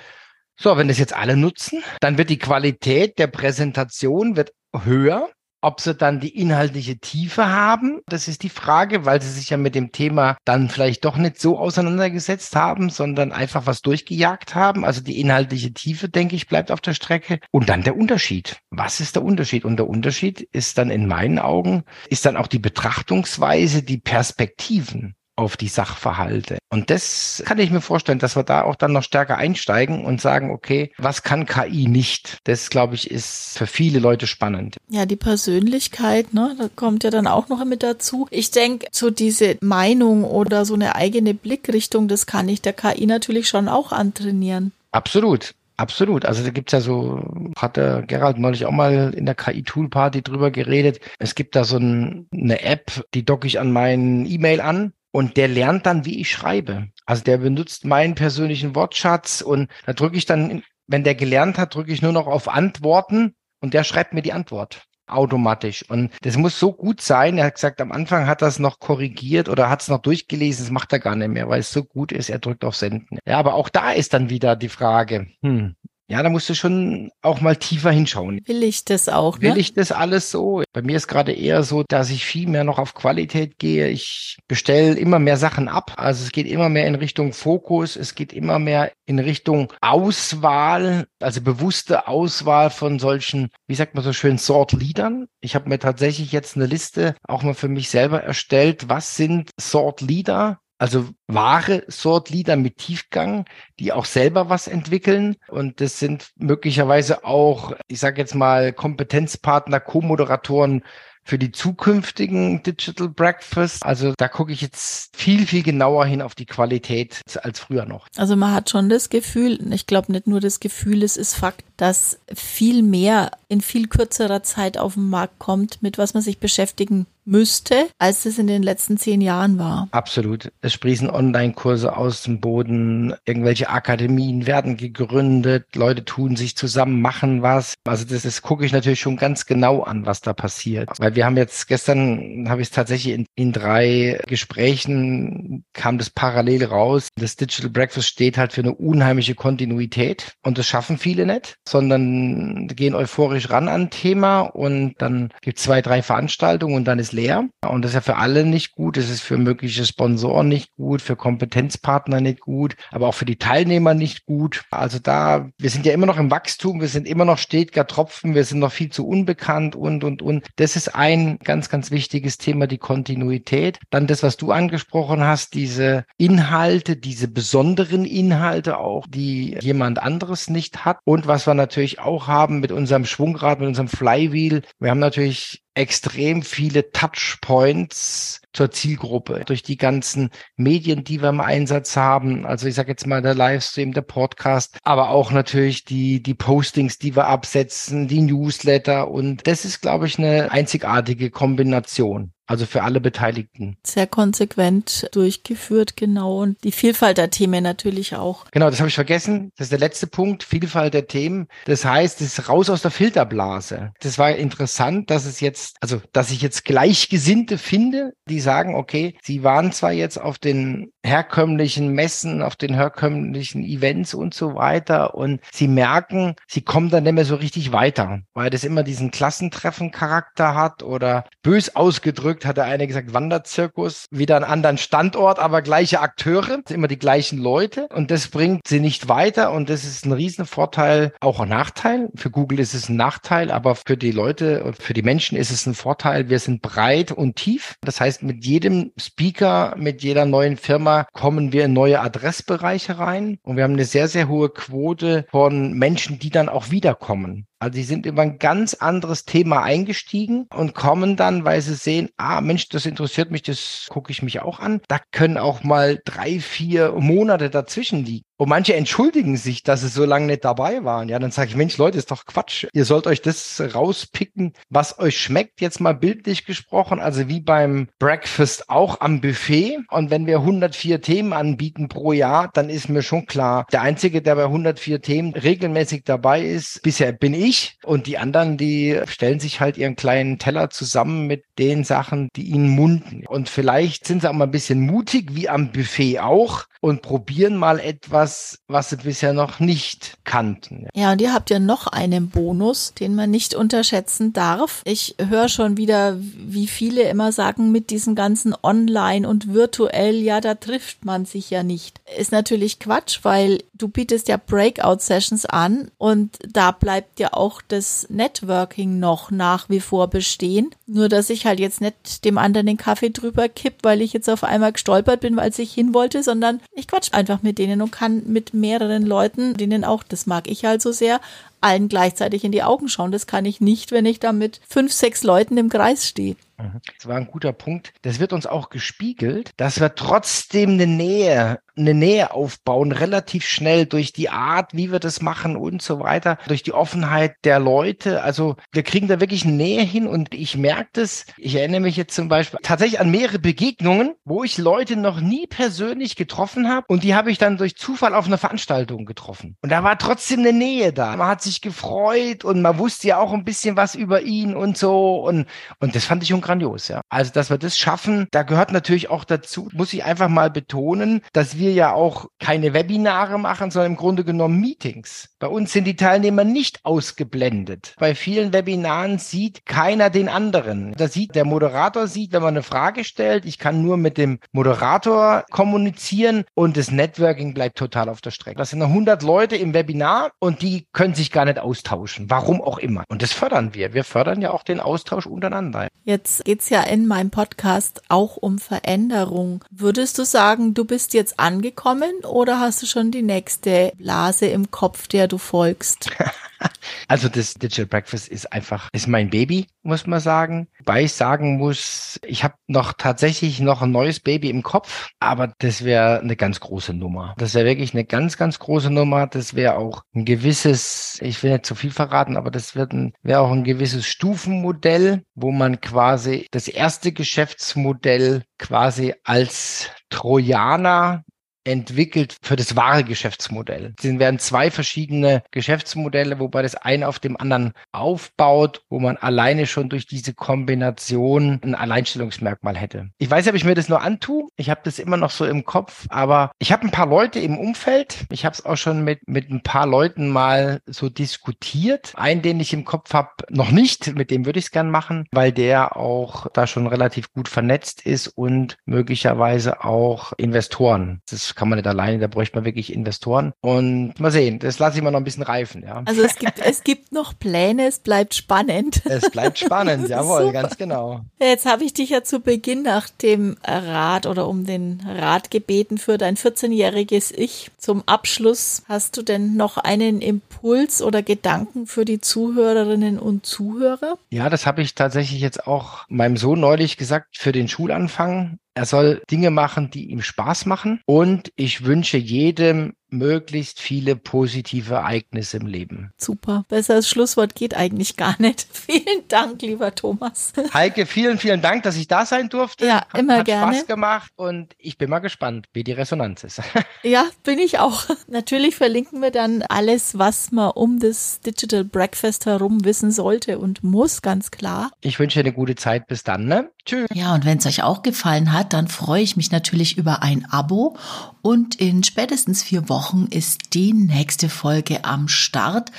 So, 0.57 0.75
wenn 0.75 0.87
das 0.87 0.97
jetzt 0.97 1.15
alle 1.15 1.37
nutzen, 1.37 1.83
dann 1.99 2.17
wird 2.17 2.29
die 2.29 2.39
Qualität 2.39 3.19
der 3.19 3.27
Präsentation 3.27 4.35
wird 4.35 4.51
höher 4.83 5.29
ob 5.65 5.81
sie 5.81 5.95
dann 5.95 6.19
die 6.19 6.37
inhaltliche 6.37 6.99
Tiefe 6.99 7.49
haben, 7.49 8.01
das 8.05 8.27
ist 8.27 8.43
die 8.43 8.49
Frage, 8.49 9.03
weil 9.05 9.19
sie 9.19 9.31
sich 9.31 9.49
ja 9.49 9.57
mit 9.57 9.73
dem 9.73 9.91
Thema 9.91 10.37
dann 10.45 10.69
vielleicht 10.69 11.03
doch 11.05 11.17
nicht 11.17 11.41
so 11.41 11.57
auseinandergesetzt 11.57 12.55
haben, 12.55 12.91
sondern 12.91 13.31
einfach 13.31 13.65
was 13.65 13.81
durchgejagt 13.81 14.53
haben. 14.53 14.85
Also 14.85 15.01
die 15.01 15.19
inhaltliche 15.19 15.73
Tiefe, 15.73 16.07
denke 16.07 16.35
ich, 16.35 16.47
bleibt 16.47 16.71
auf 16.71 16.81
der 16.81 16.93
Strecke. 16.93 17.39
Und 17.49 17.67
dann 17.69 17.81
der 17.81 17.97
Unterschied. 17.97 18.59
Was 18.69 18.99
ist 18.99 19.15
der 19.15 19.23
Unterschied? 19.23 19.65
Und 19.65 19.77
der 19.77 19.87
Unterschied 19.87 20.41
ist 20.51 20.77
dann 20.77 20.91
in 20.91 21.07
meinen 21.07 21.39
Augen, 21.39 21.83
ist 22.09 22.27
dann 22.27 22.37
auch 22.37 22.47
die 22.47 22.59
Betrachtungsweise, 22.59 23.81
die 23.81 23.97
Perspektiven 23.97 25.15
auf 25.35 25.57
die 25.57 25.67
Sachverhalte. 25.67 26.57
Und 26.69 26.89
das 26.89 27.43
kann 27.45 27.59
ich 27.59 27.71
mir 27.71 27.81
vorstellen, 27.81 28.19
dass 28.19 28.35
wir 28.35 28.43
da 28.43 28.63
auch 28.63 28.75
dann 28.75 28.93
noch 28.93 29.03
stärker 29.03 29.37
einsteigen 29.37 30.05
und 30.05 30.21
sagen, 30.21 30.51
okay, 30.51 30.91
was 30.97 31.23
kann 31.23 31.45
KI 31.45 31.87
nicht? 31.87 32.37
Das, 32.45 32.69
glaube 32.69 32.95
ich, 32.95 33.11
ist 33.11 33.57
für 33.57 33.67
viele 33.67 33.99
Leute 33.99 34.27
spannend. 34.27 34.77
Ja, 34.89 35.05
die 35.05 35.15
Persönlichkeit, 35.15 36.33
ne, 36.33 36.55
da 36.57 36.69
kommt 36.73 37.03
ja 37.03 37.09
dann 37.09 37.27
auch 37.27 37.49
noch 37.49 37.63
mit 37.65 37.83
dazu. 37.83 38.27
Ich 38.31 38.51
denke, 38.51 38.87
so 38.91 39.09
diese 39.09 39.57
Meinung 39.61 40.23
oder 40.23 40.65
so 40.65 40.73
eine 40.73 40.95
eigene 40.95 41.33
Blickrichtung, 41.33 42.07
das 42.07 42.25
kann 42.25 42.49
ich 42.49 42.61
der 42.61 42.73
KI 42.73 43.05
natürlich 43.05 43.49
schon 43.49 43.67
auch 43.67 43.91
antrainieren. 43.91 44.71
Absolut. 44.91 45.53
Absolut. 45.77 46.25
Also 46.25 46.41
da 46.41 46.51
gibt's 46.51 46.71
ja 46.71 46.79
so, 46.79 47.51
hatte 47.57 48.05
Gerald 48.07 48.37
neulich 48.37 48.65
auch 48.65 48.71
mal 48.71 49.13
in 49.13 49.25
der 49.25 49.35
KI-Tool-Party 49.35 50.21
drüber 50.21 50.49
geredet. 50.49 51.01
Es 51.19 51.35
gibt 51.35 51.55
da 51.55 51.65
so 51.65 51.77
ein, 51.77 52.27
eine 52.33 52.61
App, 52.61 53.03
die 53.13 53.25
docke 53.25 53.47
ich 53.47 53.59
an 53.59 53.73
meinen 53.73 54.25
E-Mail 54.25 54.61
an 54.61 54.93
und 55.15 55.37
der 55.37 55.47
lernt 55.47 55.85
dann, 55.85 56.03
wie 56.03 56.19
ich 56.19 56.29
schreibe. 56.29 56.89
Also 57.05 57.23
der 57.23 57.37
benutzt 57.37 57.85
meinen 57.85 58.15
persönlichen 58.15 58.75
Wortschatz 58.75 59.39
und 59.39 59.71
da 59.85 59.93
drücke 59.93 60.17
ich 60.17 60.25
dann, 60.25 60.61
wenn 60.87 61.05
der 61.05 61.15
gelernt 61.15 61.57
hat, 61.57 61.73
drücke 61.73 61.93
ich 61.93 62.01
nur 62.01 62.11
noch 62.11 62.27
auf 62.27 62.49
Antworten 62.49 63.33
und 63.61 63.73
der 63.73 63.85
schreibt 63.85 64.13
mir 64.13 64.21
die 64.21 64.33
Antwort 64.33 64.83
automatisch. 65.07 65.89
Und 65.89 66.11
das 66.23 66.35
muss 66.35 66.59
so 66.59 66.73
gut 66.73 66.99
sein. 66.99 67.37
Er 67.37 67.45
hat 67.45 67.55
gesagt, 67.55 67.79
am 67.79 67.93
Anfang 67.93 68.27
hat 68.27 68.41
er 68.41 68.49
es 68.49 68.59
noch 68.59 68.79
korrigiert 68.79 69.47
oder 69.47 69.69
hat 69.69 69.83
es 69.83 69.87
noch 69.87 70.01
durchgelesen. 70.01 70.65
Das 70.65 70.71
macht 70.71 70.91
er 70.91 70.99
gar 70.99 71.15
nicht 71.15 71.29
mehr, 71.29 71.47
weil 71.47 71.61
es 71.61 71.71
so 71.71 71.85
gut 71.85 72.11
ist. 72.11 72.29
Er 72.29 72.39
drückt 72.39 72.65
auf 72.65 72.75
Senden. 72.75 73.17
Ja, 73.25 73.37
aber 73.37 73.53
auch 73.53 73.69
da 73.69 73.91
ist 73.91 74.13
dann 74.13 74.29
wieder 74.29 74.57
die 74.57 74.67
Frage, 74.67 75.27
hm, 75.41 75.77
ja, 76.07 76.21
da 76.21 76.29
musst 76.29 76.47
du 76.49 76.53
schon 76.53 77.09
auch 77.21 77.41
mal 77.41 77.55
tiefer 77.55 77.91
hinschauen. 77.91 78.39
Will 78.45 78.63
ich 78.63 78.85
das 78.85 79.09
auch? 79.09 79.39
Ne? 79.39 79.49
Will 79.49 79.57
ich 79.57 79.73
das 79.73 79.91
alles 79.91 80.29
so? 80.29 80.61
Bei 80.71 80.83
mir 80.83 80.97
ist 80.97 81.07
gerade 81.07 81.31
eher 81.31 81.63
so, 81.63 81.83
dass 81.87 82.11
ich 82.11 82.25
viel 82.25 82.47
mehr 82.47 82.63
noch 82.63 82.77
auf 82.77 82.93
Qualität 82.93 83.57
gehe. 83.57 83.87
Ich 83.87 84.37
bestelle 84.47 84.93
immer 84.93 85.17
mehr 85.17 85.37
Sachen 85.37 85.67
ab. 85.67 85.93
Also 85.97 86.23
es 86.23 86.31
geht 86.31 86.47
immer 86.47 86.69
mehr 86.69 86.85
in 86.85 86.95
Richtung 86.95 87.33
Fokus. 87.33 87.95
Es 87.95 88.13
geht 88.13 88.33
immer 88.33 88.59
mehr 88.59 88.91
in 89.07 89.17
Richtung 89.19 89.73
Auswahl, 89.81 91.07
also 91.19 91.41
bewusste 91.41 92.07
Auswahl 92.07 92.69
von 92.69 92.99
solchen, 92.99 93.49
wie 93.67 93.75
sagt 93.75 93.95
man 93.95 94.03
so 94.03 94.13
schön, 94.13 94.37
Sort-Leadern. 94.37 95.27
Ich 95.41 95.55
habe 95.55 95.69
mir 95.69 95.79
tatsächlich 95.79 96.31
jetzt 96.31 96.55
eine 96.55 96.67
Liste 96.67 97.15
auch 97.27 97.41
mal 97.41 97.55
für 97.55 97.67
mich 97.67 97.89
selber 97.89 98.21
erstellt. 98.21 98.89
Was 98.89 99.15
sind 99.15 99.51
Sort-Leader? 99.59 100.59
Also 100.77 101.09
wahre 101.27 101.83
Sort-Leader 101.87 102.57
mit 102.57 102.77
Tiefgang, 102.77 103.45
die 103.79 103.93
auch 103.93 104.05
selber 104.05 104.49
was 104.49 104.67
entwickeln. 104.67 105.37
Und 105.47 105.79
das 105.79 105.99
sind 105.99 106.31
möglicherweise 106.35 107.23
auch, 107.23 107.73
ich 107.87 107.99
sage 107.99 108.21
jetzt 108.21 108.35
mal, 108.35 108.73
Kompetenzpartner, 108.73 109.79
Co-Moderatoren 109.79 110.83
für 111.25 111.39
die 111.39 111.51
zukünftigen 111.51 112.61
Digital 112.61 113.09
Breakfast. 113.09 113.83
Also 113.83 114.13
da 114.17 114.27
gucke 114.27 114.53
ich 114.53 114.61
jetzt 114.61 115.15
viel, 115.17 115.47
viel 115.47 115.63
genauer 115.63 116.05
hin 116.05 116.21
auf 116.21 116.35
die 116.35 116.45
Qualität 116.45 117.21
als 117.41 117.59
früher 117.59 117.85
noch. 117.85 118.07
Also 118.15 118.35
man 118.35 118.53
hat 118.53 118.69
schon 118.69 118.89
das 118.89 119.09
Gefühl, 119.09 119.73
ich 119.73 119.87
glaube 119.87 120.11
nicht 120.11 120.27
nur 120.27 120.39
das 120.39 120.59
Gefühl, 120.59 121.01
es 121.01 121.17
ist 121.17 121.33
Fakt, 121.33 121.65
dass 121.77 122.19
viel 122.31 122.83
mehr 122.83 123.31
in 123.47 123.61
viel 123.61 123.87
kürzerer 123.87 124.43
Zeit 124.43 124.77
auf 124.77 124.93
den 124.93 125.09
Markt 125.09 125.39
kommt, 125.39 125.81
mit 125.81 125.97
was 125.97 126.13
man 126.13 126.21
sich 126.21 126.37
beschäftigen 126.37 127.07
müsste, 127.25 127.87
als 127.97 128.25
es 128.25 128.37
in 128.37 128.47
den 128.47 128.63
letzten 128.63 128.97
zehn 128.97 129.21
Jahren 129.21 129.57
war. 129.57 129.87
Absolut. 129.91 130.51
Es 130.61 130.73
sprießen 130.73 131.09
Online-Kurse 131.09 131.95
aus 131.95 132.23
dem 132.23 132.39
Boden, 132.39 133.13
irgendwelche 133.25 133.69
Akademien 133.69 134.47
werden 134.47 134.77
gegründet, 134.77 135.75
Leute 135.75 136.05
tun 136.05 136.35
sich 136.35 136.55
zusammen, 136.55 137.01
machen 137.01 137.41
was. 137.41 137.73
Also 137.83 138.05
das, 138.05 138.23
das 138.23 138.41
gucke 138.41 138.65
ich 138.65 138.71
natürlich 138.71 138.99
schon 138.99 139.17
ganz 139.17 139.45
genau 139.45 139.81
an, 139.81 140.05
was 140.05 140.21
da 140.21 140.33
passiert. 140.33 140.89
Weil 140.99 141.15
wir 141.15 141.25
haben 141.25 141.37
jetzt 141.37 141.67
gestern, 141.67 142.47
habe 142.49 142.61
ich 142.61 142.67
es 142.67 142.73
tatsächlich 142.73 143.13
in, 143.13 143.25
in 143.35 143.51
drei 143.51 144.19
Gesprächen, 144.27 145.65
kam 145.73 145.97
das 145.97 146.09
parallel 146.09 146.65
raus. 146.65 147.09
Das 147.15 147.35
Digital 147.35 147.69
Breakfast 147.69 148.07
steht 148.07 148.37
halt 148.37 148.53
für 148.53 148.61
eine 148.61 148.75
unheimliche 148.75 149.35
Kontinuität 149.35 150.33
und 150.43 150.57
das 150.57 150.67
schaffen 150.67 150.97
viele 150.97 151.25
nicht, 151.25 151.55
sondern 151.67 152.67
gehen 152.67 152.95
euphorisch 152.95 153.49
ran 153.49 153.67
an 153.67 153.89
Thema 153.89 154.41
und 154.41 154.95
dann 154.99 155.29
gibt 155.41 155.57
es 155.57 155.63
zwei, 155.63 155.81
drei 155.81 156.01
Veranstaltungen 156.01 156.75
und 156.75 156.85
dann 156.85 156.99
ist 156.99 157.14
leer. 157.15 157.47
Und 157.67 157.81
das 157.81 157.91
ist 157.91 157.95
ja 157.95 158.01
für 158.01 158.17
alle 158.17 158.45
nicht 158.45 158.73
gut. 158.73 158.97
Es 158.97 159.09
ist 159.09 159.21
für 159.21 159.37
mögliche 159.37 159.85
Sponsoren 159.85 160.47
nicht 160.47 160.71
gut, 160.75 161.01
für 161.01 161.15
Kompetenzpartner 161.15 162.21
nicht 162.21 162.41
gut, 162.41 162.75
aber 162.91 163.07
auch 163.07 163.13
für 163.13 163.25
die 163.25 163.37
Teilnehmer 163.37 163.93
nicht 163.93 164.25
gut. 164.25 164.63
Also 164.69 164.99
da, 164.99 165.49
wir 165.57 165.69
sind 165.69 165.85
ja 165.85 165.93
immer 165.93 166.05
noch 166.05 166.17
im 166.17 166.29
Wachstum, 166.29 166.81
wir 166.81 166.87
sind 166.87 167.07
immer 167.07 167.25
noch 167.25 167.37
stetiger 167.37 167.87
Tropfen, 167.87 168.35
wir 168.35 168.43
sind 168.43 168.59
noch 168.59 168.71
viel 168.71 168.89
zu 168.89 169.07
unbekannt 169.07 169.75
und, 169.75 170.03
und, 170.03 170.21
und. 170.21 170.45
Das 170.57 170.75
ist 170.75 170.93
ein 170.93 171.39
ganz, 171.39 171.69
ganz 171.69 171.89
wichtiges 171.91 172.37
Thema, 172.37 172.67
die 172.67 172.77
Kontinuität. 172.77 173.79
Dann 173.89 174.07
das, 174.07 174.21
was 174.21 174.37
du 174.37 174.51
angesprochen 174.51 175.23
hast, 175.23 175.53
diese 175.53 176.05
Inhalte, 176.17 176.97
diese 176.97 177.27
besonderen 177.27 178.05
Inhalte 178.05 178.77
auch, 178.77 179.07
die 179.07 179.57
jemand 179.61 179.99
anderes 179.99 180.49
nicht 180.49 180.85
hat. 180.85 180.97
Und 181.05 181.27
was 181.27 181.47
wir 181.47 181.53
natürlich 181.53 181.99
auch 181.99 182.27
haben 182.27 182.59
mit 182.59 182.71
unserem 182.71 183.05
Schwungrad, 183.05 183.59
mit 183.59 183.67
unserem 183.69 183.87
Flywheel. 183.87 184.61
Wir 184.79 184.91
haben 184.91 184.99
natürlich 184.99 185.64
extrem 185.75 186.41
viele 186.41 186.91
Touchpoints 186.91 188.41
zur 188.53 188.71
Zielgruppe 188.71 189.43
durch 189.45 189.61
die 189.61 189.77
ganzen 189.77 190.31
Medien, 190.55 191.03
die 191.03 191.21
wir 191.21 191.29
im 191.29 191.41
Einsatz 191.41 191.95
haben. 191.97 192.45
Also 192.45 192.67
ich 192.67 192.75
sage 192.75 192.91
jetzt 192.91 193.05
mal 193.05 193.21
der 193.21 193.35
Livestream, 193.35 193.91
der 193.91 194.01
Podcast, 194.01 194.77
aber 194.83 195.09
auch 195.09 195.31
natürlich 195.31 195.85
die 195.85 196.23
die 196.23 196.33
Postings, 196.33 196.97
die 196.97 197.15
wir 197.15 197.27
absetzen, 197.27 198.07
die 198.07 198.21
Newsletter 198.21 199.11
und 199.11 199.45
das 199.47 199.65
ist, 199.65 199.81
glaube 199.81 200.07
ich, 200.07 200.17
eine 200.17 200.51
einzigartige 200.51 201.29
Kombination. 201.29 202.31
Also 202.47 202.65
für 202.65 202.83
alle 202.83 203.01
Beteiligten. 203.01 203.77
Sehr 203.83 204.07
konsequent 204.07 205.07
durchgeführt, 205.11 205.97
genau. 205.97 206.41
Und 206.41 206.63
die 206.63 206.71
Vielfalt 206.71 207.17
der 207.17 207.31
Themen 207.31 207.63
natürlich 207.63 208.15
auch. 208.15 208.45
Genau, 208.51 208.69
das 208.69 208.79
habe 208.79 208.89
ich 208.89 208.95
vergessen. 208.95 209.51
Das 209.57 209.65
ist 209.65 209.71
der 209.71 209.79
letzte 209.79 210.07
Punkt. 210.07 210.43
Vielfalt 210.43 210.93
der 210.93 211.07
Themen. 211.07 211.47
Das 211.65 211.85
heißt, 211.85 212.21
es 212.21 212.37
ist 212.37 212.49
raus 212.49 212.69
aus 212.69 212.81
der 212.81 212.91
Filterblase. 212.91 213.93
Das 213.99 214.17
war 214.17 214.31
interessant, 214.35 215.09
dass 215.09 215.25
es 215.25 215.39
jetzt, 215.39 215.77
also, 215.81 216.01
dass 216.13 216.31
ich 216.31 216.41
jetzt 216.41 216.65
Gleichgesinnte 216.65 217.57
finde, 217.57 218.13
die 218.29 218.39
sagen, 218.39 218.75
okay, 218.75 219.15
sie 219.23 219.43
waren 219.43 219.71
zwar 219.71 219.91
jetzt 219.91 220.19
auf 220.21 220.37
den 220.37 220.91
herkömmlichen 221.05 221.93
Messen, 221.93 222.41
auf 222.41 222.55
den 222.55 222.73
herkömmlichen 222.73 223.63
Events 223.63 224.13
und 224.13 224.33
so 224.33 224.55
weiter 224.55 225.15
und 225.15 225.39
sie 225.51 225.67
merken, 225.67 226.35
sie 226.47 226.61
kommen 226.61 226.89
dann 226.89 227.03
nicht 227.03 227.13
mehr 227.13 227.25
so 227.25 227.35
richtig 227.35 227.71
weiter, 227.71 228.21
weil 228.33 228.49
das 228.49 228.63
immer 228.63 228.83
diesen 228.83 229.11
Klassentreffen-Charakter 229.11 230.55
hat 230.55 230.83
oder 230.83 231.25
bös 231.43 231.75
ausgedrückt, 231.75 232.34
hat 232.43 232.57
der 232.57 232.65
eine 232.65 232.87
gesagt, 232.87 233.13
Wanderzirkus, 233.13 234.07
wieder 234.11 234.35
einen 234.35 234.45
anderen 234.45 234.77
Standort, 234.77 235.39
aber 235.39 235.61
gleiche 235.61 236.01
Akteure, 236.01 236.59
immer 236.69 236.87
die 236.87 236.99
gleichen 236.99 237.37
Leute 237.37 237.87
und 237.93 238.11
das 238.11 238.27
bringt 238.29 238.67
sie 238.67 238.79
nicht 238.79 239.07
weiter 239.07 239.51
und 239.51 239.69
das 239.69 239.83
ist 239.83 240.05
ein 240.05 240.11
Riesenvorteil, 240.11 241.13
auch 241.21 241.39
ein 241.39 241.49
Nachteil. 241.49 242.09
Für 242.15 242.31
Google 242.31 242.59
ist 242.59 242.73
es 242.73 242.89
ein 242.89 242.95
Nachteil, 242.95 243.51
aber 243.51 243.75
für 243.75 243.95
die 243.95 244.11
Leute 244.11 244.63
und 244.63 244.81
für 244.81 244.93
die 244.93 245.03
Menschen 245.03 245.37
ist 245.37 245.51
es 245.51 245.65
ein 245.65 245.75
Vorteil. 245.75 246.29
Wir 246.29 246.39
sind 246.39 246.61
breit 246.61 247.11
und 247.11 247.35
tief. 247.35 247.75
Das 247.81 248.01
heißt, 248.01 248.23
mit 248.23 248.43
jedem 248.45 248.91
Speaker, 248.97 249.75
mit 249.77 250.01
jeder 250.01 250.25
neuen 250.25 250.57
Firma 250.57 251.05
kommen 251.13 251.53
wir 251.53 251.65
in 251.65 251.73
neue 251.73 252.01
Adressbereiche 252.01 252.97
rein 252.97 253.37
und 253.43 253.57
wir 253.57 253.63
haben 253.63 253.73
eine 253.73 253.85
sehr, 253.85 254.07
sehr 254.07 254.27
hohe 254.27 254.49
Quote 254.49 255.25
von 255.29 255.73
Menschen, 255.73 256.17
die 256.19 256.29
dann 256.29 256.49
auch 256.49 256.71
wiederkommen. 256.71 257.47
Also 257.59 257.75
die 257.77 257.83
sind 257.83 258.05
über 258.05 258.21
ein 258.21 258.37
ganz 258.37 258.73
anderes 258.73 259.23
Thema 259.25 259.63
eingestiegen 259.63 260.47
und 260.53 260.75
kommen 260.75 261.15
dann, 261.15 261.45
weil 261.45 261.61
sie 261.61 261.75
sehen, 261.75 262.09
ah 262.17 262.41
Mensch, 262.41 262.67
das 262.69 262.85
interessiert 262.85 263.31
mich, 263.31 263.43
das 263.43 263.87
gucke 263.89 264.11
ich 264.11 264.21
mich 264.21 264.41
auch 264.41 264.59
an. 264.59 264.81
Da 264.87 264.99
können 265.11 265.37
auch 265.37 265.63
mal 265.63 266.01
drei, 266.03 266.39
vier 266.39 266.91
Monate 266.93 267.49
dazwischen 267.49 268.03
liegen. 268.03 268.25
Und 268.37 268.49
manche 268.49 268.75
entschuldigen 268.75 269.37
sich, 269.37 269.63
dass 269.63 269.81
sie 269.81 269.87
so 269.87 270.05
lange 270.05 270.27
nicht 270.27 270.43
dabei 270.43 270.83
waren. 270.83 271.07
Ja, 271.07 271.19
dann 271.19 271.31
sage 271.31 271.49
ich, 271.49 271.55
Mensch, 271.55 271.77
Leute, 271.77 271.97
ist 271.97 272.11
doch 272.11 272.25
Quatsch. 272.25 272.67
Ihr 272.73 272.85
sollt 272.85 273.07
euch 273.07 273.21
das 273.21 273.61
rauspicken, 273.73 274.53
was 274.69 274.99
euch 274.99 275.17
schmeckt, 275.17 275.61
jetzt 275.61 275.79
mal 275.79 275.93
bildlich 275.93 276.45
gesprochen. 276.45 276.99
Also 276.99 277.27
wie 277.29 277.39
beim 277.39 277.87
Breakfast 277.99 278.69
auch 278.69 278.99
am 278.99 279.21
Buffet. 279.21 279.77
Und 279.89 280.09
wenn 280.09 280.25
wir 280.25 280.39
104 280.39 281.01
Themen 281.01 281.33
anbieten 281.33 281.87
pro 281.87 282.11
Jahr, 282.11 282.49
dann 282.53 282.69
ist 282.69 282.89
mir 282.89 283.03
schon 283.03 283.25
klar, 283.25 283.65
der 283.71 283.81
Einzige, 283.81 284.21
der 284.21 284.35
bei 284.35 284.43
104 284.43 285.01
Themen 285.01 285.33
regelmäßig 285.33 286.03
dabei 286.03 286.41
ist, 286.41 286.81
bisher 286.83 287.13
bin 287.13 287.33
ich. 287.33 287.77
Und 287.83 288.07
die 288.07 288.17
anderen, 288.17 288.57
die 288.57 288.99
stellen 289.07 289.39
sich 289.39 289.61
halt 289.61 289.77
ihren 289.77 289.95
kleinen 289.95 290.39
Teller 290.39 290.69
zusammen 290.69 291.27
mit 291.27 291.45
den 291.57 291.83
Sachen, 291.83 292.29
die 292.35 292.43
ihnen 292.43 292.69
munden. 292.69 293.25
Und 293.27 293.49
vielleicht 293.49 294.05
sind 294.05 294.21
sie 294.21 294.29
auch 294.29 294.33
mal 294.33 294.45
ein 294.45 294.51
bisschen 294.51 294.81
mutig, 294.81 295.35
wie 295.35 295.47
am 295.47 295.71
Buffet 295.71 296.19
auch, 296.19 296.65
und 296.81 297.01
probieren 297.01 297.57
mal 297.57 297.79
etwas, 297.79 298.24
was 298.67 298.89
sie 298.89 298.97
bisher 298.97 299.33
noch 299.33 299.59
nicht 299.59 300.17
kannten. 300.23 300.87
Ja, 300.93 301.11
und 301.11 301.21
ihr 301.21 301.33
habt 301.33 301.49
ja 301.49 301.59
noch 301.59 301.87
einen 301.87 302.29
Bonus, 302.29 302.93
den 302.93 303.15
man 303.15 303.31
nicht 303.31 303.55
unterschätzen 303.55 304.33
darf. 304.33 304.81
Ich 304.85 305.15
höre 305.19 305.49
schon 305.49 305.77
wieder, 305.77 306.17
wie 306.19 306.67
viele 306.67 307.03
immer 307.03 307.31
sagen, 307.31 307.71
mit 307.71 307.89
diesem 307.89 308.15
ganzen 308.15 308.55
Online 308.63 309.27
und 309.27 309.53
virtuell, 309.53 310.15
ja, 310.15 310.41
da 310.41 310.55
trifft 310.55 311.05
man 311.05 311.25
sich 311.25 311.49
ja 311.49 311.63
nicht. 311.63 312.01
Ist 312.17 312.31
natürlich 312.31 312.77
Quatsch, 312.77 313.21
weil 313.23 313.63
du 313.73 313.87
bietest 313.87 314.27
ja 314.27 314.37
Breakout-Sessions 314.37 315.47
an 315.47 315.89
und 315.97 316.37
da 316.47 316.69
bleibt 316.69 317.19
ja 317.19 317.33
auch 317.33 317.63
das 317.67 318.05
Networking 318.09 318.99
noch 318.99 319.31
nach 319.31 319.69
wie 319.69 319.79
vor 319.79 320.07
bestehen. 320.07 320.69
Nur, 320.85 321.09
dass 321.09 321.31
ich 321.31 321.47
halt 321.47 321.59
jetzt 321.59 321.81
nicht 321.81 322.23
dem 322.23 322.37
anderen 322.37 322.67
den 322.67 322.77
Kaffee 322.77 323.09
drüber 323.09 323.49
kipp, 323.49 323.77
weil 323.81 324.03
ich 324.03 324.13
jetzt 324.13 324.29
auf 324.29 324.43
einmal 324.43 324.73
gestolpert 324.73 325.21
bin, 325.21 325.35
weil 325.35 325.51
ich 325.57 325.73
hin 325.73 325.95
wollte, 325.95 326.21
sondern 326.21 326.61
ich 326.73 326.87
quatsch 326.87 327.11
einfach 327.11 327.41
mit 327.41 327.57
denen 327.57 327.81
und 327.81 327.91
kann 327.91 328.21
mit 328.27 328.53
mehreren 328.53 329.03
Leuten, 329.03 329.55
denen 329.55 329.83
auch, 329.83 330.03
das 330.03 330.27
mag 330.27 330.47
ich 330.47 330.63
halt 330.63 330.83
so 330.83 330.91
sehr, 330.91 331.19
allen 331.65 331.89
gleichzeitig 331.89 332.43
in 332.43 332.51
die 332.51 332.63
Augen 332.63 332.87
schauen. 332.87 333.11
Das 333.11 333.25
kann 333.25 333.45
ich 333.45 333.59
nicht, 333.59 333.91
wenn 333.91 334.05
ich 334.05 334.19
da 334.19 334.31
mit 334.31 334.61
fünf, 334.69 334.93
sechs 334.93 335.23
Leuten 335.23 335.57
im 335.57 335.69
Kreis 335.69 336.07
stehe. 336.07 336.35
Mhm. 336.57 336.81
Das 336.97 337.07
war 337.07 337.17
ein 337.17 337.27
guter 337.27 337.53
Punkt. 337.53 337.93
Das 338.01 338.19
wird 338.19 338.33
uns 338.33 338.45
auch 338.45 338.69
gespiegelt, 338.69 339.51
dass 339.57 339.79
wir 339.79 339.95
trotzdem 339.95 340.71
eine 340.71 340.87
Nähe, 340.87 341.59
eine 341.75 341.93
Nähe 341.93 342.31
aufbauen, 342.31 342.91
relativ 342.91 343.45
schnell 343.45 343.85
durch 343.85 344.13
die 344.13 344.29
Art, 344.29 344.73
wie 344.73 344.91
wir 344.91 344.99
das 344.99 345.21
machen 345.21 345.57
und 345.57 345.81
so 345.81 345.99
weiter, 345.99 346.37
durch 346.47 346.63
die 346.63 346.73
Offenheit 346.73 347.35
der 347.43 347.59
Leute. 347.59 348.23
Also 348.23 348.55
wir 348.71 348.83
kriegen 348.83 349.07
da 349.07 349.19
wirklich 349.19 349.43
eine 349.43 349.53
Nähe 349.53 349.81
hin 349.81 350.07
und 350.07 350.33
ich 350.33 350.55
merke 350.57 350.89
das. 350.93 351.25
Ich 351.37 351.55
erinnere 351.55 351.81
mich 351.81 351.97
jetzt 351.97 352.15
zum 352.15 352.29
Beispiel 352.29 352.59
tatsächlich 352.63 352.99
an 352.99 353.11
mehrere 353.11 353.39
Begegnungen, 353.39 354.13
wo 354.23 354.43
ich 354.43 354.57
Leute 354.57 354.95
noch 354.95 355.19
nie 355.19 355.47
persönlich 355.47 356.15
getroffen 356.15 356.69
habe 356.69 356.85
und 356.87 357.03
die 357.03 357.15
habe 357.15 357.31
ich 357.31 357.37
dann 357.37 357.57
durch 357.57 357.75
Zufall 357.75 358.15
auf 358.15 358.27
einer 358.27 358.37
Veranstaltung 358.37 359.05
getroffen. 359.05 359.57
Und 359.61 359.71
da 359.71 359.83
war 359.83 359.97
trotzdem 359.97 360.39
eine 360.39 360.53
Nähe 360.53 360.93
da. 360.93 361.17
Man 361.17 361.27
hat 361.27 361.41
sich 361.41 361.54
gefreut 361.61 362.45
und 362.45 362.61
man 362.61 362.77
wusste 362.77 363.07
ja 363.07 363.17
auch 363.17 363.33
ein 363.33 363.43
bisschen 363.43 363.75
was 363.75 363.95
über 363.95 364.21
ihn 364.21 364.55
und 364.55 364.77
so 364.77 365.19
und, 365.25 365.47
und 365.79 365.95
das 365.95 366.05
fand 366.05 366.23
ich 366.23 366.35
grandios, 366.41 366.87
ja. 366.87 367.01
Also, 367.09 367.31
dass 367.31 367.49
wir 367.49 367.57
das 367.57 367.77
schaffen, 367.77 368.27
da 368.31 368.43
gehört 368.43 368.71
natürlich 368.71 369.09
auch 369.09 369.23
dazu, 369.23 369.69
muss 369.73 369.93
ich 369.93 370.03
einfach 370.03 370.29
mal 370.29 370.49
betonen, 370.49 371.21
dass 371.33 371.57
wir 371.57 371.71
ja 371.73 371.93
auch 371.93 372.27
keine 372.39 372.73
Webinare 372.73 373.39
machen, 373.39 373.71
sondern 373.71 373.93
im 373.93 373.97
Grunde 373.97 374.23
genommen 374.23 374.59
Meetings. 374.59 375.29
Bei 375.39 375.47
uns 375.47 375.71
sind 375.71 375.85
die 375.85 375.95
Teilnehmer 375.95 376.43
nicht 376.43 376.79
ausgeblendet. 376.83 377.95
Bei 377.97 378.15
vielen 378.15 378.53
Webinaren 378.53 379.19
sieht 379.19 379.65
keiner 379.65 380.09
den 380.09 380.29
anderen. 380.29 380.93
Da 380.97 381.07
sieht 381.07 381.35
der 381.35 381.45
Moderator 381.45 382.07
sieht, 382.07 382.33
wenn 382.33 382.41
man 382.41 382.55
eine 382.55 382.63
Frage 382.63 383.03
stellt, 383.03 383.45
ich 383.45 383.57
kann 383.57 383.81
nur 383.81 383.97
mit 383.97 384.17
dem 384.17 384.39
Moderator 384.51 385.45
kommunizieren 385.51 386.45
und 386.53 386.77
das 386.77 386.91
Networking 386.91 387.53
bleibt 387.53 387.77
total 387.77 388.09
auf 388.09 388.21
der 388.21 388.31
Strecke. 388.31 388.57
Das 388.57 388.69
sind 388.69 388.81
100 388.81 389.23
Leute 389.23 389.55
im 389.55 389.73
Webinar 389.73 390.31
und 390.39 390.61
die 390.61 390.87
können 390.93 391.13
sich 391.13 391.31
gar 391.35 391.45
nicht 391.45 391.59
austauschen. 391.59 392.29
Warum 392.29 392.61
auch 392.61 392.79
immer. 392.79 393.03
Und 393.09 393.21
das 393.21 393.33
fördern 393.33 393.75
wir. 393.75 393.93
Wir 393.93 394.05
fördern 394.05 394.41
ja 394.41 394.51
auch 394.51 394.63
den 394.63 394.79
Austausch 394.79 395.27
untereinander. 395.27 395.89
Jetzt 396.05 396.45
geht 396.45 396.61
es 396.61 396.69
ja 396.69 396.81
in 396.81 397.07
meinem 397.07 397.29
Podcast 397.29 398.01
auch 398.07 398.37
um 398.37 398.57
Veränderung. 398.57 399.63
Würdest 399.69 400.17
du 400.17 400.23
sagen, 400.23 400.73
du 400.73 400.85
bist 400.85 401.13
jetzt 401.13 401.39
angekommen 401.39 402.13
oder 402.23 402.59
hast 402.59 402.81
du 402.81 402.85
schon 402.85 403.11
die 403.11 403.21
nächste 403.21 403.91
Blase 403.97 404.45
im 404.47 404.71
Kopf, 404.71 405.07
der 405.07 405.27
du 405.27 405.37
folgst? 405.37 406.09
Also 407.07 407.29
das 407.29 407.53
Digital 407.53 407.85
Breakfast 407.85 408.27
ist 408.29 408.51
einfach, 408.51 408.89
ist 408.91 409.07
mein 409.07 409.29
Baby, 409.29 409.67
muss 409.83 410.07
man 410.07 410.19
sagen. 410.19 410.67
Wobei 410.79 411.03
ich 411.03 411.13
sagen 411.13 411.57
muss, 411.57 412.19
ich 412.25 412.43
habe 412.43 412.55
noch 412.67 412.93
tatsächlich 412.93 413.59
noch 413.59 413.83
ein 413.83 413.91
neues 413.91 414.19
Baby 414.19 414.49
im 414.49 414.63
Kopf, 414.63 415.09
aber 415.19 415.53
das 415.59 415.83
wäre 415.83 416.19
eine 416.19 416.35
ganz 416.35 416.59
große 416.59 416.93
Nummer. 416.93 417.35
Das 417.37 417.53
wäre 417.53 417.65
wirklich 417.65 417.93
eine 417.93 418.05
ganz, 418.05 418.37
ganz 418.37 418.57
große 418.57 418.89
Nummer. 418.89 419.27
Das 419.27 419.53
wäre 419.53 419.77
auch 419.77 420.01
ein 420.15 420.25
gewisses, 420.25 421.19
ich 421.21 421.43
will 421.43 421.51
nicht 421.51 421.65
zu 421.65 421.75
viel 421.75 421.91
verraten, 421.91 422.37
aber 422.37 422.49
das 422.49 422.75
wäre 422.75 423.39
auch 423.39 423.51
ein 423.51 423.63
gewisses 423.63 424.07
Stufenmodell, 424.07 425.23
wo 425.35 425.51
man 425.51 425.81
quasi 425.81 426.47
das 426.51 426.67
erste 426.67 427.11
Geschäftsmodell 427.11 428.43
quasi 428.57 429.13
als 429.23 429.91
Trojaner 430.09 431.24
entwickelt 431.65 432.37
für 432.41 432.55
das 432.55 432.75
wahre 432.75 433.03
Geschäftsmodell. 433.03 433.93
Es 433.97 434.19
werden 434.19 434.39
zwei 434.39 434.71
verschiedene 434.71 435.43
Geschäftsmodelle, 435.51 436.39
wobei 436.39 436.61
das 436.61 436.75
eine 436.75 437.07
auf 437.07 437.19
dem 437.19 437.37
anderen 437.37 437.73
aufbaut, 437.91 438.83
wo 438.89 438.99
man 438.99 439.17
alleine 439.17 439.65
schon 439.65 439.89
durch 439.89 440.05
diese 440.05 440.33
Kombination 440.33 441.59
ein 441.63 441.75
Alleinstellungsmerkmal 441.75 442.77
hätte. 442.77 443.09
Ich 443.17 443.29
weiß 443.29 443.45
ob 443.47 443.55
ich 443.55 443.65
mir 443.65 443.75
das 443.75 443.89
nur 443.89 444.01
antue. 444.01 444.49
Ich 444.55 444.69
habe 444.69 444.81
das 444.83 444.99
immer 444.99 445.17
noch 445.17 445.31
so 445.31 445.45
im 445.45 445.65
Kopf, 445.65 446.05
aber 446.09 446.51
ich 446.59 446.71
habe 446.71 446.83
ein 446.83 446.91
paar 446.91 447.07
Leute 447.07 447.39
im 447.39 447.57
Umfeld. 447.57 448.25
Ich 448.31 448.45
habe 448.45 448.53
es 448.53 448.65
auch 448.65 448.77
schon 448.77 449.03
mit, 449.03 449.27
mit 449.27 449.49
ein 449.49 449.61
paar 449.61 449.85
Leuten 449.85 450.29
mal 450.29 450.81
so 450.85 451.09
diskutiert. 451.09 452.13
Einen, 452.15 452.41
den 452.41 452.59
ich 452.59 452.73
im 452.73 452.85
Kopf 452.85 453.13
habe, 453.13 453.29
noch 453.49 453.71
nicht. 453.71 454.15
Mit 454.15 454.31
dem 454.31 454.45
würde 454.45 454.59
ich 454.59 454.65
es 454.65 454.71
gern 454.71 454.89
machen, 454.89 455.27
weil 455.31 455.51
der 455.51 455.97
auch 455.97 456.47
da 456.53 456.67
schon 456.67 456.87
relativ 456.87 457.31
gut 457.33 457.47
vernetzt 457.47 458.05
ist 458.05 458.27
und 458.27 458.77
möglicherweise 458.85 459.83
auch 459.83 460.33
Investoren. 460.37 461.21
Das 461.29 461.54
kann 461.55 461.69
man 461.69 461.77
nicht 461.77 461.87
alleine, 461.87 462.19
da 462.19 462.27
bräuchte 462.27 462.55
man 462.57 462.65
wirklich 462.65 462.93
Investoren. 462.93 463.53
Und 463.61 464.19
mal 464.19 464.31
sehen, 464.31 464.59
das 464.59 464.79
lasse 464.79 464.97
ich 464.97 465.03
mal 465.03 465.11
noch 465.11 465.19
ein 465.19 465.23
bisschen 465.23 465.43
reifen. 465.43 465.83
Ja. 465.83 466.03
Also 466.05 466.21
es 466.21 466.35
gibt, 466.35 466.59
es 466.59 466.83
gibt 466.83 467.11
noch 467.11 467.37
Pläne, 467.37 467.87
es 467.87 467.99
bleibt 467.99 468.35
spannend. 468.35 469.01
Es 469.05 469.29
bleibt 469.29 469.57
spannend, 469.57 470.09
jawohl, 470.09 470.51
ganz 470.51 470.77
genau. 470.77 471.21
Jetzt 471.39 471.65
habe 471.65 471.83
ich 471.83 471.93
dich 471.93 472.09
ja 472.09 472.23
zu 472.23 472.39
Beginn 472.39 472.83
nach 472.83 473.09
dem 473.09 473.57
Rat 473.63 474.25
oder 474.25 474.47
um 474.47 474.65
den 474.65 475.01
Rat 475.05 475.51
gebeten 475.51 475.97
für 475.97 476.17
dein 476.17 476.35
14-jähriges 476.35 477.33
Ich. 477.35 477.71
Zum 477.77 478.03
Abschluss 478.05 478.83
hast 478.87 479.17
du 479.17 479.21
denn 479.21 479.55
noch 479.55 479.77
einen 479.77 480.21
Impuls 480.21 481.01
oder 481.01 481.21
Gedanken 481.21 481.87
für 481.87 482.05
die 482.05 482.19
Zuhörerinnen 482.19 483.19
und 483.19 483.45
Zuhörer? 483.45 484.17
Ja, 484.29 484.49
das 484.49 484.65
habe 484.65 484.81
ich 484.81 484.95
tatsächlich 484.95 485.41
jetzt 485.41 485.67
auch 485.67 486.05
meinem 486.09 486.37
Sohn 486.37 486.59
neulich 486.59 486.97
gesagt 486.97 487.37
für 487.37 487.51
den 487.51 487.67
Schulanfang. 487.67 488.57
Er 488.75 488.85
soll 488.85 489.21
Dinge 489.31 489.51
machen, 489.51 489.89
die 489.89 490.11
ihm 490.11 490.21
Spaß 490.21 490.65
machen. 490.65 490.99
Und 491.05 491.51
ich 491.55 491.85
wünsche 491.85 492.17
jedem 492.17 492.93
möglichst 493.09 493.79
viele 493.79 494.15
positive 494.15 494.95
Ereignisse 494.95 495.57
im 495.57 495.67
Leben. 495.67 496.11
Super. 496.17 496.65
Besseres 496.67 497.09
Schlusswort 497.09 497.55
geht 497.55 497.73
eigentlich 497.73 498.17
gar 498.17 498.35
nicht. 498.39 498.67
Vielen 498.71 499.27
Dank, 499.27 499.61
lieber 499.61 499.95
Thomas. 499.95 500.53
Heike, 500.73 501.05
vielen, 501.05 501.37
vielen 501.37 501.61
Dank, 501.61 501.83
dass 501.83 501.95
ich 501.95 502.07
da 502.07 502.25
sein 502.25 502.49
durfte. 502.49 502.85
Ja, 502.85 503.05
immer 503.15 503.37
Hat 503.37 503.45
gerne. 503.45 503.73
Spaß 503.73 503.87
gemacht 503.87 504.31
und 504.35 504.73
ich 504.77 504.97
bin 504.97 505.09
mal 505.09 505.19
gespannt, 505.19 505.67
wie 505.73 505.83
die 505.83 505.93
Resonanz 505.93 506.43
ist. 506.43 506.61
Ja, 507.03 507.25
bin 507.43 507.59
ich 507.59 507.77
auch. 507.77 508.05
Natürlich 508.27 508.75
verlinken 508.75 509.21
wir 509.21 509.29
dann 509.29 509.61
alles, 509.61 510.17
was 510.17 510.51
man 510.51 510.71
um 510.71 510.99
das 510.99 511.39
Digital 511.41 511.83
Breakfast 511.83 512.47
herum 512.47 512.83
wissen 512.83 513.11
sollte 513.11 513.59
und 513.59 513.83
muss, 513.83 514.23
ganz 514.23 514.49
klar. 514.49 514.91
Ich 515.01 515.19
wünsche 515.19 515.39
dir 515.39 515.47
eine 515.47 515.55
gute 515.55 515.75
Zeit. 515.75 516.07
Bis 516.07 516.23
dann, 516.23 516.47
ne? 516.47 516.71
Tschüss. 516.85 517.07
Ja, 517.13 517.33
und 517.33 517.45
wenn 517.45 517.57
es 517.57 517.65
euch 517.65 517.81
auch 517.81 518.03
gefallen 518.03 518.53
hat, 518.53 518.73
dann 518.73 518.87
freue 518.87 519.23
ich 519.23 519.35
mich 519.35 519.51
natürlich 519.51 519.97
über 519.97 520.21
ein 520.21 520.45
Abo. 520.45 520.95
Und 521.41 521.75
in 521.75 522.03
spätestens 522.03 522.61
vier 522.61 522.89
Wochen 522.89 523.25
ist 523.31 523.73
die 523.73 523.91
nächste 523.93 524.49
Folge 524.49 525.03
am 525.03 525.27
Start 525.27 525.91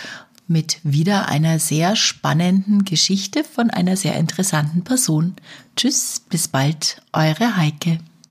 mit 0.48 0.78
wieder 0.84 1.28
einer 1.28 1.58
sehr 1.58 1.96
spannenden 1.96 2.84
Geschichte 2.84 3.42
von 3.42 3.70
einer 3.70 3.96
sehr 3.96 4.14
interessanten 4.14 4.84
Person. 4.84 5.34
Tschüss, 5.74 6.22
bis 6.28 6.46
bald, 6.46 7.02
eure 7.12 7.56
Heike. 7.56 7.98